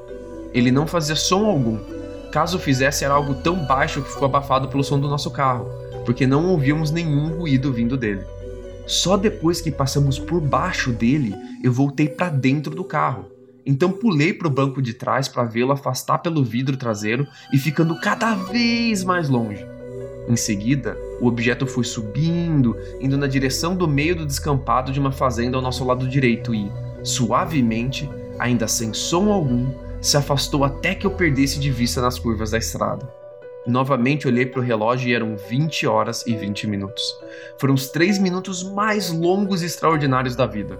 Ele 0.53 0.71
não 0.71 0.87
fazia 0.87 1.17
som 1.17 1.47
algum, 1.47 1.79
Caso 2.37 2.59
fizesse, 2.59 3.03
era 3.03 3.15
algo 3.15 3.35
tão 3.37 3.65
baixo 3.65 4.03
que 4.03 4.11
ficou 4.11 4.27
abafado 4.27 4.69
pelo 4.69 4.85
som 4.85 5.01
do 5.01 5.09
nosso 5.09 5.31
carro, 5.31 5.71
porque 6.05 6.27
não 6.27 6.51
ouvíamos 6.51 6.91
nenhum 6.91 7.29
ruído 7.39 7.73
vindo 7.73 7.97
dele. 7.97 8.27
Só 8.87 9.17
depois 9.17 9.63
que 9.63 9.71
passamos 9.71 10.19
por 10.19 10.39
baixo 10.39 10.93
dele, 10.93 11.35
eu 11.63 11.73
voltei 11.73 12.09
para 12.09 12.29
dentro 12.29 12.75
do 12.75 12.85
carro. 12.85 13.25
Então 13.65 13.91
pulei 13.91 14.35
para 14.35 14.49
o 14.49 14.51
banco 14.51 14.83
de 14.83 14.93
trás 14.93 15.29
para 15.29 15.45
vê-lo 15.45 15.73
afastar 15.73 16.19
pelo 16.19 16.45
vidro 16.45 16.77
traseiro 16.77 17.27
e 17.55 17.59
ficando 17.59 17.99
cada 18.01 18.35
vez 18.35 19.03
mais 19.03 19.31
longe. 19.31 19.67
Em 20.29 20.37
seguida, 20.37 20.95
o 21.23 21.27
objeto 21.27 21.67
foi 21.67 21.85
subindo, 21.85 22.77
indo 23.01 23.17
na 23.17 23.27
direção 23.27 23.75
do 23.75 23.89
meio 23.89 24.15
do 24.15 24.27
descampado 24.27 24.93
de 24.93 25.01
uma 25.01 25.11
fazenda 25.11 25.57
ao 25.57 25.63
nosso 25.63 25.85
lado 25.87 26.07
direito 26.07 26.55
e, 26.55 26.71
suavemente, 27.03 28.07
ainda 28.39 28.69
sem 28.69 28.93
som 28.93 29.33
algum, 29.33 29.86
se 30.01 30.17
afastou 30.17 30.65
até 30.65 30.95
que 30.95 31.07
eu 31.07 31.11
perdesse 31.11 31.59
de 31.59 31.71
vista 31.71 32.01
nas 32.01 32.19
curvas 32.19 32.51
da 32.51 32.59
estrada. 32.59 33.09
Novamente 33.67 34.29
olhei 34.29 34.47
para 34.47 34.61
o 34.61 34.63
relógio 34.63 35.09
e 35.09 35.15
eram 35.15 35.37
20 35.37 35.87
horas 35.87 36.25
e 36.27 36.37
20 36.37 36.69
minutos. 36.69 37.03
Foram 37.59 37.75
os 37.75 37.89
três 37.89 38.17
minutos 38.17 38.63
mais 38.63 39.11
longos 39.11 39.63
e 39.63 39.67
extraordinários 39.67 40.37
da 40.37 40.47
vida. 40.47 40.79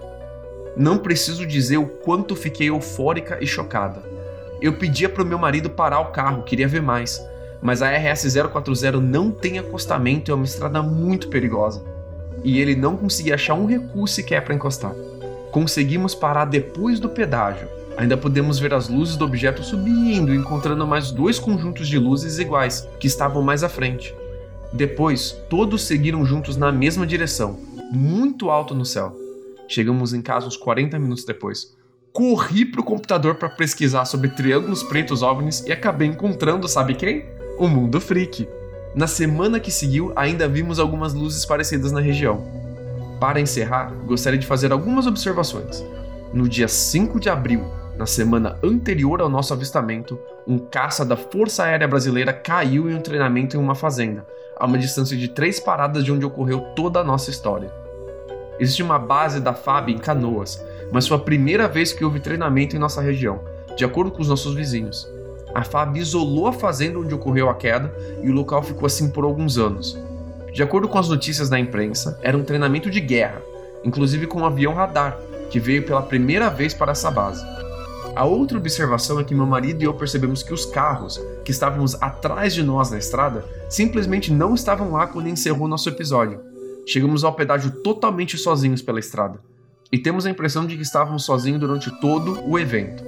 Não 0.75 0.97
preciso 0.97 1.45
dizer 1.45 1.77
o 1.77 1.87
quanto 1.87 2.35
fiquei 2.35 2.69
eufórica 2.69 3.39
e 3.41 3.47
chocada. 3.47 4.01
Eu 4.61 4.73
pedia 4.73 5.09
pro 5.09 5.25
meu 5.25 5.37
marido 5.37 5.69
parar 5.69 5.99
o 5.99 6.11
carro, 6.11 6.43
queria 6.43 6.67
ver 6.67 6.81
mais. 6.81 7.21
Mas 7.61 7.81
a 7.81 7.89
RS 7.89 8.33
040 8.33 9.01
não 9.01 9.31
tem 9.31 9.59
acostamento 9.59 10.29
e 10.29 10.31
é 10.31 10.35
uma 10.35 10.45
estrada 10.45 10.81
muito 10.81 11.27
perigosa. 11.27 11.83
E 12.43 12.61
ele 12.61 12.75
não 12.75 12.95
conseguia 12.95 13.35
achar 13.35 13.55
um 13.55 13.65
recuo 13.65 14.07
sequer 14.07 14.43
para 14.43 14.55
encostar. 14.55 14.93
Conseguimos 15.51 16.15
parar 16.15 16.45
depois 16.45 16.99
do 16.99 17.09
pedágio. 17.09 17.67
Ainda 17.97 18.15
podemos 18.15 18.59
ver 18.59 18.75
as 18.75 18.87
luzes 18.87 19.17
do 19.17 19.25
objeto 19.25 19.63
subindo, 19.63 20.33
encontrando 20.33 20.85
mais 20.85 21.09
dois 21.09 21.39
conjuntos 21.39 21.87
de 21.87 21.97
luzes 21.97 22.37
iguais, 22.37 22.87
que 22.99 23.07
estavam 23.07 23.41
mais 23.41 23.63
à 23.63 23.69
frente. 23.69 24.13
Depois, 24.71 25.31
todos 25.49 25.81
seguiram 25.81 26.23
juntos 26.23 26.55
na 26.55 26.71
mesma 26.71 27.07
direção, 27.07 27.59
muito 27.91 28.51
alto 28.51 28.75
no 28.75 28.85
céu. 28.85 29.17
Chegamos 29.67 30.13
em 30.13 30.21
casa 30.21 30.45
uns 30.45 30.55
40 30.55 30.99
minutos 30.99 31.25
depois. 31.25 31.75
Corri 32.13 32.65
pro 32.65 32.83
computador 32.83 33.35
para 33.35 33.49
pesquisar 33.49 34.05
sobre 34.05 34.29
triângulos 34.29 34.83
pretos 34.83 35.23
OVNIs 35.23 35.61
e 35.65 35.71
acabei 35.71 36.07
encontrando, 36.07 36.67
sabe 36.67 36.93
quem? 36.93 37.25
O 37.57 37.67
Mundo 37.67 37.99
Freak. 37.99 38.47
Na 38.95 39.07
semana 39.07 39.59
que 39.59 39.71
seguiu, 39.71 40.13
ainda 40.15 40.47
vimos 40.47 40.79
algumas 40.79 41.13
luzes 41.13 41.45
parecidas 41.45 41.91
na 41.91 41.99
região. 41.99 42.43
Para 43.19 43.39
encerrar, 43.39 43.91
gostaria 44.05 44.39
de 44.39 44.45
fazer 44.45 44.71
algumas 44.71 45.07
observações. 45.07 45.83
No 46.33 46.47
dia 46.47 46.67
5 46.67 47.19
de 47.19 47.29
abril, 47.29 47.65
na 47.97 48.05
semana 48.05 48.57
anterior 48.63 49.21
ao 49.21 49.29
nosso 49.29 49.53
avistamento, 49.53 50.19
um 50.45 50.59
caça 50.59 51.03
da 51.03 51.17
Força 51.17 51.63
Aérea 51.63 51.87
Brasileira 51.87 52.31
caiu 52.31 52.89
em 52.89 52.93
um 52.93 53.01
treinamento 53.01 53.57
em 53.57 53.59
uma 53.59 53.73
fazenda, 53.73 54.23
a 54.55 54.67
uma 54.67 54.77
distância 54.77 55.17
de 55.17 55.27
três 55.27 55.59
paradas 55.59 56.05
de 56.05 56.11
onde 56.11 56.25
ocorreu 56.25 56.61
toda 56.75 56.99
a 56.99 57.03
nossa 57.03 57.31
história. 57.31 57.73
Existe 58.59 58.83
uma 58.83 58.99
base 58.99 59.39
da 59.39 59.53
FAB 59.53 59.89
em 59.89 59.97
Canoas, 59.97 60.63
mas 60.91 61.07
foi 61.07 61.17
a 61.17 61.21
primeira 61.21 61.67
vez 61.67 61.91
que 61.91 62.05
houve 62.05 62.19
treinamento 62.19 62.75
em 62.75 62.79
nossa 62.79 63.01
região, 63.01 63.41
de 63.75 63.83
acordo 63.83 64.11
com 64.11 64.21
os 64.21 64.29
nossos 64.29 64.53
vizinhos. 64.53 65.11
A 65.55 65.63
FAB 65.63 65.97
isolou 65.97 66.47
a 66.47 66.53
fazenda 66.53 66.99
onde 66.99 67.15
ocorreu 67.15 67.49
a 67.49 67.55
queda 67.55 67.91
e 68.21 68.29
o 68.29 68.33
local 68.33 68.61
ficou 68.61 68.85
assim 68.85 69.09
por 69.09 69.23
alguns 69.23 69.57
anos. 69.57 69.97
De 70.53 70.61
acordo 70.61 70.87
com 70.87 70.99
as 70.99 71.09
notícias 71.09 71.49
da 71.49 71.59
imprensa, 71.59 72.19
era 72.21 72.37
um 72.37 72.43
treinamento 72.43 72.91
de 72.91 72.99
guerra, 72.99 73.41
inclusive 73.83 74.27
com 74.27 74.41
um 74.41 74.45
avião 74.45 74.73
radar, 74.73 75.17
que 75.49 75.59
veio 75.59 75.83
pela 75.83 76.01
primeira 76.01 76.49
vez 76.49 76.73
para 76.73 76.91
essa 76.91 77.09
base. 77.09 77.43
A 78.17 78.25
outra 78.25 78.57
observação 78.57 79.19
é 79.19 79.23
que 79.23 79.35
meu 79.35 79.45
marido 79.45 79.83
e 79.83 79.85
eu 79.85 79.93
percebemos 79.93 80.41
que 80.41 80.51
os 80.51 80.65
carros 80.65 81.21
que 81.45 81.51
estávamos 81.51 81.93
atrás 82.01 82.51
de 82.51 82.63
nós 82.63 82.89
na 82.89 82.97
estrada 82.97 83.45
simplesmente 83.69 84.33
não 84.33 84.55
estavam 84.55 84.93
lá 84.93 85.05
quando 85.05 85.29
encerrou 85.29 85.67
nosso 85.67 85.87
episódio. 85.87 86.41
Chegamos 86.83 87.23
ao 87.23 87.35
pedágio 87.35 87.69
totalmente 87.69 88.35
sozinhos 88.35 88.81
pela 88.81 88.99
estrada 88.99 89.39
e 89.91 89.99
temos 89.99 90.25
a 90.25 90.31
impressão 90.31 90.65
de 90.65 90.75
que 90.75 90.81
estávamos 90.81 91.25
sozinhos 91.25 91.59
durante 91.59 91.91
todo 92.01 92.43
o 92.49 92.57
evento. 92.57 93.03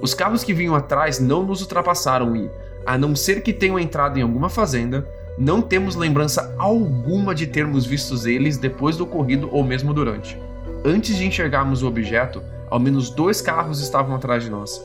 Os 0.00 0.14
carros 0.14 0.44
que 0.44 0.54
vinham 0.54 0.76
atrás 0.76 1.18
não 1.18 1.44
nos 1.44 1.60
ultrapassaram 1.60 2.36
e, 2.36 2.48
a 2.86 2.96
não 2.96 3.16
ser 3.16 3.42
que 3.42 3.52
tenham 3.52 3.76
entrado 3.76 4.20
em 4.20 4.22
alguma 4.22 4.48
fazenda, 4.48 5.04
não 5.36 5.60
temos 5.60 5.96
lembrança 5.96 6.54
alguma 6.56 7.34
de 7.34 7.48
termos 7.48 7.84
vistos 7.84 8.24
eles 8.24 8.56
depois 8.56 8.96
do 8.96 9.02
ocorrido 9.02 9.48
ou 9.50 9.64
mesmo 9.64 9.92
durante. 9.92 10.40
Antes 10.84 11.16
de 11.16 11.26
enxergarmos 11.26 11.82
o 11.82 11.88
objeto, 11.88 12.40
ao 12.70 12.78
menos 12.78 13.10
dois 13.10 13.40
carros 13.40 13.80
estavam 13.80 14.14
atrás 14.14 14.42
de 14.44 14.50
nós. 14.50 14.80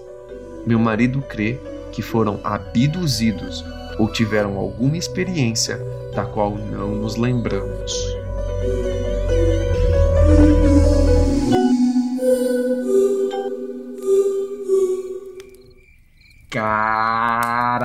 Meu 0.66 0.80
marido 0.80 1.22
crê 1.22 1.60
que 1.92 2.02
foram 2.02 2.40
abduzidos 2.44 3.64
ou 4.00 4.12
tiveram 4.12 4.58
alguma 4.58 4.98
experiência 4.98 5.78
da 6.16 6.26
qual 6.26 6.52
não 6.52 6.96
nos 6.96 7.16
lembramos. 7.16 7.94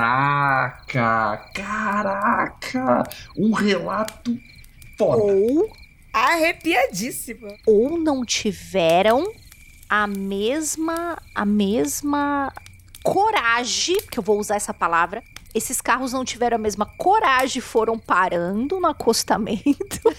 Caraca, 0.09 1.49
caraca, 1.55 3.03
um 3.37 3.51
relato 3.51 4.37
foda. 4.97 5.23
Ou, 5.23 5.69
Arrepiadíssima. 6.13 7.55
ou 7.65 7.97
não 7.97 8.23
tiveram 8.23 9.25
a 9.89 10.05
mesma 10.05 11.17
a 11.33 11.45
mesma 11.45 12.53
coragem, 13.03 13.97
que 14.11 14.19
eu 14.19 14.23
vou 14.23 14.39
usar 14.39 14.55
essa 14.55 14.73
palavra. 14.73 15.23
Esses 15.53 15.81
carros 15.81 16.13
não 16.13 16.23
tiveram 16.23 16.55
a 16.55 16.59
mesma 16.59 16.85
coragem, 16.85 17.61
foram 17.61 17.97
parando 17.97 18.79
no 18.79 18.87
acostamento, 18.87 19.99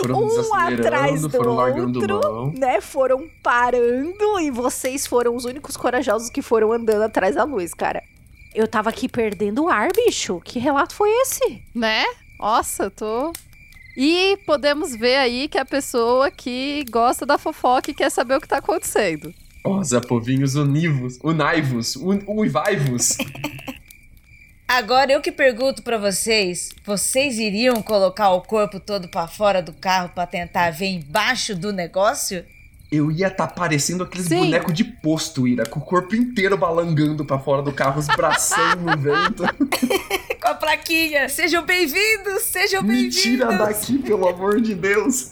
Foram 0.00 0.24
um 0.24 0.54
atrás 0.54 1.20
do 1.22 1.48
outro, 1.48 2.20
mão. 2.20 2.52
né? 2.56 2.80
Foram 2.80 3.28
parando 3.42 4.40
e 4.40 4.50
vocês 4.50 5.06
foram 5.06 5.34
os 5.34 5.44
únicos 5.44 5.76
corajosos 5.76 6.30
que 6.30 6.42
foram 6.42 6.72
andando 6.72 7.02
atrás 7.02 7.34
da 7.34 7.44
luz, 7.44 7.74
cara. 7.74 8.02
Eu 8.54 8.68
tava 8.68 8.90
aqui 8.90 9.08
perdendo 9.08 9.64
o 9.64 9.68
ar, 9.68 9.88
bicho. 9.92 10.40
Que 10.44 10.58
relato 10.58 10.94
foi 10.94 11.10
esse? 11.22 11.62
Né? 11.74 12.04
Nossa, 12.38 12.84
eu 12.84 12.90
tô. 12.90 13.32
E 13.96 14.36
podemos 14.44 14.94
ver 14.96 15.16
aí 15.16 15.48
que 15.48 15.58
a 15.58 15.64
pessoa 15.64 16.30
que 16.30 16.84
gosta 16.90 17.24
da 17.24 17.38
fofoca 17.38 17.90
e 17.90 17.94
quer 17.94 18.10
saber 18.10 18.36
o 18.36 18.40
que 18.40 18.48
tá 18.48 18.58
acontecendo. 18.58 19.32
Ó, 19.64 19.82
Zé 19.82 20.00
Povinhos 20.00 20.56
univos, 20.56 21.18
unaivos, 21.22 21.96
un, 21.96 22.20
uivaivos. 22.26 23.16
Agora 24.66 25.12
eu 25.12 25.20
que 25.20 25.30
pergunto 25.30 25.82
pra 25.82 25.96
vocês, 25.96 26.70
vocês 26.84 27.38
iriam 27.38 27.80
colocar 27.82 28.30
o 28.30 28.42
corpo 28.42 28.80
todo 28.80 29.08
pra 29.08 29.28
fora 29.28 29.62
do 29.62 29.72
carro 29.72 30.08
pra 30.08 30.26
tentar 30.26 30.70
ver 30.70 30.86
embaixo 30.86 31.54
do 31.54 31.72
negócio? 31.72 32.44
Eu 32.90 33.10
ia 33.10 33.28
estar 33.28 33.46
tá 33.46 33.54
parecendo 33.54 34.04
aqueles 34.04 34.26
Sim. 34.26 34.38
bonecos 34.38 34.74
de 34.74 34.84
posto, 34.84 35.46
Ira, 35.46 35.64
com 35.64 35.80
o 35.80 35.82
corpo 35.82 36.16
inteiro 36.16 36.56
balangando 36.56 37.24
pra 37.24 37.38
fora 37.38 37.62
do 37.62 37.72
carro, 37.72 38.00
os 38.00 38.06
bração 38.06 38.76
no 38.76 38.96
vento. 38.98 39.44
Com 40.44 40.48
a 40.50 40.54
plaquinha. 40.54 41.26
Sejam 41.26 41.64
bem-vindos, 41.64 42.42
sejam 42.42 42.82
Me 42.82 42.88
bem-vindos. 42.88 43.16
tira 43.16 43.46
daqui, 43.56 43.96
pelo 43.96 44.28
amor 44.28 44.60
de 44.60 44.74
Deus. 44.74 45.30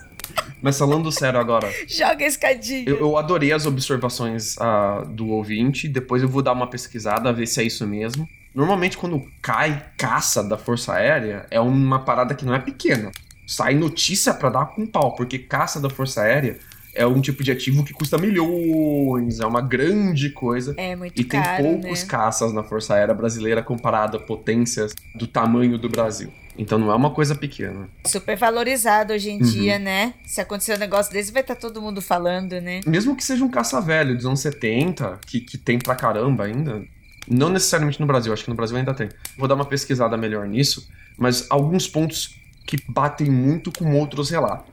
Mas 0.62 0.78
falando 0.78 1.12
sério 1.12 1.38
agora, 1.38 1.70
Joga 1.86 2.24
a 2.24 2.26
escadinha. 2.26 2.88
eu, 2.88 2.96
eu 2.96 3.18
adorei 3.18 3.52
as 3.52 3.66
observações 3.66 4.56
ah, 4.58 5.04
do 5.06 5.28
ouvinte. 5.28 5.86
Depois 5.86 6.22
eu 6.22 6.30
vou 6.30 6.40
dar 6.40 6.52
uma 6.52 6.66
pesquisada, 6.66 7.30
ver 7.30 7.46
se 7.46 7.60
é 7.60 7.64
isso 7.64 7.86
mesmo. 7.86 8.26
Normalmente, 8.54 8.96
quando 8.96 9.22
cai 9.42 9.84
caça 9.98 10.42
da 10.42 10.56
Força 10.56 10.94
Aérea, 10.94 11.44
é 11.50 11.60
uma 11.60 11.98
parada 12.02 12.34
que 12.34 12.46
não 12.46 12.54
é 12.54 12.58
pequena. 12.58 13.12
Sai 13.46 13.74
notícia 13.74 14.32
pra 14.32 14.48
dar 14.48 14.64
com 14.64 14.86
pau, 14.86 15.14
porque 15.14 15.38
caça 15.38 15.78
da 15.78 15.90
Força 15.90 16.22
Aérea 16.22 16.58
é 16.94 17.06
um 17.06 17.20
tipo 17.20 17.42
de 17.42 17.50
ativo 17.50 17.82
que 17.84 17.92
custa 17.92 18.18
milhões, 18.18 19.40
é 19.40 19.46
uma 19.46 19.60
grande 19.60 20.30
coisa. 20.30 20.74
É 20.76 20.94
muito 20.94 21.18
E 21.20 21.24
tem 21.24 21.40
caro, 21.42 21.62
poucos 21.62 22.02
né? 22.02 22.08
caças 22.08 22.52
na 22.52 22.62
Força 22.62 22.94
Aérea 22.94 23.14
Brasileira 23.14 23.62
comparado 23.62 24.16
a 24.16 24.20
potências 24.20 24.94
do 25.14 25.26
tamanho 25.26 25.78
do 25.78 25.88
Brasil. 25.88 26.32
Então 26.58 26.78
não 26.78 26.92
é 26.92 26.94
uma 26.94 27.10
coisa 27.10 27.34
pequena. 27.34 27.88
Super 28.06 28.36
valorizado 28.36 29.14
hoje 29.14 29.30
em 29.30 29.38
Uhum. 29.40 29.42
dia, 29.50 29.78
né? 29.78 30.12
Se 30.26 30.38
acontecer 30.40 30.74
um 30.74 30.78
negócio 30.78 31.10
desse, 31.12 31.32
vai 31.32 31.40
estar 31.40 31.54
todo 31.54 31.80
mundo 31.80 32.02
falando, 32.02 32.60
né? 32.60 32.80
Mesmo 32.86 33.16
que 33.16 33.24
seja 33.24 33.42
um 33.42 33.48
caça 33.48 33.80
velho 33.80 34.14
dos 34.14 34.26
anos 34.26 34.40
70, 34.40 35.18
que, 35.26 35.40
que 35.40 35.56
tem 35.56 35.78
pra 35.78 35.94
caramba 35.94 36.44
ainda. 36.44 36.82
Não 37.26 37.48
necessariamente 37.48 37.98
no 38.00 38.06
Brasil, 38.06 38.32
acho 38.34 38.44
que 38.44 38.50
no 38.50 38.56
Brasil 38.56 38.76
ainda 38.76 38.92
tem. 38.92 39.08
Vou 39.38 39.48
dar 39.48 39.54
uma 39.54 39.64
pesquisada 39.64 40.16
melhor 40.18 40.46
nisso, 40.46 40.86
mas 41.16 41.46
alguns 41.48 41.88
pontos 41.88 42.36
que 42.66 42.76
batem 42.86 43.30
muito 43.30 43.72
com 43.72 43.96
outros 43.98 44.28
relatos. 44.28 44.66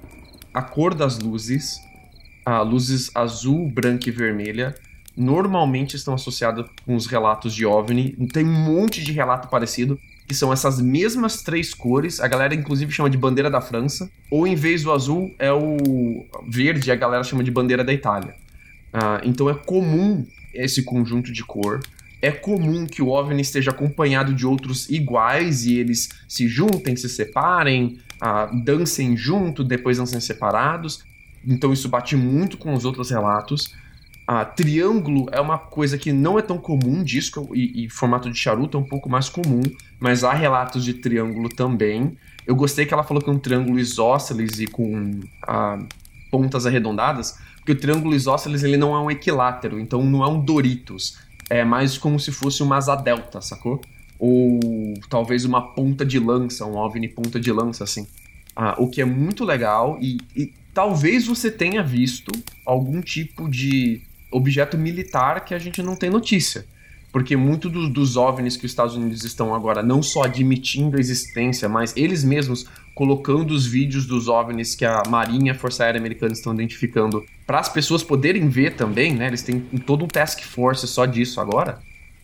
A 0.54 0.62
cor 0.62 0.94
das 0.94 1.18
luzes, 1.20 1.80
a 2.50 2.62
luzes 2.62 3.12
azul, 3.14 3.70
branca 3.70 4.10
e 4.10 4.12
vermelha, 4.12 4.76
normalmente 5.16 5.96
estão 5.96 6.16
associadas 6.16 6.66
com 6.84 6.96
os 6.96 7.06
relatos 7.06 7.54
de 7.54 7.64
OVNI. 7.66 8.16
Tem 8.34 8.44
um 8.44 8.52
monte 8.52 9.04
de 9.04 9.12
relato 9.12 9.48
parecido, 9.50 10.00
que 10.28 10.34
são 10.34 10.52
essas 10.52 10.82
mesmas 10.82 11.44
três 11.44 11.74
cores. 11.76 12.20
A 12.20 12.28
galera, 12.28 12.56
inclusive, 12.56 12.92
chama 12.92 13.10
de 13.10 13.18
bandeira 13.18 13.52
da 13.52 13.62
França. 13.62 14.10
Ou, 14.32 14.48
em 14.48 14.56
vez 14.56 14.82
do 14.84 14.92
azul, 14.92 15.32
é 15.38 15.52
o 15.52 16.26
verde, 16.48 16.92
a 16.92 16.96
galera 16.96 17.24
chama 17.24 17.44
de 17.44 17.52
bandeira 17.52 17.84
da 17.84 17.94
Itália. 17.94 18.34
Ah, 18.92 19.22
então, 19.24 19.48
é 19.48 19.54
comum 19.54 20.26
esse 20.54 20.84
conjunto 20.84 21.32
de 21.32 21.44
cor. 21.44 21.82
É 22.20 22.32
comum 22.32 22.88
que 22.88 23.02
o 23.02 23.10
OVNI 23.10 23.42
esteja 23.42 23.70
acompanhado 23.70 24.34
de 24.34 24.46
outros 24.46 24.90
iguais 24.90 25.66
e 25.66 25.78
eles 25.78 26.10
se 26.28 26.48
juntem, 26.48 26.96
se 26.96 27.08
separem, 27.10 28.00
ah, 28.20 28.50
dancem 28.64 29.16
junto, 29.16 29.64
depois 29.64 30.00
dancem 30.00 30.20
separados. 30.20 31.08
Então 31.46 31.74
isso 31.74 31.90
bate 31.90 32.16
muito 32.16 32.58
com 32.58 32.74
os 32.74 32.86
outros 32.86 33.10
relatos. 33.10 33.74
Ah, 34.28 34.46
triângulo 34.46 35.28
é 35.32 35.42
uma 35.42 35.58
coisa 35.58 35.98
que 35.98 36.12
não 36.12 36.38
é 36.38 36.42
tão 36.44 36.60
comum, 36.60 37.04
disco 37.04 37.50
e, 37.56 37.86
e 37.86 37.90
formato 37.90 38.30
de 38.30 38.38
charuto 38.38 38.78
é 38.78 38.80
um 38.80 38.84
pouco 38.84 39.10
mais 39.10 39.28
comum, 39.28 39.62
mas 40.00 40.24
há 40.24 40.34
relatos 40.34 40.86
de 40.86 40.94
triângulo 40.94 41.50
também. 41.50 42.16
Eu 42.46 42.56
gostei 42.56 42.86
que 42.86 42.94
ela 42.94 43.04
falou 43.04 43.24
que 43.24 43.30
é 43.30 43.34
um 43.34 43.40
triângulo 43.40 43.80
isósceles 43.80 44.60
e 44.60 44.68
com 44.68 45.20
ah, 45.48 45.80
pontas 46.30 46.68
arredondadas, 46.68 47.40
porque 47.56 47.72
o 47.72 47.76
triângulo 47.76 48.14
isósceles 48.14 48.64
ele 48.64 48.78
não 48.78 48.96
é 48.96 49.00
um 49.00 49.10
equilátero, 49.10 49.80
então 49.80 50.04
não 50.04 50.24
é 50.24 50.28
um 50.28 50.40
Doritos. 50.40 51.18
É 51.50 51.66
mais 51.66 51.98
como 51.98 52.20
se 52.20 52.32
fosse 52.32 52.62
uma 52.62 52.78
asa 52.78 52.96
delta, 52.96 53.42
sacou? 53.42 53.82
Ou 54.20 54.60
talvez 55.10 55.44
uma 55.44 55.74
ponta 55.74 56.06
de 56.06 56.20
lança, 56.20 56.66
um 56.66 56.76
OVNI 56.76 57.08
ponta 57.08 57.40
de 57.40 57.52
lança, 57.52 57.84
assim. 57.84 58.06
Ah, 58.56 58.76
o 58.78 58.90
que 58.90 59.02
é 59.02 59.06
muito 59.06 59.44
legal 59.44 59.98
e, 60.00 60.20
e 60.36 60.54
talvez 60.74 61.28
você 61.28 61.50
tenha 61.52 61.84
visto 61.84 62.32
algum 62.66 63.02
tipo 63.02 63.50
de 63.50 64.02
objeto 64.32 64.78
militar 64.78 65.44
que 65.44 65.54
a 65.54 65.60
gente 65.60 65.82
não 65.82 65.96
tem 65.96 66.10
notícia. 66.10 66.66
Porque 67.12 67.36
muito 67.36 67.70
do, 67.70 67.90
dos 67.90 68.16
OVNIs 68.18 68.56
que 68.56 68.66
os 68.66 68.72
Estados 68.72 68.96
Unidos 68.96 69.24
estão 69.24 69.56
agora 69.56 69.82
não 69.82 70.04
só 70.04 70.24
admitindo 70.24 70.98
a 70.98 71.00
existência, 71.00 71.68
mas 71.68 71.96
eles 71.98 72.24
mesmos 72.24 72.68
colocando 72.94 73.52
os 73.52 73.66
vídeos 73.66 74.06
dos 74.06 74.28
OVNIs 74.28 74.76
que 74.76 74.86
a 74.86 75.02
Marinha 75.10 75.48
e 75.48 75.50
a 75.50 75.58
Força 75.58 75.84
Aérea 75.84 76.00
Americana 76.00 76.34
estão 76.34 76.54
identificando 76.54 77.26
para 77.48 77.60
as 77.60 77.70
pessoas 77.70 78.04
poderem 78.04 78.48
ver 78.48 78.76
também, 78.76 79.16
né? 79.16 79.28
Eles 79.28 79.42
têm 79.42 79.60
todo 79.60 80.06
um 80.06 80.08
task 80.08 80.42
force 80.42 80.88
só 80.88 81.06
disso 81.06 81.42
agora 81.42 81.80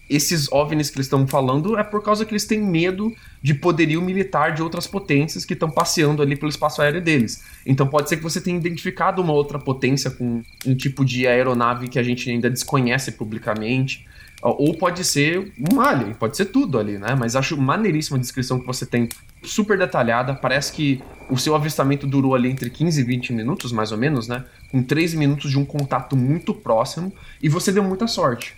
esses 0.09 0.51
OVNIs 0.51 0.89
que 0.89 0.97
eles 0.97 1.07
estão 1.07 1.25
falando 1.27 1.77
é 1.77 1.83
por 1.83 2.03
causa 2.03 2.25
que 2.25 2.31
eles 2.31 2.45
têm 2.45 2.61
medo 2.61 3.13
de 3.41 3.53
poderio 3.53 4.01
militar 4.01 4.53
de 4.53 4.61
outras 4.61 4.85
potências 4.85 5.45
que 5.45 5.53
estão 5.53 5.69
passeando 5.69 6.21
ali 6.21 6.35
pelo 6.35 6.49
espaço 6.49 6.81
aéreo 6.81 7.01
deles. 7.01 7.43
Então 7.65 7.87
pode 7.87 8.09
ser 8.09 8.17
que 8.17 8.23
você 8.23 8.39
tenha 8.39 8.57
identificado 8.57 9.21
uma 9.21 9.33
outra 9.33 9.57
potência 9.57 10.11
com 10.11 10.43
um 10.65 10.75
tipo 10.75 11.03
de 11.03 11.27
aeronave 11.27 11.87
que 11.87 11.97
a 11.97 12.03
gente 12.03 12.29
ainda 12.29 12.49
desconhece 12.49 13.13
publicamente. 13.13 14.05
Ou 14.41 14.77
pode 14.77 15.03
ser 15.03 15.53
um 15.71 15.81
alien, 15.81 16.13
pode 16.13 16.37
ser 16.37 16.45
tudo 16.45 16.77
ali, 16.77 16.99
né? 16.99 17.15
Mas 17.17 17.35
acho 17.35 17.59
maneiríssima 17.59 18.17
a 18.17 18.19
descrição 18.19 18.59
que 18.59 18.67
você 18.67 18.85
tem, 18.85 19.09
super 19.41 19.75
detalhada. 19.75 20.35
Parece 20.35 20.71
que 20.71 21.01
o 21.31 21.37
seu 21.37 21.55
avistamento 21.55 22.05
durou 22.05 22.35
ali 22.35 22.51
entre 22.51 22.69
15 22.69 23.01
e 23.01 23.03
20 23.03 23.33
minutos, 23.33 23.71
mais 23.71 23.91
ou 23.91 23.97
menos, 23.97 24.27
né? 24.27 24.45
Com 24.69 24.83
3 24.83 25.15
minutos 25.15 25.49
de 25.49 25.57
um 25.57 25.65
contato 25.65 26.15
muito 26.15 26.53
próximo. 26.53 27.11
E 27.41 27.49
você 27.49 27.71
deu 27.71 27.83
muita 27.83 28.05
sorte 28.05 28.55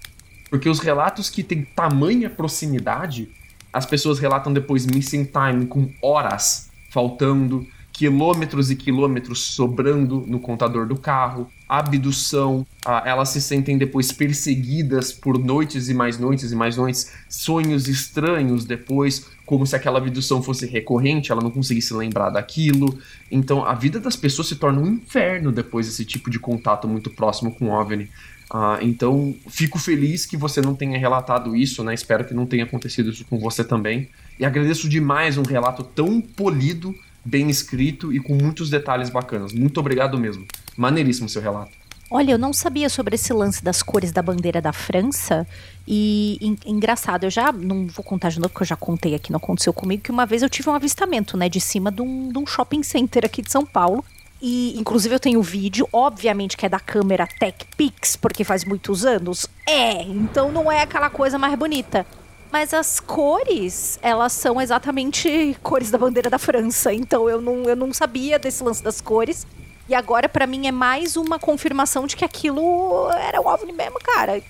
porque 0.49 0.69
os 0.69 0.79
relatos 0.79 1.29
que 1.29 1.43
têm 1.43 1.63
tamanha 1.63 2.29
proximidade, 2.29 3.29
as 3.71 3.85
pessoas 3.85 4.19
relatam 4.19 4.53
depois 4.53 4.85
missing 4.85 5.25
time 5.25 5.65
com 5.65 5.91
horas 6.01 6.69
faltando, 6.89 7.65
quilômetros 7.91 8.69
e 8.69 8.75
quilômetros 8.75 9.39
sobrando 9.55 10.23
no 10.27 10.39
contador 10.39 10.87
do 10.87 10.95
carro, 10.95 11.49
abdução, 11.67 12.65
elas 13.03 13.29
se 13.29 13.41
sentem 13.41 13.75
depois 13.75 14.11
perseguidas 14.11 15.11
por 15.11 15.37
noites 15.39 15.89
e 15.89 15.95
mais 15.95 16.19
noites 16.19 16.51
e 16.51 16.55
mais 16.55 16.77
noites, 16.77 17.11
sonhos 17.27 17.87
estranhos 17.87 18.65
depois, 18.65 19.25
como 19.47 19.65
se 19.65 19.75
aquela 19.77 19.97
abdução 19.97 20.43
fosse 20.43 20.67
recorrente, 20.67 21.31
ela 21.31 21.41
não 21.41 21.49
conseguisse 21.49 21.93
lembrar 21.93 22.29
daquilo. 22.29 22.99
Então 23.31 23.65
a 23.65 23.73
vida 23.73 23.97
das 23.97 24.17
pessoas 24.17 24.49
se 24.49 24.57
torna 24.57 24.81
um 24.81 24.87
inferno 24.87 25.53
depois 25.53 25.87
desse 25.87 26.03
tipo 26.03 26.29
de 26.29 26.37
contato 26.37 26.85
muito 26.85 27.09
próximo 27.09 27.55
com 27.55 27.69
o 27.69 27.71
OVNI. 27.71 28.09
Ah, 28.49 28.77
então, 28.81 29.35
fico 29.49 29.79
feliz 29.79 30.25
que 30.25 30.37
você 30.37 30.61
não 30.61 30.75
tenha 30.75 30.97
relatado 30.97 31.55
isso, 31.55 31.83
né? 31.83 31.93
Espero 31.93 32.25
que 32.25 32.33
não 32.33 32.45
tenha 32.45 32.65
acontecido 32.65 33.09
isso 33.09 33.25
com 33.25 33.39
você 33.39 33.63
também. 33.63 34.09
E 34.37 34.45
agradeço 34.45 34.87
demais 34.87 35.37
um 35.37 35.43
relato 35.43 35.83
tão 35.83 36.21
polido, 36.21 36.93
bem 37.23 37.49
escrito 37.49 38.13
e 38.13 38.19
com 38.19 38.35
muitos 38.35 38.69
detalhes 38.69 39.09
bacanas. 39.09 39.53
Muito 39.53 39.79
obrigado 39.79 40.17
mesmo. 40.17 40.45
Maneiríssimo 40.77 41.27
seu 41.27 41.41
relato. 41.41 41.86
Olha, 42.09 42.31
eu 42.31 42.37
não 42.37 42.53
sabia 42.53 42.87
sobre 42.89 43.15
esse 43.15 43.33
lance 43.33 43.61
das 43.61 43.83
cores 43.83 44.13
da 44.13 44.21
bandeira 44.21 44.61
da 44.61 44.71
França. 44.71 45.45
E 45.85 46.57
engraçado, 46.65 47.25
eu 47.25 47.29
já 47.29 47.51
não 47.51 47.87
vou 47.87 48.03
contar 48.03 48.29
de 48.29 48.39
novo, 48.39 48.49
porque 48.49 48.63
eu 48.63 48.67
já 48.67 48.77
contei 48.77 49.13
aqui, 49.13 49.31
não 49.31 49.37
aconteceu 49.37 49.73
comigo, 49.73 50.03
que 50.03 50.11
uma 50.11 50.25
vez 50.25 50.41
eu 50.41 50.49
tive 50.49 50.69
um 50.69 50.73
avistamento, 50.73 51.35
né, 51.35 51.49
de 51.49 51.59
cima 51.59 51.91
de 51.91 52.01
um, 52.01 52.29
de 52.31 52.37
um 52.37 52.45
shopping 52.45 52.81
center 52.81 53.25
aqui 53.25 53.41
de 53.41 53.51
São 53.51 53.65
Paulo. 53.65 54.05
E, 54.41 54.79
inclusive, 54.79 55.15
eu 55.15 55.19
tenho 55.19 55.41
vídeo, 55.41 55.87
obviamente 55.91 56.55
que 56.55 56.65
é 56.65 56.69
da 56.69 56.79
câmera 56.79 57.27
TechPix, 57.27 58.15
porque 58.15 58.43
faz 58.43 58.63
muitos 58.63 59.05
anos. 59.05 59.47
É, 59.65 60.03
então 60.03 60.51
não 60.51 60.71
é 60.71 60.83
aquela 60.83 61.09
coisa 61.09 61.37
mais 61.37 61.57
bonita. 61.57 62.05
Mas 62.51 62.73
as 62.73 62.99
cores, 62.99 63.99
elas 64.01 64.31
são 64.31 64.61
exatamente 64.61 65.57
cores 65.61 65.91
da 65.91 65.97
bandeira 65.97 66.29
da 66.29 66.37
França. 66.37 66.93
Então 66.93 67.29
eu 67.29 67.41
não, 67.41 67.63
eu 67.63 67.75
não 67.75 67.93
sabia 67.93 68.39
desse 68.39 68.63
lance 68.63 68.81
das 68.81 69.01
cores. 69.01 69.45
E 69.89 69.95
agora, 69.95 70.27
para 70.27 70.45
mim, 70.45 70.67
é 70.67 70.71
mais 70.71 71.15
uma 71.15 71.39
confirmação 71.39 72.05
de 72.07 72.15
que 72.15 72.25
aquilo 72.25 73.09
era 73.11 73.39
o 73.41 73.47
OVNI 73.47 73.71
mesmo, 73.71 73.97
cara. 74.03 74.41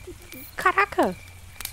Caraca, 0.56 1.16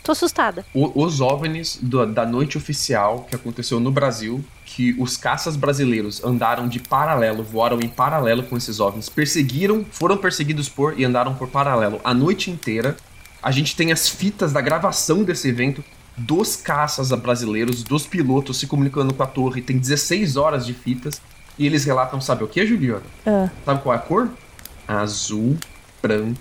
tô 0.03 0.13
assustada. 0.13 0.67
O, 0.75 1.03
os 1.03 1.23
OVNIs 1.23 1.79
do, 1.81 2.05
da 2.05 2.27
noite 2.27 2.59
oficial 2.59 3.27
que 3.29 3.35
aconteceu 3.35 3.81
no 3.81 3.91
Brasil 3.91 4.45
que 4.67 4.95
os 4.99 5.17
caças 5.17 5.57
brasileiros 5.57 6.23
andaram 6.25 6.69
de 6.69 6.81
paralelo, 6.81 7.45
voaram 7.45 7.81
em 7.81 7.89
paralelo 7.89 8.43
com 8.43 8.57
esses 8.57 8.81
OVNIs, 8.81 9.09
perseguiram, 9.09 9.87
foram 9.91 10.17
perseguidos 10.17 10.69
por 10.69 10.99
e 10.99 11.05
andaram 11.05 11.35
por 11.35 11.49
paralelo 11.49 12.01
a 12.03 12.13
noite 12.13 12.51
inteira. 12.51 12.97
A 13.43 13.51
gente 13.51 13.77
tem 13.77 13.93
as 13.93 14.09
fitas 14.09 14.53
da 14.53 14.61
gravação 14.61 15.23
desse 15.23 15.49
evento 15.49 15.85
dos 16.17 16.57
caças 16.57 17.11
brasileiros, 17.11 17.83
dos 17.83 18.07
pilotos 18.07 18.59
se 18.59 18.67
comunicando 18.67 19.15
com 19.15 19.23
a 19.23 19.27
torre. 19.27 19.63
Tem 19.63 19.79
16 19.79 20.37
horas 20.37 20.67
de 20.67 20.75
fitas. 20.75 21.21
E 21.59 21.67
eles 21.67 21.85
relatam, 21.85 22.21
sabe 22.21 22.45
o 22.45 22.49
que, 22.49 22.67
Juliana? 22.67 23.03
Uh. 23.27 23.51
Sabe 23.65 23.83
qual 23.83 23.95
é 23.95 23.99
a 23.99 24.01
cor? 24.01 24.29
Azul, 24.87 25.57
branco 26.03 26.39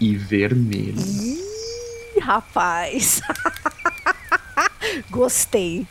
e 0.00 0.16
vermelho. 0.16 1.00
Ih, 1.00 2.20
rapaz. 2.20 3.20
Gostei. 5.10 5.86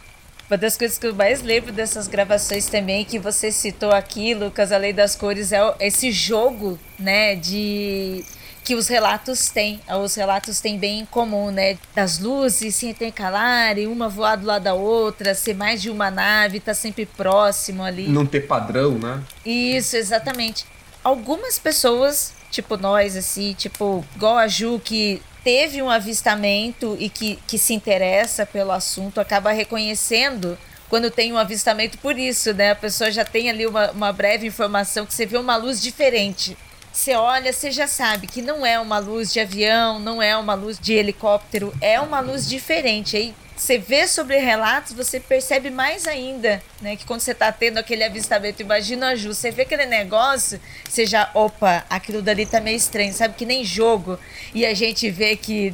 Uma 0.49 0.57
das 0.57 0.77
coisas 0.77 0.97
que 0.97 1.07
eu 1.07 1.15
mais 1.15 1.41
lembro 1.41 1.71
dessas 1.71 2.07
gravações 2.07 2.67
também, 2.67 3.03
que 3.03 3.17
você 3.17 3.51
citou 3.51 3.91
aqui, 3.91 4.33
Lucas, 4.33 4.71
a 4.71 4.77
lei 4.77 4.93
das 4.93 5.15
cores, 5.15 5.51
é 5.51 5.59
esse 5.79 6.11
jogo, 6.11 6.79
né, 6.99 7.35
de 7.35 8.23
que 8.65 8.73
os 8.73 8.87
relatos 8.87 9.47
têm. 9.49 9.79
Os 10.03 10.15
relatos 10.15 10.59
têm 10.59 10.79
bem 10.79 11.01
em 11.01 11.05
comum, 11.05 11.51
né? 11.51 11.77
Das 11.93 12.17
luzes 12.17 12.75
se 12.75 12.87
intercalarem, 12.87 13.85
uma 13.85 14.09
voar 14.09 14.35
do 14.35 14.47
lado 14.47 14.63
da 14.63 14.73
outra, 14.73 15.35
ser 15.35 15.53
mais 15.53 15.81
de 15.81 15.91
uma 15.91 16.09
nave, 16.09 16.59
tá 16.59 16.73
sempre 16.73 17.05
próximo 17.05 17.83
ali. 17.83 18.07
Não 18.07 18.25
ter 18.25 18.41
padrão, 18.41 18.97
né? 18.97 19.23
Isso, 19.45 19.95
exatamente. 19.95 20.65
Algumas 21.03 21.59
pessoas, 21.59 22.33
tipo 22.49 22.75
nós, 22.75 23.15
assim, 23.15 23.53
tipo, 23.53 24.03
igual 24.15 24.35
a 24.35 24.47
Ju, 24.47 24.81
que 24.83 25.21
teve 25.43 25.79
um 25.79 25.89
avistamento 25.89 26.97
e 26.99 27.07
que, 27.07 27.37
que 27.45 27.59
se 27.59 27.71
interessa 27.71 28.47
pelo 28.47 28.71
assunto 28.71 29.21
acaba 29.21 29.51
reconhecendo 29.51 30.57
quando 30.89 31.11
tem 31.11 31.31
um 31.31 31.37
avistamento 31.37 31.99
por 31.99 32.17
isso, 32.17 32.51
né? 32.53 32.71
A 32.71 32.75
pessoa 32.75 33.11
já 33.11 33.23
tem 33.23 33.49
ali 33.49 33.67
uma, 33.67 33.91
uma 33.91 34.11
breve 34.11 34.47
informação 34.47 35.05
que 35.05 35.13
você 35.13 35.25
vê 35.25 35.37
uma 35.37 35.55
luz 35.55 35.81
diferente. 35.81 36.57
Você 36.95 37.13
olha, 37.13 37.51
você 37.51 37.71
já 37.71 37.87
sabe 37.87 38.25
que 38.25 38.41
não 38.41 38.65
é 38.65 38.79
uma 38.79 38.99
luz 38.99 39.33
de 39.33 39.41
avião, 39.41 39.99
não 39.99 40.23
é 40.23 40.35
uma 40.37 40.53
luz 40.53 40.79
de 40.79 40.93
helicóptero, 40.93 41.73
é 41.81 41.99
uma 41.99 42.21
luz 42.21 42.47
diferente. 42.47 43.17
Aí 43.17 43.35
você 43.53 43.77
vê 43.77 44.07
sobre 44.07 44.37
relatos, 44.37 44.93
você 44.93 45.19
percebe 45.19 45.69
mais 45.69 46.07
ainda, 46.07 46.63
né? 46.81 46.95
Que 46.95 47.05
quando 47.05 47.19
você 47.19 47.33
está 47.33 47.51
tendo 47.51 47.79
aquele 47.79 48.01
avistamento, 48.01 48.61
imagina 48.61 49.09
a 49.09 49.15
Ju, 49.15 49.33
você 49.33 49.51
vê 49.51 49.63
aquele 49.63 49.85
negócio, 49.85 50.57
você 50.87 51.05
já, 51.05 51.29
opa, 51.33 51.85
aquilo 51.89 52.21
dali 52.21 52.45
tá 52.45 52.61
meio 52.61 52.77
estranho, 52.77 53.13
sabe? 53.13 53.35
Que 53.35 53.45
nem 53.45 53.65
jogo. 53.65 54.17
E 54.53 54.65
a 54.65 54.73
gente 54.73 55.11
vê 55.11 55.35
que 55.35 55.73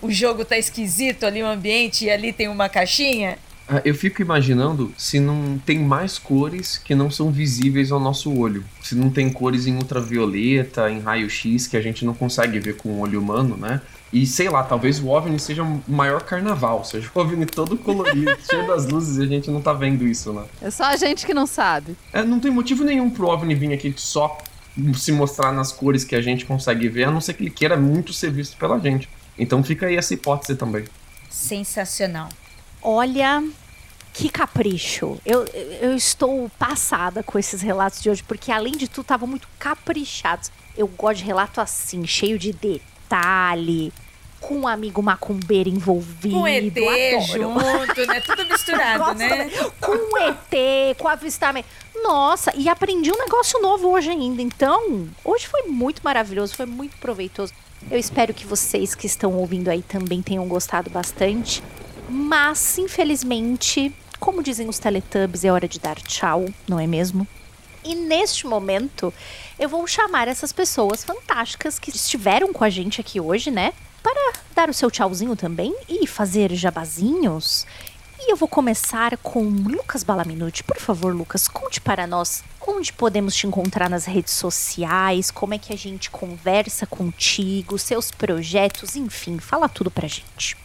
o 0.00 0.10
jogo 0.10 0.42
tá 0.42 0.56
esquisito 0.56 1.26
ali, 1.26 1.42
o 1.42 1.46
ambiente, 1.46 2.06
e 2.06 2.10
ali 2.10 2.32
tem 2.32 2.48
uma 2.48 2.70
caixinha. 2.70 3.36
Ah, 3.68 3.80
eu 3.84 3.94
fico 3.94 4.20
imaginando 4.20 4.92
se 4.96 5.20
não 5.20 5.58
tem 5.64 5.78
mais 5.78 6.18
cores 6.18 6.76
que 6.78 6.94
não 6.94 7.10
são 7.10 7.30
visíveis 7.30 7.92
ao 7.92 8.00
nosso 8.00 8.32
olho. 8.36 8.64
Se 8.82 8.94
não 8.94 9.08
tem 9.08 9.30
cores 9.30 9.66
em 9.66 9.76
ultravioleta, 9.76 10.90
em 10.90 11.00
raio-x, 11.00 11.66
que 11.66 11.76
a 11.76 11.80
gente 11.80 12.04
não 12.04 12.12
consegue 12.12 12.58
ver 12.58 12.76
com 12.76 12.90
o 12.90 13.00
olho 13.00 13.20
humano, 13.20 13.56
né? 13.56 13.80
E 14.12 14.26
sei 14.26 14.50
lá, 14.50 14.62
talvez 14.62 15.00
o 15.00 15.08
OVNI 15.08 15.38
seja 15.38 15.62
o 15.62 15.82
maior 15.88 16.22
carnaval, 16.22 16.84
seja 16.84 17.10
o 17.14 17.18
OVNI 17.18 17.46
todo 17.46 17.78
colorido, 17.78 18.36
cheio 18.48 18.66
das 18.66 18.86
luzes 18.86 19.16
e 19.16 19.22
a 19.22 19.26
gente 19.26 19.50
não 19.50 19.62
tá 19.62 19.72
vendo 19.72 20.06
isso, 20.06 20.32
né? 20.34 20.44
É 20.60 20.70
só 20.70 20.84
a 20.84 20.96
gente 20.96 21.24
que 21.24 21.32
não 21.32 21.46
sabe. 21.46 21.96
É, 22.12 22.22
não 22.22 22.38
tem 22.38 22.50
motivo 22.50 22.84
nenhum 22.84 23.08
pro 23.08 23.28
OVNI 23.28 23.54
vir 23.54 23.72
aqui 23.72 23.94
só 23.96 24.36
se 24.94 25.12
mostrar 25.12 25.52
nas 25.52 25.72
cores 25.72 26.04
que 26.04 26.14
a 26.14 26.20
gente 26.20 26.44
consegue 26.44 26.88
ver, 26.88 27.04
a 27.04 27.10
não 27.10 27.20
ser 27.20 27.34
que 27.34 27.42
ele 27.42 27.50
queira 27.50 27.76
muito 27.76 28.12
ser 28.12 28.30
visto 28.30 28.56
pela 28.56 28.78
gente. 28.78 29.08
Então 29.38 29.62
fica 29.62 29.86
aí 29.86 29.96
essa 29.96 30.12
hipótese 30.12 30.56
também. 30.56 30.84
Sensacional. 31.30 32.28
Olha, 32.82 33.42
que 34.12 34.28
capricho. 34.28 35.18
Eu, 35.24 35.44
eu 35.80 35.94
estou 35.94 36.50
passada 36.58 37.22
com 37.22 37.38
esses 37.38 37.62
relatos 37.62 38.02
de 38.02 38.10
hoje, 38.10 38.22
porque 38.22 38.52
além 38.52 38.72
de 38.72 38.88
tudo, 38.88 39.02
estavam 39.02 39.28
muito 39.28 39.48
caprichados. 39.58 40.50
Eu 40.76 40.86
gosto 40.86 41.18
de 41.18 41.24
relato 41.24 41.60
assim, 41.60 42.06
cheio 42.06 42.38
de 42.38 42.52
detalhe, 42.52 43.92
com 44.40 44.60
um 44.60 44.68
amigo 44.68 45.02
macumbeiro 45.02 45.68
envolvido. 45.68 46.34
Com 46.34 46.46
ET 46.46 46.76
adoro. 46.76 47.20
junto, 47.20 48.06
né? 48.06 48.20
Tudo 48.20 48.46
misturado, 48.46 49.14
né? 49.14 49.50
Com 49.80 50.18
ET, 50.18 50.96
com 50.98 51.08
avistamento. 51.08 51.68
Nossa, 52.02 52.52
e 52.56 52.68
aprendi 52.68 53.10
um 53.12 53.18
negócio 53.18 53.60
novo 53.60 53.90
hoje 53.90 54.10
ainda. 54.10 54.42
Então, 54.42 55.08
hoje 55.24 55.46
foi 55.46 55.62
muito 55.62 56.02
maravilhoso, 56.02 56.54
foi 56.54 56.66
muito 56.66 56.96
proveitoso. 56.98 57.52
Eu 57.90 57.98
espero 57.98 58.32
que 58.34 58.46
vocês 58.46 58.94
que 58.94 59.06
estão 59.06 59.34
ouvindo 59.34 59.68
aí 59.68 59.82
também 59.82 60.22
tenham 60.22 60.46
gostado 60.46 60.90
bastante. 60.90 61.62
Mas, 62.12 62.78
infelizmente, 62.78 63.94
como 64.20 64.42
dizem 64.42 64.68
os 64.68 64.78
Teletubbies, 64.78 65.44
é 65.44 65.50
hora 65.50 65.66
de 65.66 65.80
dar 65.80 65.96
tchau, 65.96 66.46
não 66.68 66.78
é 66.78 66.86
mesmo? 66.86 67.26
E 67.84 67.94
neste 67.94 68.46
momento, 68.46 69.12
eu 69.58 69.68
vou 69.68 69.86
chamar 69.86 70.28
essas 70.28 70.52
pessoas 70.52 71.02
fantásticas 71.02 71.78
que 71.78 71.90
estiveram 71.90 72.52
com 72.52 72.62
a 72.62 72.70
gente 72.70 73.00
aqui 73.00 73.20
hoje, 73.20 73.50
né? 73.50 73.72
para 74.02 74.32
dar 74.54 74.68
o 74.68 74.74
seu 74.74 74.90
tchauzinho 74.90 75.36
também 75.36 75.74
e 75.88 76.06
fazer 76.06 76.52
jabazinhos. 76.54 77.66
E 78.18 78.30
eu 78.30 78.36
vou 78.36 78.48
começar 78.48 79.16
com 79.18 79.42
Lucas 79.42 80.04
Balaminuti. 80.04 80.62
Por 80.62 80.78
favor, 80.78 81.14
Lucas, 81.14 81.48
conte 81.48 81.80
para 81.80 82.06
nós 82.06 82.42
onde 82.66 82.92
podemos 82.92 83.34
te 83.34 83.46
encontrar 83.46 83.90
nas 83.90 84.04
redes 84.04 84.34
sociais, 84.34 85.30
como 85.30 85.54
é 85.54 85.58
que 85.58 85.72
a 85.72 85.78
gente 85.78 86.10
conversa 86.10 86.86
contigo, 86.86 87.78
seus 87.78 88.12
projetos, 88.12 88.94
enfim, 88.94 89.38
fala 89.38 89.68
tudo 89.68 89.90
pra 89.90 90.06
gente. 90.06 90.56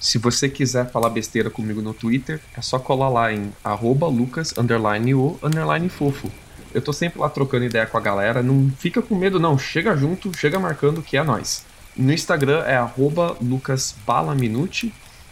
Se 0.00 0.16
você 0.16 0.48
quiser 0.48 0.90
falar 0.90 1.10
besteira 1.10 1.50
comigo 1.50 1.82
no 1.82 1.92
Twitter, 1.92 2.40
é 2.56 2.62
só 2.62 2.78
colar 2.78 3.10
lá 3.10 3.30
em 3.30 3.52
arroba 3.62 4.06
lucas, 4.06 4.54
underline 4.56 5.14
o, 5.14 5.38
underline 5.42 5.90
fofo. 5.90 6.32
Eu 6.72 6.80
tô 6.80 6.90
sempre 6.90 7.20
lá 7.20 7.28
trocando 7.28 7.66
ideia 7.66 7.84
com 7.84 7.98
a 7.98 8.00
galera, 8.00 8.42
não 8.42 8.72
fica 8.78 9.02
com 9.02 9.14
medo 9.14 9.38
não, 9.38 9.58
chega 9.58 9.94
junto, 9.94 10.34
chega 10.34 10.58
marcando 10.58 11.02
que 11.02 11.18
é 11.18 11.22
nós. 11.22 11.66
No 11.94 12.10
Instagram 12.14 12.64
é 12.64 12.76
arroba 12.76 13.36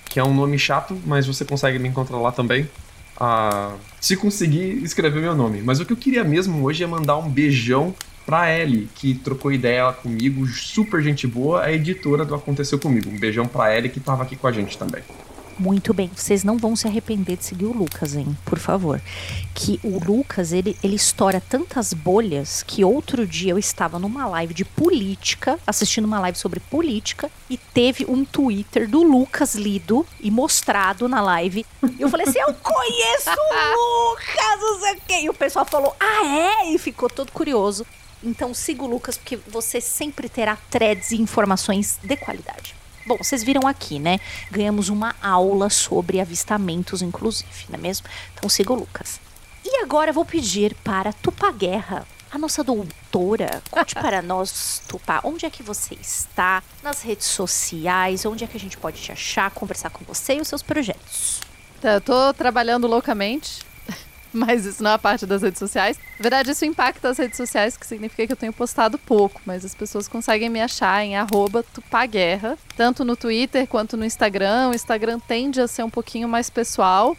que 0.05 0.21
é 0.21 0.25
um 0.25 0.35
nome 0.35 0.59
chato, 0.59 1.01
mas 1.07 1.27
você 1.27 1.47
consegue 1.47 1.79
me 1.79 1.89
encontrar 1.89 2.19
lá 2.19 2.31
também. 2.31 2.69
Ah, 3.19 3.75
se 3.99 4.17
conseguir 4.17 4.85
escrever 4.85 5.23
meu 5.23 5.35
nome. 5.35 5.63
Mas 5.63 5.81
o 5.81 5.87
que 5.87 5.95
eu 5.95 5.97
queria 5.97 6.25
mesmo 6.25 6.63
hoje 6.63 6.85
é 6.85 6.87
mandar 6.87 7.17
um 7.17 7.29
beijão 7.29 7.95
pra 8.29 8.55
Ellie, 8.55 8.91
que 8.95 9.15
trocou 9.15 9.51
ideia 9.51 9.91
comigo, 9.91 10.47
super 10.47 11.03
gente 11.03 11.27
boa, 11.27 11.63
a 11.63 11.73
editora 11.73 12.27
do 12.27 12.35
Aconteceu 12.35 12.79
Comigo. 12.79 13.09
Um 13.09 13.19
beijão 13.19 13.47
pra 13.47 13.75
Ellie, 13.75 13.89
que 13.89 14.01
tava 14.01 14.23
aqui 14.23 14.37
com 14.37 14.47
a 14.47 14.53
gente 14.53 14.77
também. 14.77 15.03
Muito 15.59 15.95
bem, 15.95 16.11
vocês 16.15 16.45
não 16.45 16.59
vão 16.59 16.77
se 16.77 16.87
arrepender 16.87 17.39
de 17.39 17.47
seguir 17.47 17.65
o 17.65 17.73
Lucas, 17.73 18.15
hein? 18.15 18.37
Por 18.45 18.59
favor. 18.59 19.01
Que 19.55 19.81
o 19.83 19.99
Lucas, 19.99 20.53
ele, 20.53 20.77
ele 20.85 20.95
estoura 20.95 21.41
tantas 21.41 21.95
bolhas 21.95 22.63
que 22.63 22.85
outro 22.85 23.27
dia 23.27 23.53
eu 23.53 23.59
estava 23.59 23.99
numa 23.99 24.27
live 24.27 24.53
de 24.53 24.65
política, 24.65 25.59
assistindo 25.67 26.05
uma 26.05 26.21
live 26.21 26.37
sobre 26.37 26.61
política, 26.61 27.31
e 27.49 27.57
teve 27.57 28.05
um 28.07 28.27
Twitter 28.27 28.87
do 28.87 29.03
Lucas 29.03 29.55
lido 29.55 30.07
e 30.21 30.31
mostrado 30.31 31.09
na 31.09 31.23
live. 31.23 31.65
E 31.99 32.03
eu 32.03 32.11
falei 32.11 32.29
assim: 32.29 32.41
eu 32.41 32.53
conheço 32.53 33.31
o 33.31 34.11
Lucas, 34.11 34.61
não 34.61 34.81
sei 34.81 34.93
o 34.93 35.01
quê. 35.09 35.21
E 35.23 35.31
o 35.31 35.35
pessoal 35.35 35.65
falou: 35.65 35.97
ah, 35.99 36.27
é? 36.27 36.75
E 36.75 36.79
ficou 36.79 37.09
todo 37.09 37.33
curioso. 37.33 37.87
Então 38.23 38.53
siga 38.53 38.83
o 38.83 38.87
Lucas, 38.87 39.17
porque 39.17 39.37
você 39.37 39.81
sempre 39.81 40.29
terá 40.29 40.57
threads 40.71 41.11
e 41.13 41.21
informações 41.21 41.99
de 42.03 42.17
qualidade. 42.17 42.75
Bom, 43.07 43.17
vocês 43.17 43.43
viram 43.43 43.67
aqui, 43.67 43.99
né? 43.99 44.19
Ganhamos 44.51 44.89
uma 44.89 45.15
aula 45.23 45.71
sobre 45.71 46.21
avistamentos, 46.21 47.01
inclusive, 47.01 47.67
não 47.71 47.79
é 47.79 47.83
mesmo? 47.83 48.07
Então 48.35 48.49
siga 48.51 48.73
o 48.73 48.77
Lucas. 48.77 49.21
E 49.65 49.83
agora 49.83 50.11
eu 50.11 50.15
vou 50.15 50.25
pedir 50.25 50.75
para 50.85 51.13
Tupá 51.13 51.51
Guerra, 51.51 52.07
a 52.31 52.37
nossa 52.37 52.63
doutora, 52.63 53.63
conte 53.71 53.95
para 53.97 54.21
nós, 54.21 54.83
Tupá, 54.87 55.21
onde 55.25 55.47
é 55.47 55.51
que 55.51 55.63
você 55.63 55.95
está 55.95 56.63
nas 56.83 57.03
redes 57.03 57.27
sociais, 57.27 58.27
onde 58.27 58.45
é 58.45 58.47
que 58.47 58.57
a 58.57 58.61
gente 58.61 58.77
pode 58.77 59.01
te 59.01 59.11
achar, 59.11 59.51
conversar 59.53 59.91
com 59.91 60.05
você 60.05 60.35
e 60.35 60.41
os 60.41 60.49
seus 60.49 60.63
projetos. 60.63 61.41
Tá, 61.81 61.95
eu 61.95 62.01
tô 62.01 62.35
trabalhando 62.35 62.87
loucamente 62.87 63.68
mas 64.33 64.65
isso 64.65 64.83
não 64.83 64.93
é 64.93 64.99
parte 64.99 65.27
das 65.27 65.43
redes 65.43 65.59
sociais. 65.59 65.99
Na 66.19 66.23
verdade, 66.23 66.51
isso 66.51 66.65
impacta 66.65 67.09
as 67.09 67.19
redes 67.19 67.37
sociais, 67.37 67.77
que 67.77 67.87
significa 67.87 68.27
que 68.27 68.33
eu 68.33 68.37
tenho 68.37 68.53
postado 68.53 68.99
pouco, 68.99 69.41
mas 69.45 69.65
as 69.65 69.75
pessoas 69.75 70.09
conseguem 70.09 70.49
me 70.49 70.61
achar 70.61 71.05
em 71.05 71.15
tupaguerra, 71.75 72.59
tanto 72.77 73.05
no 73.05 73.17
Twitter 73.17 73.67
quanto 73.67 73.97
no 73.97 74.05
Instagram. 74.05 74.71
O 74.71 74.75
Instagram 74.75 75.19
tende 75.19 75.61
a 75.61 75.67
ser 75.67 75.83
um 75.83 75.91
pouquinho 75.91 76.29
mais 76.29 76.51
pessoal, 76.51 77.17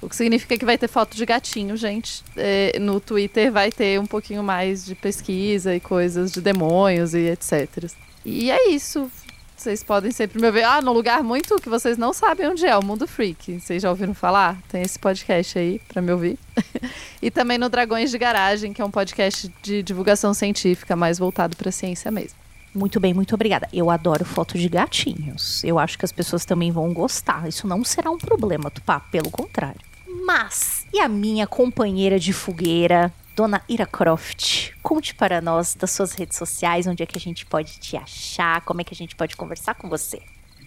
o 0.00 0.08
que 0.08 0.14
significa 0.14 0.56
que 0.56 0.64
vai 0.64 0.78
ter 0.78 0.88
foto 0.88 1.16
de 1.16 1.26
gatinho, 1.26 1.76
gente. 1.76 2.22
É, 2.36 2.78
no 2.78 3.00
Twitter 3.00 3.50
vai 3.50 3.72
ter 3.72 3.98
um 3.98 4.06
pouquinho 4.06 4.42
mais 4.42 4.84
de 4.84 4.94
pesquisa 4.94 5.74
e 5.74 5.80
coisas 5.80 6.30
de 6.30 6.40
demônios 6.40 7.14
e 7.14 7.30
etc. 7.30 7.90
E 8.24 8.50
é 8.50 8.70
isso. 8.70 9.10
Vocês 9.58 9.82
podem 9.82 10.12
sempre 10.12 10.40
me 10.40 10.48
ver. 10.52 10.62
Ah, 10.62 10.80
num 10.80 10.92
lugar 10.92 11.20
muito 11.20 11.56
que 11.56 11.68
vocês 11.68 11.98
não 11.98 12.12
sabem 12.12 12.46
onde 12.46 12.64
é, 12.64 12.76
o 12.78 12.84
Mundo 12.84 13.08
Freak. 13.08 13.58
Vocês 13.58 13.82
já 13.82 13.90
ouviram 13.90 14.14
falar? 14.14 14.56
Tem 14.68 14.82
esse 14.82 14.96
podcast 14.96 15.58
aí 15.58 15.80
para 15.88 16.00
me 16.00 16.12
ouvir. 16.12 16.38
e 17.20 17.28
também 17.28 17.58
no 17.58 17.68
Dragões 17.68 18.12
de 18.12 18.18
Garagem, 18.18 18.72
que 18.72 18.80
é 18.80 18.84
um 18.84 18.90
podcast 18.90 19.52
de 19.60 19.82
divulgação 19.82 20.32
científica, 20.32 20.94
mais 20.94 21.18
voltado 21.18 21.56
para 21.56 21.72
ciência 21.72 22.08
mesmo. 22.08 22.38
Muito 22.72 23.00
bem, 23.00 23.12
muito 23.12 23.34
obrigada. 23.34 23.68
Eu 23.72 23.90
adoro 23.90 24.24
foto 24.24 24.56
de 24.56 24.68
gatinhos. 24.68 25.64
Eu 25.64 25.76
acho 25.76 25.98
que 25.98 26.04
as 26.04 26.12
pessoas 26.12 26.44
também 26.44 26.70
vão 26.70 26.94
gostar. 26.94 27.48
Isso 27.48 27.66
não 27.66 27.82
será 27.82 28.12
um 28.12 28.18
problema, 28.18 28.70
Tupá, 28.70 29.00
pelo 29.00 29.28
contrário. 29.28 29.80
Mas, 30.24 30.86
e 30.92 31.00
a 31.00 31.08
minha 31.08 31.48
companheira 31.48 32.16
de 32.16 32.32
fogueira, 32.32 33.12
Dona 33.38 33.62
Ira 33.68 33.86
Croft, 33.86 34.72
conte 34.82 35.14
para 35.14 35.40
nós 35.40 35.72
das 35.72 35.92
suas 35.92 36.12
redes 36.12 36.36
sociais, 36.36 36.88
onde 36.88 37.04
é 37.04 37.06
que 37.06 37.16
a 37.16 37.20
gente 37.20 37.46
pode 37.46 37.78
te 37.78 37.96
achar, 37.96 38.62
como 38.62 38.80
é 38.80 38.84
que 38.84 38.92
a 38.92 38.96
gente 38.96 39.14
pode 39.14 39.36
conversar 39.36 39.76
com 39.76 39.88
você. 39.88 40.20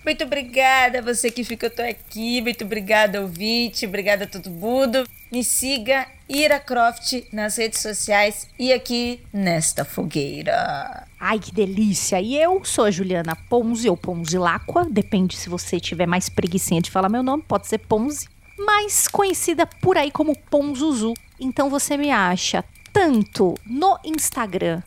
Muito 0.06 0.24
obrigada 0.24 1.00
a 1.00 1.02
você 1.02 1.30
que 1.30 1.44
ficou 1.44 1.70
aqui, 1.86 2.42
muito 2.42 2.64
obrigada 2.64 3.20
ouvinte, 3.20 3.86
obrigada 3.86 4.24
a 4.24 4.28
todo 4.28 4.50
mundo. 4.50 5.06
Me 5.30 5.44
siga 5.44 6.08
Ira 6.30 6.62
Croft 6.62 7.26
nas 7.34 7.58
redes 7.58 7.82
sociais 7.82 8.48
e 8.58 8.72
aqui 8.72 9.20
nesta 9.34 9.84
fogueira. 9.84 11.06
Ai, 11.20 11.40
que 11.40 11.54
delícia! 11.54 12.22
E 12.22 12.42
eu 12.42 12.64
sou 12.64 12.86
a 12.86 12.92
Juliana 12.92 13.36
Ponzi 13.50 13.90
ou 13.90 13.98
Ponzi 13.98 14.38
Lacqua, 14.38 14.88
depende 14.90 15.36
se 15.36 15.50
você 15.50 15.78
tiver 15.78 16.08
mais 16.08 16.30
preguiçinha 16.30 16.82
de 16.82 16.90
falar 16.90 17.10
meu 17.10 17.22
nome, 17.22 17.44
pode 17.46 17.68
ser 17.68 17.80
Ponzi, 17.80 18.30
mais 18.66 19.08
conhecida 19.08 19.66
por 19.66 19.98
aí 19.98 20.12
como 20.12 20.38
Ponzuzu. 20.50 21.14
Então 21.40 21.70
você 21.70 21.98
me 21.98 22.12
acha 22.12 22.64
tanto 22.94 23.56
no 23.66 23.98
Instagram, 24.04 24.82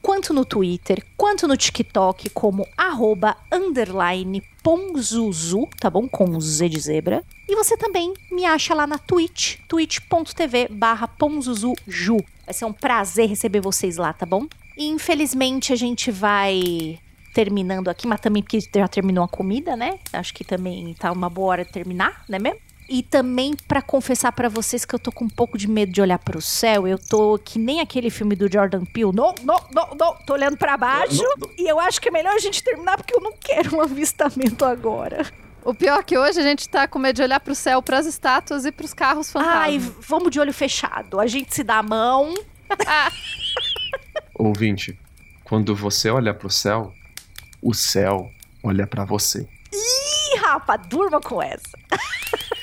quanto 0.00 0.32
no 0.32 0.44
Twitter, 0.44 1.04
quanto 1.16 1.46
no 1.46 1.56
TikTok, 1.56 2.30
como 2.30 2.66
arroba 2.76 3.36
underline 3.52 4.42
ponzuzu, 4.62 5.68
tá 5.80 5.90
bom? 5.90 6.08
Com 6.08 6.40
Z 6.40 6.68
de 6.68 6.78
zebra. 6.78 7.24
E 7.48 7.54
você 7.56 7.76
também 7.76 8.12
me 8.30 8.44
acha 8.44 8.74
lá 8.74 8.86
na 8.86 8.98
Twitch, 8.98 9.58
twitch.tv 9.68 10.68
barra 10.70 11.08
ponzuzuju. 11.08 12.16
Vai 12.44 12.54
ser 12.54 12.64
um 12.64 12.72
prazer 12.72 13.28
receber 13.28 13.60
vocês 13.60 13.96
lá, 13.96 14.12
tá 14.12 14.24
bom? 14.24 14.46
E 14.76 14.86
infelizmente 14.86 15.72
a 15.72 15.76
gente 15.76 16.10
vai 16.10 16.98
terminando 17.34 17.88
aqui, 17.88 18.06
mas 18.06 18.20
também 18.20 18.42
porque 18.42 18.60
já 18.60 18.88
terminou 18.88 19.24
a 19.24 19.28
comida, 19.28 19.76
né? 19.76 19.98
Acho 20.12 20.34
que 20.34 20.44
também 20.44 20.94
tá 20.98 21.12
uma 21.12 21.28
boa 21.28 21.48
hora 21.48 21.64
de 21.64 21.72
terminar, 21.72 22.24
né 22.28 22.38
mesmo? 22.38 22.60
E 22.88 23.02
também 23.02 23.54
para 23.66 23.82
confessar 23.82 24.32
para 24.32 24.48
vocês 24.48 24.84
que 24.84 24.94
eu 24.94 24.98
tô 24.98 25.12
com 25.12 25.26
um 25.26 25.28
pouco 25.28 25.58
de 25.58 25.68
medo 25.68 25.92
de 25.92 26.00
olhar 26.00 26.18
para 26.18 26.38
o 26.38 26.40
céu. 26.40 26.86
Eu 26.86 26.98
tô 26.98 27.38
que 27.38 27.58
nem 27.58 27.80
aquele 27.80 28.08
filme 28.08 28.34
do 28.34 28.50
Jordan 28.50 28.84
Peele. 28.84 29.12
Não, 29.14 29.34
não, 29.44 29.60
não, 29.70 29.90
não. 29.94 30.14
Tô 30.24 30.32
olhando 30.32 30.56
para 30.56 30.76
baixo. 30.76 31.22
Não, 31.22 31.34
não. 31.36 31.50
E 31.58 31.68
eu 31.68 31.78
acho 31.78 32.00
que 32.00 32.08
é 32.08 32.10
melhor 32.10 32.34
a 32.34 32.38
gente 32.38 32.62
terminar 32.62 32.96
porque 32.96 33.14
eu 33.14 33.20
não 33.20 33.32
quero 33.38 33.76
um 33.76 33.80
avistamento 33.82 34.64
agora. 34.64 35.26
O 35.62 35.74
pior 35.74 36.00
é 36.00 36.02
que 36.02 36.16
hoje 36.16 36.40
a 36.40 36.42
gente 36.42 36.66
tá 36.66 36.88
com 36.88 36.98
medo 36.98 37.16
de 37.16 37.22
olhar 37.22 37.40
pro 37.40 37.54
céu, 37.54 37.82
pras 37.82 38.06
estátuas 38.06 38.64
e 38.64 38.72
pros 38.72 38.94
carros 38.94 39.30
fantasmas. 39.30 39.58
Ai, 39.58 39.78
vamos 39.78 40.30
de 40.30 40.40
olho 40.40 40.54
fechado. 40.54 41.20
A 41.20 41.26
gente 41.26 41.54
se 41.54 41.62
dá 41.62 41.78
a 41.78 41.82
mão. 41.82 42.32
Ouvinte, 44.34 44.98
quando 45.44 45.74
você 45.74 46.08
olha 46.08 46.32
pro 46.32 46.48
céu, 46.48 46.92
o 47.60 47.74
céu 47.74 48.30
olha 48.62 48.86
para 48.86 49.04
você. 49.04 49.46
Ih, 49.70 50.38
rapa, 50.38 50.76
durma 50.76 51.20
com 51.20 51.42
essa. 51.42 51.78